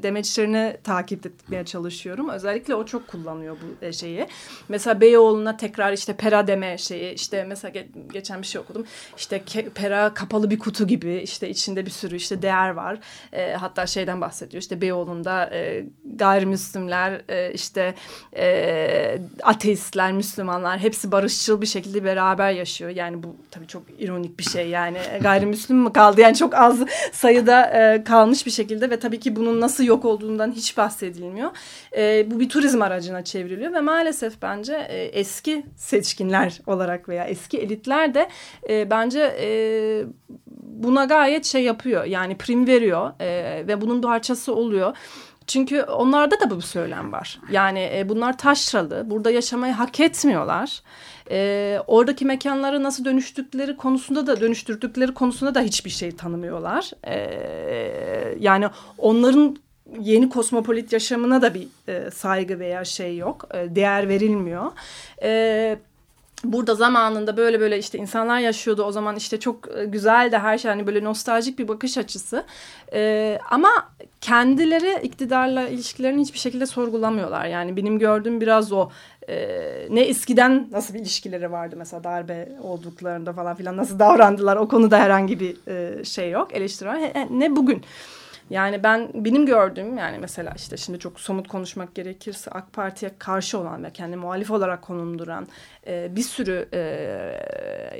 demeçlerini 0.03 0.77
takip 0.83 1.25
etmeye 1.25 1.65
çalışıyorum. 1.65 2.29
Özellikle 2.29 2.75
o 2.75 2.85
çok 2.85 3.07
kullanıyor 3.07 3.57
bu 3.61 3.85
e, 3.85 3.93
şeyi. 3.93 4.27
Mesela 4.69 5.01
Beyoğlu'na 5.01 5.57
tekrar 5.57 5.93
işte 5.93 6.13
pera 6.13 6.47
deme 6.47 6.77
şeyi. 6.77 7.13
işte 7.13 7.43
mesela 7.43 7.71
ge 7.71 7.87
geçen 8.13 8.41
bir 8.41 8.47
şey 8.47 8.61
okudum. 8.61 8.85
İşte 9.17 9.43
pera 9.75 10.13
kapalı 10.13 10.49
bir 10.49 10.59
kutu 10.59 10.87
gibi 10.87 11.15
işte 11.15 11.49
içinde 11.49 11.85
bir 11.85 11.91
sürü 11.91 12.15
işte 12.15 12.41
değer 12.41 12.69
var. 12.69 12.99
E, 13.33 13.53
hatta 13.53 13.87
şeyden 13.87 14.21
bahsediyor. 14.21 14.61
İşte 14.61 14.81
Beyoğlu'nda 14.81 15.49
e, 15.53 15.85
gayrimüslimler 16.15 17.21
e, 17.29 17.53
işte 17.53 17.95
e, 18.37 19.19
ateist 19.43 19.64
ateistler, 19.65 20.13
Müslümanlar 20.13 20.79
hepsi 20.79 21.11
barışçıl 21.11 21.61
bir 21.61 21.65
şekilde 21.65 22.03
beraber 22.03 22.51
yaşıyor. 22.51 22.91
Yani 22.91 23.23
bu 23.23 23.35
tabii 23.51 23.67
çok 23.67 23.83
ironik 23.99 24.39
bir 24.39 24.43
şey 24.43 24.69
yani 24.69 24.97
gayrimüslim 25.21 25.77
mi 25.77 25.93
kaldı? 25.93 26.21
Yani 26.21 26.35
çok 26.35 26.53
az 26.53 26.79
sayıda 27.11 27.65
e, 27.65 28.03
kalmış 28.03 28.45
bir 28.45 28.51
şekilde 28.51 28.89
ve 28.89 28.99
tabii 28.99 29.19
ki 29.19 29.35
bunun 29.35 29.61
nasıl 29.61 29.83
yok 29.83 30.05
olduğundan 30.05 30.51
hiç 30.51 30.77
bahsedilmiyor. 30.77 31.51
E, 31.97 32.31
bu 32.31 32.39
bir 32.39 32.49
turizm 32.49 32.81
aracına 32.81 33.23
çevriliyor 33.23 33.73
ve 33.73 33.81
maalesef 33.81 34.41
bence 34.41 34.87
e, 34.89 35.03
eski 35.03 35.65
seçkinler 35.77 36.61
olarak 36.67 37.09
veya 37.09 37.25
eski 37.25 37.57
elitler 37.57 38.13
de 38.13 38.29
e, 38.69 38.89
bence 38.89 39.35
e, 39.39 39.47
buna 40.61 41.05
gayet 41.05 41.45
şey 41.45 41.63
yapıyor. 41.63 42.03
Yani 42.03 42.37
prim 42.37 42.67
veriyor 42.67 43.11
e, 43.19 43.27
ve 43.67 43.81
bunun 43.81 44.01
parçası 44.01 44.55
oluyor. 44.55 44.97
Çünkü 45.47 45.81
onlarda 45.81 46.39
da 46.39 46.49
bu 46.49 46.61
söylem 46.61 47.11
var. 47.11 47.39
Yani 47.51 47.89
e, 47.93 48.09
bunlar 48.09 48.37
taşralı, 48.37 49.09
burada 49.09 49.31
yaşamayı 49.31 49.73
hak 49.73 49.99
etmiyorlar. 49.99 50.81
E, 51.31 51.79
oradaki 51.87 52.25
mekanları 52.25 52.83
nasıl 52.83 53.05
dönüştükleri 53.05 53.77
konusunda 53.77 54.27
da 54.27 54.41
dönüştürdükleri 54.41 55.13
konusunda 55.13 55.55
da 55.55 55.61
hiçbir 55.61 55.89
şey 55.89 56.15
tanımıyorlar. 56.15 56.91
E, 57.07 58.37
yani 58.39 58.67
onların 58.97 59.57
yeni 59.99 60.29
kosmopolit 60.29 60.93
yaşamına 60.93 61.41
da 61.41 61.53
bir 61.53 61.67
e, 61.87 62.11
saygı 62.11 62.59
veya 62.59 62.85
şey 62.85 63.17
yok, 63.17 63.47
e, 63.53 63.75
değer 63.75 64.09
verilmiyor. 64.09 64.71
Evet 65.17 65.79
burada 66.43 66.75
zamanında 66.75 67.37
böyle 67.37 67.59
böyle 67.59 67.77
işte 67.77 67.97
insanlar 67.97 68.39
yaşıyordu. 68.39 68.83
O 68.83 68.91
zaman 68.91 69.15
işte 69.15 69.39
çok 69.39 69.77
e, 69.77 69.85
güzel 69.85 70.31
de 70.31 70.39
her 70.39 70.57
şey. 70.57 70.71
Hani 70.71 70.87
böyle 70.87 71.03
nostaljik 71.03 71.59
bir 71.59 71.67
bakış 71.67 71.97
açısı. 71.97 72.43
Ee, 72.93 73.39
ama 73.51 73.69
kendileri 74.21 74.99
iktidarla 75.03 75.67
ilişkilerini 75.67 76.21
hiçbir 76.21 76.39
şekilde 76.39 76.65
sorgulamıyorlar. 76.65 77.45
Yani 77.45 77.77
benim 77.77 77.99
gördüğüm 77.99 78.41
biraz 78.41 78.71
o. 78.71 78.89
Ee, 79.29 79.87
ne 79.89 80.01
eskiden 80.01 80.67
nasıl 80.71 80.93
bir 80.93 80.99
ilişkileri 80.99 81.51
vardı 81.51 81.75
mesela 81.77 82.03
darbe 82.03 82.49
olduklarında 82.63 83.33
falan 83.33 83.55
filan 83.55 83.77
nasıl 83.77 83.99
davrandılar? 83.99 84.55
O 84.55 84.67
konuda 84.67 84.99
herhangi 84.99 85.39
bir 85.39 85.67
e, 85.67 86.03
şey 86.05 86.31
yok 86.31 86.53
eleştiri 86.53 87.29
ne 87.29 87.55
bugün 87.55 87.83
yani 88.49 88.83
ben 88.83 89.11
benim 89.13 89.45
gördüğüm 89.45 89.97
yani 89.97 90.17
mesela 90.17 90.53
işte 90.55 90.77
şimdi 90.77 90.99
çok 90.99 91.19
somut 91.19 91.47
konuşmak 91.47 91.95
gerekirse 91.95 92.51
AK 92.51 92.73
Parti'ye 92.73 93.11
karşı 93.19 93.59
olan 93.59 93.83
ve 93.83 93.91
kendi 93.91 94.15
muhalif 94.15 94.51
olarak 94.51 94.81
konumduran 94.81 95.47
e, 95.87 96.15
bir 96.15 96.21
sürü 96.21 96.69
e, 96.73 96.79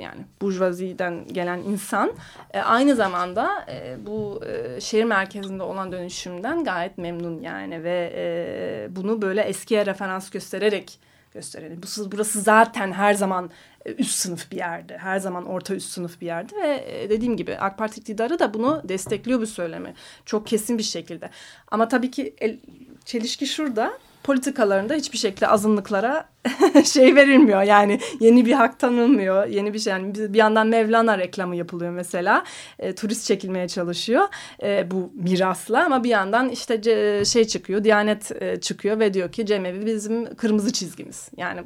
yani 0.02 0.20
burjuvaziden 0.42 1.28
gelen 1.28 1.58
insan 1.58 2.12
e, 2.54 2.60
aynı 2.60 2.94
zamanda 2.94 3.66
e, 3.70 3.96
bu 4.06 4.40
e, 4.46 4.80
şehir 4.80 5.04
merkezinde 5.04 5.62
olan 5.62 5.92
dönüşümden 5.92 6.64
gayet 6.64 6.98
memnun 6.98 7.40
yani 7.40 7.84
ve 7.84 8.12
e, 8.16 8.96
bunu 8.96 9.22
böyle 9.22 9.42
eskiye 9.42 9.86
referans 9.86 10.30
göstererek 10.30 10.98
gösterelim. 11.36 11.80
Bu, 11.82 12.12
burası 12.12 12.40
zaten 12.40 12.92
her 12.92 13.14
zaman 13.14 13.50
e, 13.86 13.92
üst 13.92 14.14
sınıf 14.18 14.50
bir 14.50 14.56
yerde. 14.56 14.98
Her 14.98 15.18
zaman 15.18 15.46
orta 15.46 15.74
üst 15.74 15.88
sınıf 15.92 16.20
bir 16.20 16.26
yerde 16.26 16.56
ve 16.56 16.84
e, 16.86 17.10
dediğim 17.10 17.36
gibi 17.36 17.56
AK 17.56 17.78
Parti 17.78 18.00
iktidarı 18.00 18.38
da 18.38 18.54
bunu 18.54 18.82
destekliyor 18.84 19.40
bu 19.40 19.46
söylemi. 19.46 19.94
Çok 20.24 20.46
kesin 20.46 20.78
bir 20.78 20.82
şekilde. 20.82 21.30
Ama 21.70 21.88
tabii 21.88 22.10
ki 22.10 22.34
el, 22.38 22.58
çelişki 23.04 23.46
şurada 23.46 23.98
politikalarında 24.26 24.94
hiçbir 24.94 25.18
şekilde 25.18 25.48
azınlıklara 25.48 26.28
şey 26.84 27.16
verilmiyor. 27.16 27.62
Yani 27.62 28.00
yeni 28.20 28.46
bir 28.46 28.52
hak 28.52 28.78
tanınmıyor. 28.78 29.46
Yeni 29.46 29.74
bir 29.74 29.78
şey 29.78 29.92
yani 29.92 30.14
bir 30.14 30.38
yandan 30.38 30.66
Mevlana 30.66 31.18
reklamı 31.18 31.56
yapılıyor 31.56 31.90
mesela. 31.92 32.44
E, 32.78 32.94
turist 32.94 33.26
çekilmeye 33.26 33.68
çalışıyor 33.68 34.24
e, 34.62 34.90
bu 34.90 35.12
mirasla 35.14 35.84
ama 35.84 36.04
bir 36.04 36.08
yandan 36.08 36.48
işte 36.48 37.24
şey 37.24 37.44
çıkıyor. 37.44 37.84
Diyanet 37.84 38.42
e, 38.42 38.60
çıkıyor 38.60 39.00
ve 39.00 39.14
diyor 39.14 39.32
ki 39.32 39.46
cemevi 39.46 39.86
bizim 39.86 40.34
kırmızı 40.34 40.72
çizgimiz. 40.72 41.28
Yani 41.36 41.60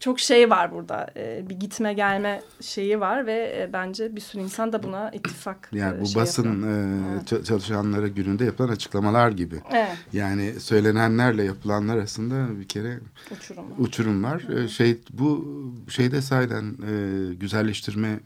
çok 0.00 0.20
şey 0.20 0.50
var 0.50 0.72
burada. 0.72 1.06
E, 1.16 1.48
bir 1.48 1.54
gitme 1.54 1.94
gelme 1.94 2.42
şeyi 2.60 3.00
var 3.00 3.26
ve 3.26 3.32
e, 3.32 3.72
bence 3.72 4.16
bir 4.16 4.20
sürü 4.20 4.42
insan 4.42 4.72
da 4.72 4.82
buna 4.82 5.10
ittifak 5.10 5.68
Yani 5.72 5.98
e, 5.98 6.00
bu 6.00 6.06
şey 6.06 6.22
basın 6.22 6.62
e, 6.62 7.44
çalışanları 7.44 8.08
gününde 8.08 8.44
yapılan 8.44 8.68
açıklamalar 8.68 9.30
gibi. 9.30 9.60
Evet. 9.72 9.96
Yani 10.12 10.60
söylenenlerle 10.60 11.44
yapılanlar 11.44 11.96
arasında 11.96 12.60
bir 12.60 12.68
kere 12.68 13.00
uçurum, 13.30 13.64
uçurum 13.78 14.24
var. 14.24 14.40
E, 14.40 14.68
şey 14.68 14.98
bu 15.10 15.58
şeyde 15.88 16.22
sayeden 16.22 16.76
e, 16.88 17.34
güzelleştirme 17.34 18.20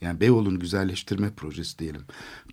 yani 0.00 0.20
Beyoğlu'nu 0.20 0.60
güzelleştirme 0.60 1.30
projesi 1.30 1.78
diyelim. 1.78 2.02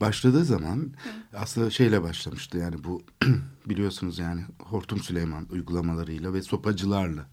Başladığı 0.01 0.45
zaman 0.45 0.77
Hı. 0.77 1.37
aslında 1.37 1.69
şeyle 1.69 2.03
başlamıştı 2.03 2.57
yani 2.57 2.83
bu 2.83 3.01
biliyorsunuz 3.65 4.19
yani 4.19 4.41
Hortum 4.59 4.99
Süleyman 4.99 5.47
uygulamalarıyla 5.51 6.33
ve 6.33 6.41
sopacılarla 6.41 7.25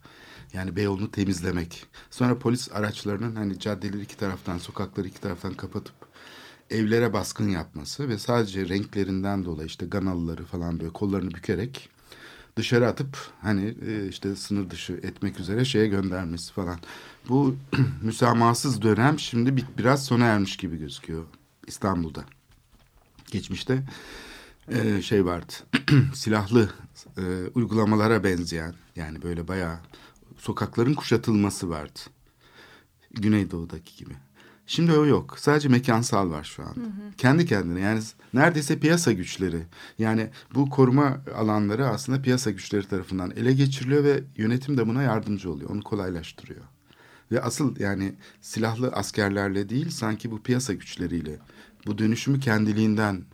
yani 0.54 0.76
Beyoğlu'nu 0.76 1.10
temizlemek. 1.10 1.86
Sonra 2.10 2.38
polis 2.38 2.72
araçlarının 2.72 3.36
hani 3.36 3.58
caddeleri 3.58 4.02
iki 4.02 4.16
taraftan, 4.16 4.58
sokakları 4.58 5.08
iki 5.08 5.20
taraftan 5.20 5.54
kapatıp 5.54 5.94
evlere 6.70 7.12
baskın 7.12 7.48
yapması 7.48 8.08
ve 8.08 8.18
sadece 8.18 8.68
renklerinden 8.68 9.44
dolayı 9.44 9.66
işte 9.66 9.86
Ganalıları 9.86 10.44
falan 10.44 10.80
böyle 10.80 10.92
kollarını 10.92 11.30
bükerek 11.30 11.88
dışarı 12.56 12.88
atıp 12.88 13.18
hani 13.42 13.74
e, 13.86 14.08
işte 14.08 14.36
sınır 14.36 14.70
dışı 14.70 14.92
etmek 14.92 15.40
üzere 15.40 15.64
şeye 15.64 15.86
göndermesi 15.86 16.52
falan. 16.52 16.78
Bu 17.28 17.56
müsamahasız 18.02 18.82
dönem 18.82 19.18
şimdi 19.18 19.56
bir, 19.56 19.64
biraz 19.78 20.04
sona 20.04 20.24
ermiş 20.24 20.56
gibi 20.56 20.78
gözüküyor 20.78 21.24
İstanbul'da. 21.66 22.24
Geçmişte 23.30 23.82
e, 24.68 25.02
şey 25.02 25.24
vardı 25.24 25.52
silahlı 26.14 26.70
e, 27.18 27.22
uygulamalara 27.54 28.24
benzeyen 28.24 28.74
yani 28.96 29.22
böyle 29.22 29.48
bayağı 29.48 29.78
sokakların 30.44 30.94
kuşatılması 30.94 31.70
vardı. 31.70 32.00
Güneydoğu'daki 33.12 33.96
gibi. 33.96 34.14
Şimdi 34.66 34.92
o 34.92 35.06
yok. 35.06 35.38
Sadece 35.38 35.68
mekansal 35.68 36.30
var 36.30 36.44
şu 36.44 36.62
anda. 36.62 36.80
Hı 36.80 36.84
hı. 36.84 37.12
Kendi 37.18 37.46
kendine 37.46 37.80
yani 37.80 38.00
neredeyse 38.34 38.78
piyasa 38.78 39.12
güçleri. 39.12 39.62
Yani 39.98 40.30
bu 40.54 40.70
koruma 40.70 41.20
alanları 41.36 41.88
aslında 41.88 42.22
piyasa 42.22 42.50
güçleri 42.50 42.88
tarafından 42.88 43.30
ele 43.30 43.52
geçiriliyor 43.52 44.04
ve 44.04 44.24
yönetim 44.36 44.76
de 44.76 44.86
buna 44.86 45.02
yardımcı 45.02 45.50
oluyor. 45.50 45.70
Onu 45.70 45.82
kolaylaştırıyor. 45.82 46.62
Ve 47.32 47.42
asıl 47.42 47.80
yani 47.80 48.14
silahlı 48.40 48.88
askerlerle 48.88 49.68
değil 49.68 49.90
sanki 49.90 50.30
bu 50.30 50.42
piyasa 50.42 50.72
güçleriyle 50.72 51.38
bu 51.86 51.98
dönüşümü 51.98 52.40
kendiliğinden 52.40 53.24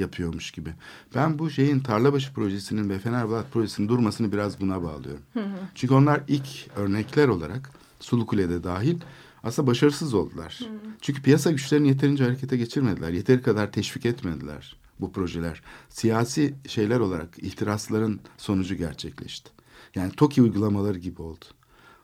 yapıyormuş 0.00 0.50
gibi. 0.50 0.74
Ben 1.14 1.38
bu 1.38 1.50
şeyin 1.50 1.80
Tarlabaşı 1.80 2.32
projesinin 2.32 2.90
ve 2.90 2.98
Fenerbahçe 2.98 3.48
projesinin 3.48 3.88
durmasını 3.88 4.32
biraz 4.32 4.60
buna 4.60 4.82
bağlıyorum. 4.82 5.22
Hı 5.32 5.40
hı. 5.40 5.58
Çünkü 5.74 5.94
onlar 5.94 6.20
ilk 6.28 6.48
örnekler 6.76 7.28
olarak 7.28 7.70
Sulukule'de 8.00 8.64
dahil 8.64 9.00
aslında 9.42 9.66
başarısız 9.66 10.14
oldular. 10.14 10.60
Hı. 10.62 10.90
Çünkü 11.00 11.22
piyasa 11.22 11.50
güçlerini 11.50 11.88
yeterince 11.88 12.24
harekete 12.24 12.56
geçirmediler. 12.56 13.10
Yeteri 13.10 13.42
kadar 13.42 13.72
teşvik 13.72 14.06
etmediler 14.06 14.76
bu 15.00 15.12
projeler. 15.12 15.62
Siyasi 15.88 16.54
şeyler 16.66 17.00
olarak 17.00 17.38
ihtirasların 17.38 18.20
sonucu 18.36 18.74
gerçekleşti. 18.74 19.50
Yani 19.94 20.12
TOKİ 20.12 20.42
uygulamaları 20.42 20.98
gibi 20.98 21.22
oldu. 21.22 21.44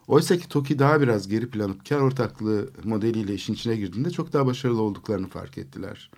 Oysa 0.07 0.36
ki 0.36 0.49
TOKİ 0.49 0.78
daha 0.78 1.01
biraz 1.01 1.28
geri 1.28 1.51
planıp 1.51 1.88
kar 1.88 2.01
ortaklığı 2.01 2.70
modeliyle 2.84 3.34
işin 3.34 3.55
içine 3.55 3.76
girdiğinde 3.76 4.11
çok 4.11 4.32
daha 4.32 4.47
başarılı 4.47 4.82
olduklarını 4.82 5.28
fark 5.28 5.59
ettiler. 5.59 6.11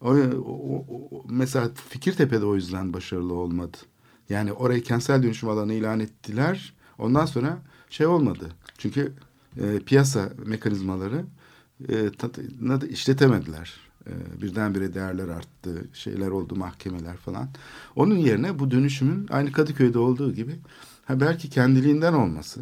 O, 0.00 0.14
o, 0.14 0.84
o, 0.90 1.24
mesela 1.28 1.70
Fikirtepe'de 1.88 2.44
o 2.44 2.54
yüzden 2.54 2.92
başarılı 2.92 3.34
olmadı. 3.34 3.76
Yani 4.28 4.52
orayı 4.52 4.82
kentsel 4.82 5.22
dönüşüm 5.22 5.48
alanı 5.48 5.72
ilan 5.72 6.00
ettiler. 6.00 6.74
Ondan 6.98 7.26
sonra 7.26 7.58
şey 7.90 8.06
olmadı. 8.06 8.48
Çünkü 8.78 9.12
e, 9.60 9.78
piyasa 9.78 10.30
mekanizmaları 10.46 11.24
e, 11.88 12.10
işletemediler. 12.88 13.80
E, 14.06 14.42
birdenbire 14.42 14.94
değerler 14.94 15.28
arttı, 15.28 15.88
şeyler 15.92 16.28
oldu, 16.28 16.56
mahkemeler 16.56 17.16
falan. 17.16 17.48
Onun 17.96 18.16
yerine 18.16 18.58
bu 18.58 18.70
dönüşümün 18.70 19.26
aynı 19.30 19.52
Kadıköy'de 19.52 19.98
olduğu 19.98 20.32
gibi 20.32 20.56
ha 21.04 21.20
belki 21.20 21.50
kendiliğinden 21.50 22.12
olması 22.12 22.60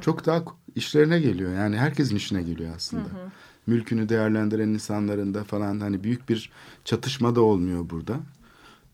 çok 0.00 0.26
daha 0.26 0.44
işlerine 0.74 1.20
geliyor. 1.20 1.54
Yani 1.54 1.76
herkesin 1.76 2.16
işine 2.16 2.42
geliyor 2.42 2.74
aslında. 2.76 3.04
Hı 3.04 3.24
hı 3.24 3.30
mülkünü 3.70 4.08
değerlendiren 4.08 4.68
insanların 4.68 5.34
da 5.34 5.44
falan 5.44 5.80
hani 5.80 6.04
büyük 6.04 6.28
bir 6.28 6.50
çatışma 6.84 7.34
da 7.34 7.40
olmuyor 7.40 7.90
burada. 7.90 8.20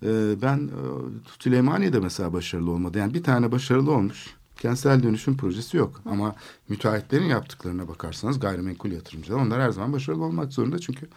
Ee, 0.03 0.43
ben 0.43 0.59
e, 0.59 0.81
Süleymaniye'de 1.39 2.01
mesela 2.01 2.33
başarılı 2.33 2.71
olmadı. 2.71 2.99
Yani 2.99 3.15
bir 3.15 3.23
tane 3.23 3.53
başarılı 3.53 3.93
olmuş. 3.93 4.35
Kentsel 4.57 5.03
dönüşüm 5.03 5.37
projesi 5.37 5.77
yok. 5.77 6.01
Hı. 6.05 6.11
Ama 6.11 6.35
müteahhitlerin 6.69 7.25
yaptıklarına 7.25 7.89
bakarsanız 7.89 8.41
gayrimenkul 8.41 8.93
yatırımcılar 8.93 9.39
onlar 9.39 9.61
her 9.61 9.71
zaman 9.71 9.93
başarılı 9.93 10.25
olmak 10.25 10.53
zorunda. 10.53 10.79
Çünkü 10.79 11.09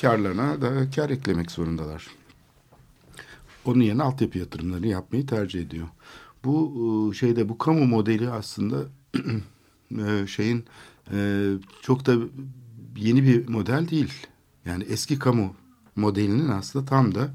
karlarına 0.00 0.62
da 0.62 0.90
kar 0.90 1.10
eklemek 1.10 1.50
zorundalar. 1.50 2.06
Onun 3.64 3.80
yerine 3.80 4.02
altyapı 4.02 4.38
yatırımları 4.38 4.86
yapmayı 4.86 5.26
tercih 5.26 5.60
ediyor. 5.60 5.88
Bu 6.44 6.72
e, 7.12 7.14
şeyde 7.14 7.48
bu 7.48 7.58
kamu 7.58 7.86
modeli 7.86 8.30
aslında 8.30 8.76
e, 9.98 10.26
şeyin 10.26 10.64
çok 11.82 12.06
da 12.06 12.16
yeni 12.98 13.24
bir 13.24 13.48
model 13.48 13.88
değil. 13.88 14.26
Yani 14.64 14.84
eski 14.84 15.18
kamu 15.18 15.54
modelinin 15.96 16.48
aslında 16.48 16.84
tam 16.84 17.14
da 17.14 17.30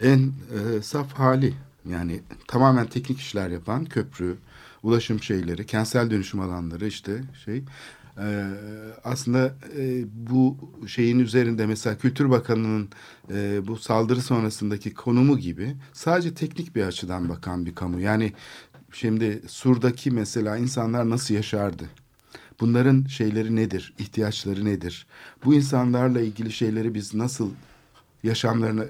en 0.00 0.18
e, 0.18 0.82
saf 0.82 1.12
hali. 1.12 1.54
Yani 1.88 2.20
tamamen 2.48 2.86
teknik 2.86 3.18
işler 3.18 3.50
yapan 3.50 3.84
köprü, 3.84 4.36
ulaşım 4.82 5.22
şeyleri, 5.22 5.66
kentsel 5.66 6.10
dönüşüm 6.10 6.40
alanları 6.40 6.86
işte 6.86 7.22
şey. 7.44 7.64
Ee, 8.20 8.50
aslında 9.04 9.54
e, 9.76 10.04
bu 10.12 10.56
şeyin 10.86 11.18
üzerinde 11.18 11.66
mesela 11.66 11.98
Kültür 11.98 12.30
Bakanı'nın 12.30 12.88
e, 13.30 13.66
bu 13.66 13.76
saldırı 13.76 14.22
sonrasındaki 14.22 14.94
konumu 14.94 15.38
gibi 15.38 15.76
sadece 15.92 16.34
teknik 16.34 16.76
bir 16.76 16.82
açıdan 16.82 17.28
bakan 17.28 17.66
bir 17.66 17.74
kamu. 17.74 18.00
Yani 18.00 18.32
şimdi 18.92 19.42
Sur'daki 19.46 20.10
mesela 20.10 20.56
insanlar 20.56 21.10
nasıl 21.10 21.34
yaşardı? 21.34 21.84
Bunların 22.60 23.04
şeyleri 23.04 23.56
nedir? 23.56 23.94
ihtiyaçları 23.98 24.64
nedir? 24.64 25.06
Bu 25.44 25.54
insanlarla 25.54 26.20
ilgili 26.20 26.52
şeyleri 26.52 26.94
biz 26.94 27.14
nasıl 27.14 27.50
yaşamlarına 28.22 28.84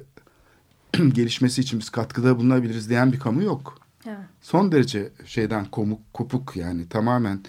gelişmesi 1.12 1.60
için 1.60 1.80
biz 1.80 1.90
katkıda 1.90 2.38
bulunabiliriz 2.38 2.90
diyen 2.90 3.12
bir 3.12 3.18
kamu 3.18 3.42
yok. 3.42 3.78
Evet. 4.06 4.18
Son 4.40 4.72
derece 4.72 5.08
şeyden 5.26 5.64
komuk, 5.64 6.14
kopuk 6.14 6.56
yani 6.56 6.88
tamamen 6.88 7.40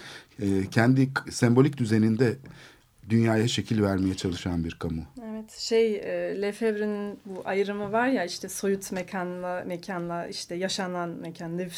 e, 0.41 0.69
kendi 0.71 1.09
sembolik 1.29 1.77
düzeninde 1.77 2.37
dünyaya 3.09 3.47
şekil 3.47 3.81
vermeye 3.81 4.15
çalışan 4.15 4.63
bir 4.63 4.75
kamu. 4.75 5.01
Evet 5.29 5.51
şey 5.51 5.95
e, 5.95 6.41
Lefebvre'nin 6.41 7.19
bu 7.25 7.41
ayrımı 7.45 7.91
var 7.91 8.07
ya 8.07 8.25
işte 8.25 8.49
soyut 8.49 8.91
mekanla 8.91 9.63
mekanla 9.67 10.27
işte 10.27 10.55
yaşanan 10.55 11.09
mekan 11.09 11.59
e, 11.59 11.69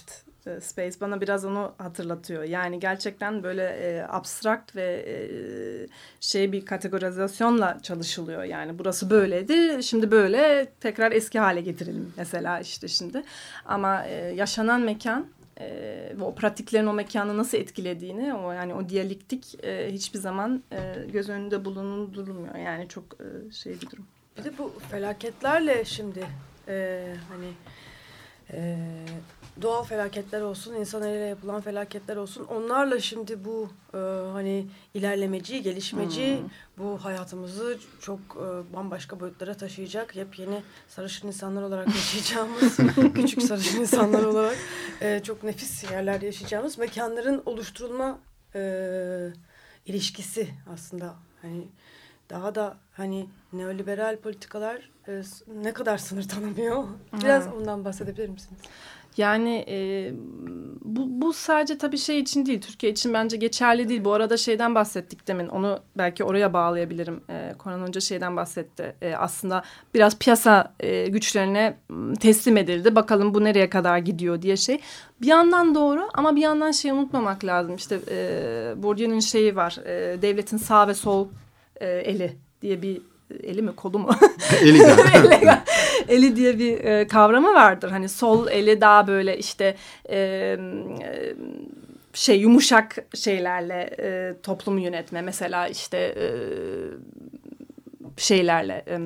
space 0.61 0.99
bana 1.01 1.21
biraz 1.21 1.45
onu 1.45 1.73
hatırlatıyor. 1.77 2.43
Yani 2.43 2.79
gerçekten 2.79 3.43
böyle 3.43 3.63
e, 3.63 4.05
abstrakt 4.09 4.75
ve 4.75 5.05
e, 5.07 5.15
şey 6.19 6.51
bir 6.51 6.65
kategorizasyonla 6.65 7.79
çalışılıyor. 7.83 8.43
Yani 8.43 8.79
burası 8.79 9.09
böyleydi 9.09 9.83
şimdi 9.83 10.11
böyle 10.11 10.71
tekrar 10.79 11.11
eski 11.11 11.39
hale 11.39 11.61
getirelim 11.61 12.13
mesela 12.17 12.59
işte 12.59 12.87
şimdi. 12.87 13.23
Ama 13.65 14.05
e, 14.05 14.13
yaşanan 14.13 14.81
mekan 14.81 15.27
e, 15.59 15.67
ve 16.19 16.23
o 16.23 16.35
pratiklerin 16.35 16.87
o 16.87 16.93
mekanı 16.93 17.37
nasıl 17.37 17.57
etkilediğini 17.57 18.33
o 18.33 18.51
yani 18.51 18.73
o 18.73 18.89
diyalektik 18.89 19.65
e, 19.65 19.91
hiçbir 19.91 20.19
zaman 20.19 20.63
e, 20.71 21.05
göz 21.13 21.29
önünde 21.29 21.65
bulundurulmuyor. 21.65 22.55
Yani 22.55 22.87
çok 22.87 23.03
e, 23.03 23.51
şey 23.51 23.73
bir 23.73 23.89
durum. 23.89 24.05
Bir 24.37 24.43
de 24.43 24.57
bu 24.57 24.73
felaketlerle 24.91 25.85
şimdi 25.85 26.27
e, 26.67 27.05
hani 27.29 27.51
e, 28.53 28.77
doğal 29.61 29.83
felaketler 29.83 30.41
olsun, 30.41 30.73
insan 30.73 31.03
eliyle 31.03 31.25
yapılan 31.25 31.61
felaketler 31.61 32.15
olsun. 32.15 32.43
Onlarla 32.43 32.99
şimdi 32.99 33.45
bu 33.45 33.69
e, 33.93 33.97
hani 34.31 34.67
ilerlemeci, 34.93 35.61
gelişmeci, 35.61 36.41
bu 36.77 37.03
hayatımızı 37.03 37.77
çok 38.01 38.19
e, 38.19 38.73
bambaşka 38.73 39.19
boyutlara 39.19 39.53
taşıyacak 39.53 40.15
yepyeni 40.15 40.63
sarışın 40.87 41.27
insanlar 41.27 41.61
olarak 41.61 41.87
yaşayacağımız, 41.95 42.77
küçük 43.15 43.41
sarışın 43.41 43.81
insanlar 43.81 44.23
olarak 44.23 44.57
e, 45.01 45.21
çok 45.23 45.43
nefis 45.43 45.83
yerlerde 45.91 46.25
yaşayacağımız 46.25 46.77
mekanların 46.77 47.43
oluşturulma 47.45 48.19
e, 48.55 48.61
ilişkisi 49.85 50.49
aslında 50.73 51.15
hani 51.41 51.67
daha 52.29 52.55
da 52.55 52.77
hani 52.93 53.29
neoliberal 53.53 54.17
politikalar 54.17 54.89
e, 55.07 55.21
ne 55.63 55.73
kadar 55.73 55.97
sınır 55.97 56.27
tanımıyor? 56.27 56.83
Biraz 57.13 57.47
ondan 57.47 57.85
bahsedebilir 57.85 58.29
misiniz? 58.29 58.61
Yani 59.17 59.65
e, 59.67 60.11
bu, 60.85 61.21
bu 61.21 61.33
sadece 61.33 61.77
tabii 61.77 61.97
şey 61.97 62.19
için 62.19 62.45
değil, 62.45 62.61
Türkiye 62.61 62.91
için 62.91 63.13
bence 63.13 63.37
geçerli 63.37 63.89
değil. 63.89 64.05
Bu 64.05 64.13
arada 64.13 64.37
şeyden 64.37 64.75
bahsettik 64.75 65.27
demin, 65.27 65.47
onu 65.47 65.79
belki 65.97 66.23
oraya 66.23 66.53
bağlayabilirim. 66.53 67.21
E, 67.29 67.53
Konan 67.57 67.87
Hoca 67.87 68.01
şeyden 68.01 68.37
bahsetti. 68.37 68.95
E, 69.01 69.15
aslında 69.15 69.63
biraz 69.93 70.17
piyasa 70.19 70.73
e, 70.79 71.07
güçlerine 71.07 71.77
teslim 72.19 72.57
edildi. 72.57 72.95
Bakalım 72.95 73.33
bu 73.33 73.43
nereye 73.43 73.69
kadar 73.69 73.97
gidiyor 73.97 74.41
diye 74.41 74.57
şey. 74.57 74.79
Bir 75.21 75.27
yandan 75.27 75.75
doğru 75.75 76.09
ama 76.13 76.35
bir 76.35 76.41
yandan 76.41 76.71
şey 76.71 76.91
unutmamak 76.91 77.45
lazım. 77.45 77.75
İşte 77.75 77.99
e, 78.11 78.83
Bourdieu'nun 78.83 79.19
şeyi 79.19 79.55
var, 79.55 79.77
e, 79.85 80.21
devletin 80.21 80.57
sağ 80.57 80.87
ve 80.87 80.93
sol 80.93 81.27
e, 81.81 81.87
eli 81.87 82.37
diye 82.61 82.81
bir 82.81 83.01
eli 83.43 83.61
mi 83.61 83.75
kolu 83.75 83.99
mu? 83.99 84.09
Eli. 84.61 84.79
eli, 86.09 86.35
diye 86.35 86.59
bir 86.59 86.83
e, 86.83 87.07
kavramı 87.07 87.53
vardır. 87.53 87.91
Hani 87.91 88.09
sol 88.09 88.47
eli 88.47 88.81
daha 88.81 89.07
böyle 89.07 89.37
işte 89.37 89.75
e, 90.09 90.57
şey 92.13 92.39
yumuşak 92.39 92.95
şeylerle 93.15 93.89
e, 93.99 94.33
toplumu 94.43 94.79
yönetme. 94.79 95.21
Mesela 95.21 95.67
işte 95.67 95.97
e, 95.97 96.25
şeylerle 98.17 98.85
e, 98.87 98.99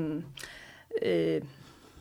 e, 1.09 1.41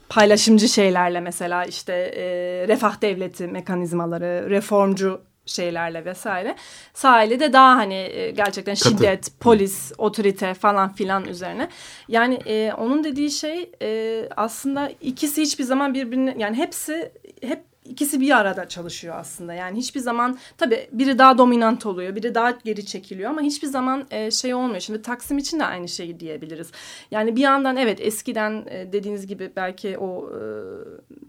paylaşımcı 0.09 0.69
şeylerle 0.69 1.21
mesela 1.21 1.65
işte 1.65 1.93
e, 1.93 2.25
refah 2.69 3.03
devleti 3.03 3.47
mekanizmaları, 3.47 4.51
reformcu 4.51 5.21
şeylerle 5.47 6.05
vesaire. 6.05 6.57
Sağ 6.95 7.23
eli 7.23 7.41
de 7.41 7.53
daha 7.53 7.77
hani 7.77 7.95
e, 7.95 8.31
gerçekten 8.31 8.75
Katı. 8.75 8.89
şiddet, 8.89 9.41
polis, 9.41 9.93
otorite 9.99 10.55
falan 10.55 10.93
filan 10.93 11.25
üzerine. 11.25 11.69
Yani 12.09 12.35
e, 12.47 12.73
onun 12.73 13.05
dediği 13.05 13.31
şey 13.31 13.71
e, 13.83 14.23
aslında 14.37 14.91
ikisi 15.01 15.43
hiçbir 15.43 15.65
zaman 15.65 15.95
birbirine 15.95 16.35
yani 16.39 16.57
hepsi 16.57 17.13
hep 17.43 17.74
ikisi 17.85 18.21
bir 18.21 18.37
arada 18.37 18.69
çalışıyor 18.69 19.15
aslında. 19.19 19.55
Yani 19.55 19.79
hiçbir 19.79 20.01
zaman 20.01 20.39
tabii 20.59 20.89
biri 20.93 21.19
daha 21.19 21.39
dominant 21.39 21.87
oluyor, 21.87 22.17
biri 22.17 22.35
daha 22.35 22.51
geri 22.51 22.87
çekiliyor 22.87 23.31
ama 23.31 23.41
hiçbir 23.41 23.67
zaman 23.67 24.07
e, 24.11 24.31
şey 24.31 24.55
olmuyor. 24.55 24.81
Şimdi 24.81 25.03
Taksim 25.03 25.39
için 25.39 25.61
de 25.61 25.65
aynı 25.65 25.89
şeyi 25.89 26.21
diyebiliriz. 26.21 26.71
Yani 27.11 27.37
bir 27.37 27.41
yandan 27.41 27.77
evet 27.77 27.99
eskiden 28.01 28.67
e, 28.71 28.93
dediğiniz 28.93 29.27
gibi 29.27 29.53
belki 29.57 29.99
o 29.99 30.31
e, 30.31 30.41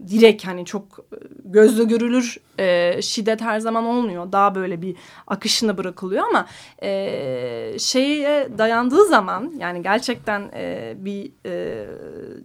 direkt 0.08 0.46
hani 0.46 0.64
çok 0.64 0.98
e, 1.12 1.16
gözle 1.44 1.84
görülür 1.84 2.36
e, 2.58 3.02
şiddet 3.02 3.40
her 3.40 3.60
zaman 3.60 3.84
olmuyor. 3.84 4.32
Daha 4.32 4.54
böyle 4.54 4.82
bir 4.82 4.96
akışına 5.26 5.78
bırakılıyor 5.78 6.24
ama 6.28 6.46
e, 6.82 7.78
şeye 7.78 8.58
dayandığı 8.58 9.04
zaman 9.04 9.52
yani 9.58 9.82
gerçekten 9.82 10.50
e, 10.54 10.94
bir 10.98 11.32
e, 11.46 11.86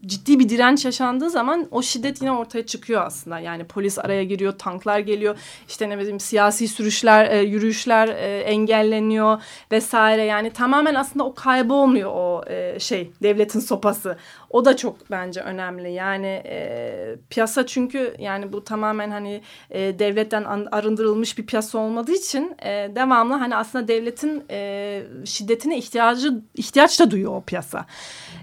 ciddi 0.05 0.39
bir 0.39 0.49
direnç 0.49 0.86
yaşandığı 0.86 1.30
zaman 1.30 1.68
o 1.72 1.82
şiddet 1.82 2.22
yine 2.22 2.32
ortaya 2.32 2.66
çıkıyor 2.66 3.01
aslında. 3.05 3.39
Yani 3.39 3.64
polis 3.64 3.99
araya 4.04 4.24
giriyor, 4.24 4.54
tanklar 4.58 4.99
geliyor, 4.99 5.38
işte 5.68 5.89
ne 5.89 5.99
bileyim 5.99 6.20
siyasi 6.20 6.68
sürüşler, 6.68 7.32
e, 7.32 7.41
yürüyüşler 7.41 8.08
e, 8.08 8.39
engelleniyor 8.39 9.41
vesaire. 9.72 10.24
Yani 10.24 10.49
tamamen 10.49 10.95
aslında 10.95 11.26
o 11.26 11.34
kaybolmuyor 11.34 12.12
o 12.14 12.43
e, 12.47 12.80
şey 12.80 13.12
devletin 13.24 13.60
sopası. 13.60 14.18
O 14.49 14.66
da 14.66 14.78
çok 14.78 15.12
bence 15.12 15.41
önemli. 15.41 15.91
Yani 15.91 16.41
e, 16.45 17.16
piyasa 17.30 17.66
çünkü 17.66 18.16
yani 18.20 18.54
bu 18.54 18.64
tamamen 18.64 19.12
hani 19.12 19.41
e, 19.70 19.99
devletten 19.99 20.43
arındırılmış 20.72 21.38
bir 21.38 21.45
piyasa 21.45 21.78
olmadığı 21.78 22.12
için 22.12 22.56
e, 22.62 22.91
devamlı 22.95 23.34
hani 23.34 23.56
aslında 23.56 23.88
devletin 23.88 24.43
e, 24.52 25.02
şiddetine 25.26 25.78
ihtiyacı 25.78 26.41
ihtiyaç 26.56 26.99
da 26.99 27.12
duyuyor 27.12 27.36
o 27.36 27.41
piyasa. 27.41 27.86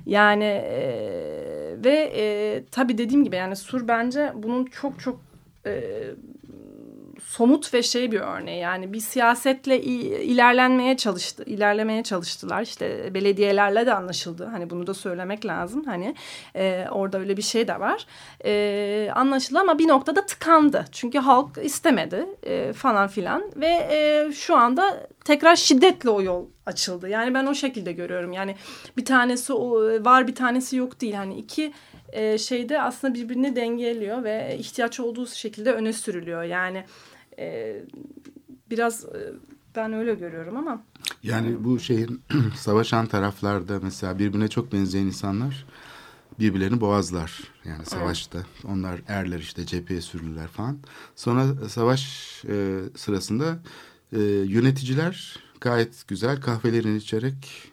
Yani 0.07 0.45
e, 0.45 0.89
ve 1.85 2.13
e, 2.17 2.65
tabii 2.71 2.99
dediğim 2.99 3.25
gibi 3.25 3.37
yani 3.37 3.57
Sur 3.57 3.89
bence 3.89 4.33
bunun 4.35 4.65
çok 4.65 5.01
çok 5.01 5.28
e, 5.69 6.15
somut 7.29 7.75
ve 7.75 7.83
şey 7.83 8.13
bir 8.13 8.21
örneği. 8.21 8.61
Yani 8.61 8.93
bir 8.93 9.01
siyasetle 9.01 9.83
ilerlenmeye 9.83 10.97
çalıştı 10.97 11.45
ilerlemeye 11.47 12.03
çalıştılar. 12.03 12.63
İşte 12.63 13.15
belediyelerle 13.15 13.87
de 13.87 13.95
anlaşıldı. 13.95 14.45
Hani 14.45 14.71
bunu 14.71 14.87
da 14.87 14.95
söylemek 14.95 15.47
lazım. 15.47 15.85
Hani 15.85 16.15
e, 16.55 16.87
orada 16.91 17.19
öyle 17.19 17.37
bir 17.37 17.43
şey 17.43 17.69
de 17.69 17.81
var. 17.81 18.07
E, 18.45 19.11
anlaşıldı 19.15 19.59
ama 19.59 19.79
bir 19.79 19.89
noktada 19.89 20.27
tıkandı. 20.27 20.85
Çünkü 20.93 21.19
halk 21.19 21.59
istemedi 21.63 22.27
e, 22.43 22.73
falan 22.73 23.09
filan. 23.09 23.43
Ve 23.57 23.89
e, 23.91 24.33
şu 24.33 24.57
anda 24.57 25.09
tekrar 25.25 25.57
şiddetle 25.57 26.11
o 26.11 26.23
yol 26.23 26.47
açıldı. 26.67 27.09
Yani 27.09 27.35
ben 27.35 27.47
o 27.47 27.55
şekilde 27.55 27.93
görüyorum. 27.93 28.33
Yani 28.33 28.57
bir 28.97 29.05
tanesi 29.05 29.53
var 30.05 30.27
bir 30.27 30.35
tanesi 30.35 30.77
yok 30.77 31.01
değil. 31.01 31.15
Hani 31.15 31.39
iki 31.39 31.73
e, 32.13 32.39
şeyde 32.39 32.83
aslında 32.83 33.15
birbirini 33.15 33.57
dengeliyor 33.57 34.25
ve 34.25 34.57
ihtiyaç 34.59 35.01
olduğu 35.01 35.27
şekilde 35.27 35.73
öne 35.73 35.93
sürülüyor. 35.93 36.43
Yani 36.43 36.85
e, 37.39 37.77
biraz 38.71 39.05
e, 39.05 39.33
ben 39.77 39.93
öyle 39.93 40.15
görüyorum 40.15 40.57
ama 40.57 40.83
Yani 41.23 41.65
bu 41.65 41.79
şeyin 41.79 42.23
savaşan 42.57 43.07
taraflarda 43.07 43.81
mesela 43.83 44.19
birbirine 44.19 44.49
çok 44.49 44.73
benzeyen 44.73 45.07
insanlar 45.07 45.67
birbirlerini 46.39 46.81
boğazlar. 46.81 47.43
Yani 47.65 47.85
savaşta. 47.87 48.39
Onlar 48.65 49.01
erler 49.09 49.39
işte 49.39 49.67
cepheye 49.67 50.01
sürülürler 50.01 50.49
falan. 50.49 50.79
Sonra 51.17 51.69
savaş 51.69 52.03
e, 52.49 52.79
sırasında 52.97 53.59
e, 54.13 54.19
yöneticiler 54.23 55.37
gayet 55.61 56.09
güzel 56.09 56.41
kahvelerini 56.41 56.97
içerek 56.97 57.73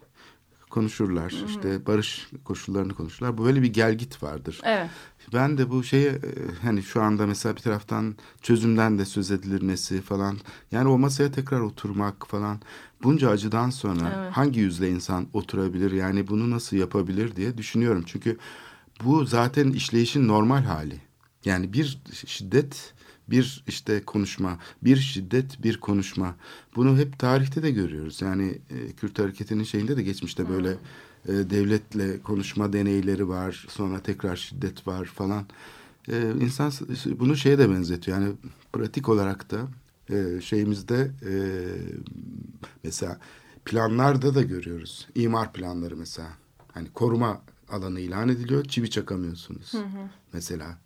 konuşurlar. 0.75 1.33
İşte 1.47 1.85
barış 1.85 2.27
koşullarını 2.43 2.93
konuşurlar. 2.93 3.37
Böyle 3.37 3.61
bir 3.61 3.73
gelgit 3.73 4.23
vardır. 4.23 4.61
evet. 4.63 4.89
Ben 5.33 5.57
de 5.57 5.69
bu 5.69 5.83
şeye 5.83 6.09
e, 6.09 6.19
hani 6.61 6.83
şu 6.83 7.01
anda 7.01 7.27
mesela 7.27 7.55
bir 7.55 7.61
taraftan 7.61 8.15
çözümden 8.41 8.99
de 8.99 9.05
söz 9.05 9.31
edilmesi 9.31 10.01
falan. 10.01 10.37
Yani 10.71 10.87
o 10.89 10.97
masaya 10.97 11.31
tekrar 11.31 11.59
oturmak 11.59 12.27
falan. 12.27 12.61
Bunca 13.03 13.29
acıdan 13.29 13.69
sonra 13.69 14.13
Evet. 14.17 14.31
hangi 14.37 14.59
yüzle 14.59 14.89
insan 14.89 15.27
oturabilir? 15.33 15.91
Yani 15.91 16.27
bunu 16.27 16.51
nasıl 16.51 16.77
yapabilir 16.77 17.35
diye 17.35 17.57
düşünüyorum. 17.57 18.03
Çünkü 18.07 18.37
bu 19.03 19.25
zaten 19.25 19.71
işleyişin 19.71 20.27
normal 20.27 20.63
hali. 20.63 21.01
Yani 21.45 21.73
bir 21.73 22.01
şiddet 22.25 22.93
bir 23.29 23.63
işte 23.67 24.03
konuşma, 24.05 24.59
bir 24.83 24.97
şiddet, 24.97 25.63
bir 25.63 25.77
konuşma. 25.77 26.35
Bunu 26.75 26.97
hep 26.97 27.19
tarihte 27.19 27.63
de 27.63 27.71
görüyoruz. 27.71 28.21
Yani 28.21 28.57
e, 28.69 28.91
Kürt 28.91 29.19
hareketinin 29.19 29.63
şeyinde 29.63 29.97
de 29.97 30.03
geçmişte 30.03 30.49
böyle 30.49 30.69
e, 31.27 31.33
devletle 31.33 32.21
konuşma 32.21 32.73
deneyleri 32.73 33.27
var. 33.27 33.65
Sonra 33.69 33.99
tekrar 33.99 34.35
şiddet 34.35 34.87
var 34.87 35.05
falan. 35.05 35.45
E, 36.11 36.31
insan 36.41 36.71
bunu 37.19 37.35
şeye 37.35 37.57
de 37.57 37.69
benzetiyor. 37.69 38.17
Yani 38.17 38.33
pratik 38.73 39.09
olarak 39.09 39.51
da 39.51 39.67
e, 40.09 40.41
şeyimizde 40.41 41.11
e, 41.25 41.33
mesela 42.83 43.19
planlarda 43.65 44.35
da 44.35 44.41
görüyoruz. 44.41 45.07
İmar 45.15 45.53
planları 45.53 45.95
mesela. 45.97 46.29
Hani 46.73 46.87
koruma 46.93 47.41
alanı 47.69 47.99
ilan 47.99 48.29
ediliyor. 48.29 48.65
Çivi 48.65 48.89
çakamıyorsunuz. 48.89 49.71
Mesela. 50.33 50.77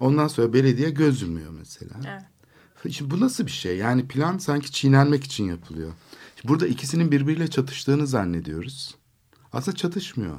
Ondan 0.00 0.28
sonra 0.28 0.52
belediye 0.52 0.90
göz 0.90 1.22
yumuyor 1.22 1.50
mesela. 1.50 1.94
Evet. 2.06 2.22
Şimdi 2.94 3.10
bu 3.10 3.20
nasıl 3.20 3.46
bir 3.46 3.50
şey? 3.50 3.76
Yani 3.76 4.08
plan 4.08 4.38
sanki 4.38 4.72
çiğnenmek 4.72 5.24
için 5.24 5.44
yapılıyor. 5.44 5.92
Burada 6.44 6.66
ikisinin 6.66 7.10
birbiriyle 7.10 7.48
çatıştığını 7.48 8.06
zannediyoruz. 8.06 8.94
Aslında 9.52 9.76
çatışmıyor. 9.76 10.36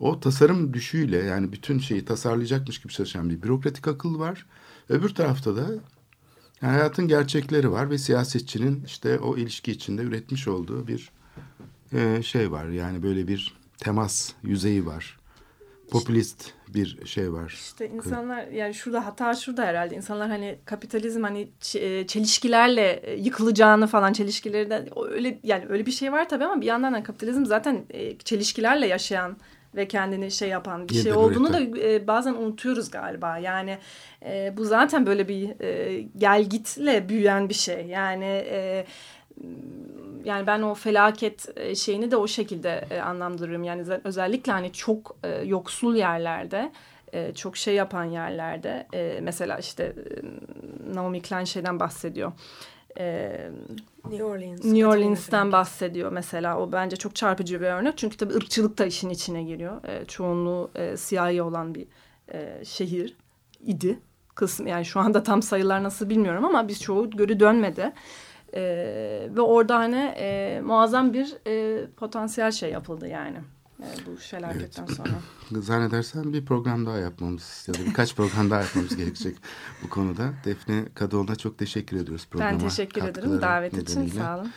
O 0.00 0.20
tasarım 0.20 0.74
düşüyle 0.74 1.16
yani 1.16 1.52
bütün 1.52 1.78
şeyi 1.78 2.04
tasarlayacakmış 2.04 2.78
gibi 2.78 2.92
çalışan 2.92 3.30
bir 3.30 3.42
bürokratik 3.42 3.88
akıl 3.88 4.18
var. 4.18 4.46
Öbür 4.88 5.08
tarafta 5.08 5.56
da 5.56 5.62
yani 6.62 6.72
hayatın 6.72 7.08
gerçekleri 7.08 7.70
var 7.70 7.90
ve 7.90 7.98
siyasetçinin 7.98 8.84
işte 8.84 9.18
o 9.18 9.36
ilişki 9.36 9.72
içinde 9.72 10.02
üretmiş 10.02 10.48
olduğu 10.48 10.86
bir 10.86 11.10
e, 11.92 12.22
şey 12.22 12.50
var. 12.50 12.68
Yani 12.68 13.02
böyle 13.02 13.28
bir 13.28 13.54
temas 13.78 14.32
yüzeyi 14.42 14.86
var. 14.86 15.19
Popülist 15.90 16.52
bir 16.68 17.06
şey 17.06 17.32
var. 17.32 17.52
İşte 17.54 17.88
insanlar 17.88 18.46
yani 18.46 18.74
şurada 18.74 19.06
hata 19.06 19.34
şurada 19.34 19.64
herhalde. 19.64 19.96
İnsanlar 19.96 20.28
hani 20.28 20.58
kapitalizm 20.64 21.22
hani 21.22 21.48
e, 21.74 22.06
çelişkilerle 22.06 22.92
e, 22.92 23.16
yıkılacağını 23.16 23.86
falan 23.86 24.12
çelişkilerden 24.12 24.88
o 24.94 25.06
öyle 25.06 25.38
yani 25.42 25.64
öyle 25.68 25.86
bir 25.86 25.92
şey 25.92 26.12
var 26.12 26.28
tabii 26.28 26.44
ama 26.44 26.60
bir 26.60 26.66
yandan 26.66 26.94
da 26.94 27.02
kapitalizm 27.02 27.44
zaten 27.44 27.84
e, 27.90 28.18
çelişkilerle 28.18 28.86
yaşayan 28.86 29.36
ve 29.74 29.88
kendini 29.88 30.30
şey 30.30 30.48
yapan 30.48 30.88
bir 30.88 30.94
şey 30.94 31.02
Yeniden 31.02 31.16
olduğunu 31.16 31.52
da 31.52 31.60
e, 31.60 32.06
bazen 32.06 32.34
unutuyoruz 32.34 32.90
galiba. 32.90 33.38
Yani 33.38 33.78
e, 34.24 34.54
bu 34.56 34.64
zaten 34.64 35.06
böyle 35.06 35.28
bir 35.28 35.60
e, 35.60 36.00
gelgitle 36.18 37.08
büyüyen 37.08 37.48
bir 37.48 37.54
şey. 37.54 37.86
Yani 37.86 38.24
e, 38.24 38.86
yani 40.24 40.46
ben 40.46 40.62
o 40.62 40.74
felaket 40.74 41.48
e, 41.56 41.74
şeyini 41.74 42.10
de 42.10 42.16
o 42.16 42.26
şekilde 42.26 42.84
e, 42.90 43.00
anlamlandırıyorum. 43.00 43.64
Yani 43.64 43.82
özellikle 44.04 44.52
hani 44.52 44.72
çok 44.72 45.16
e, 45.24 45.28
yoksul 45.28 45.94
yerlerde, 45.96 46.72
e, 47.12 47.34
çok 47.34 47.56
şey 47.56 47.74
yapan 47.74 48.04
yerlerde, 48.04 48.86
e, 48.94 49.18
mesela 49.22 49.58
işte 49.58 49.84
e, 49.84 50.94
Naomi 50.94 51.22
Klein 51.22 51.44
şeyden 51.44 51.80
bahsediyor. 51.80 52.32
E, 52.98 53.50
New 54.10 54.24
Orleans. 54.24 54.64
New 54.64 54.86
Frank. 55.14 55.52
bahsediyor 55.52 56.12
mesela. 56.12 56.58
O 56.58 56.72
bence 56.72 56.96
çok 56.96 57.16
çarpıcı 57.16 57.60
bir 57.60 57.66
örnek. 57.66 57.98
Çünkü 57.98 58.16
tabii 58.16 58.34
ırkçılık 58.34 58.78
da 58.78 58.86
işin 58.86 59.10
içine 59.10 59.42
giriyor. 59.42 59.84
E, 59.84 60.04
çoğunluğu 60.04 60.70
e, 60.74 60.96
siyahi 60.96 61.42
olan 61.42 61.74
bir 61.74 61.86
e, 62.32 62.64
şehir 62.64 63.16
idi. 63.60 63.98
Kısım 64.34 64.66
yani 64.66 64.84
şu 64.84 65.00
anda 65.00 65.22
tam 65.22 65.42
sayılar 65.42 65.82
nasıl 65.82 66.08
bilmiyorum 66.08 66.44
ama 66.44 66.68
biz 66.68 66.82
çoğu 66.82 67.10
göre 67.10 67.40
dönmedi. 67.40 67.92
E, 68.54 69.28
ve 69.36 69.40
orada 69.40 69.78
hani 69.78 70.14
e, 70.16 70.60
muazzam 70.64 71.12
bir 71.12 71.36
e, 71.46 71.86
potansiyel 71.96 72.50
şey 72.50 72.70
yapıldı 72.70 73.08
yani. 73.08 73.38
E, 73.80 73.86
bu 74.06 74.16
felaketten 74.16 74.86
sonra. 74.86 75.10
Zannedersem 75.62 76.32
bir 76.32 76.44
program 76.44 76.86
daha 76.86 76.98
yapmamız 76.98 77.64
ya 77.68 77.74
da 77.74 77.78
birkaç 77.86 78.16
program 78.16 78.50
daha 78.50 78.60
yapmamız 78.60 78.96
gerekecek 78.96 79.36
bu 79.82 79.88
konuda. 79.88 80.32
Defne 80.44 80.84
Kadıoğlu'na 80.94 81.36
çok 81.36 81.58
teşekkür 81.58 81.96
ediyoruz 81.96 82.26
programa. 82.30 82.52
Ben 82.52 82.58
teşekkür 82.58 83.04
ederim 83.04 83.42
davet 83.42 83.72
için. 83.72 84.00
nedeniyle. 84.00 84.20
Sağ 84.20 84.38
olun. 84.38 84.50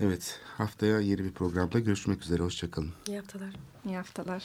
Evet 0.00 0.40
haftaya 0.58 1.00
yeni 1.00 1.24
bir 1.24 1.32
programda 1.32 1.78
görüşmek 1.78 2.22
üzere. 2.22 2.42
Hoşçakalın. 2.42 2.92
İyi 3.08 3.16
haftalar. 3.16 3.54
İyi 3.86 3.96
haftalar. 3.96 4.44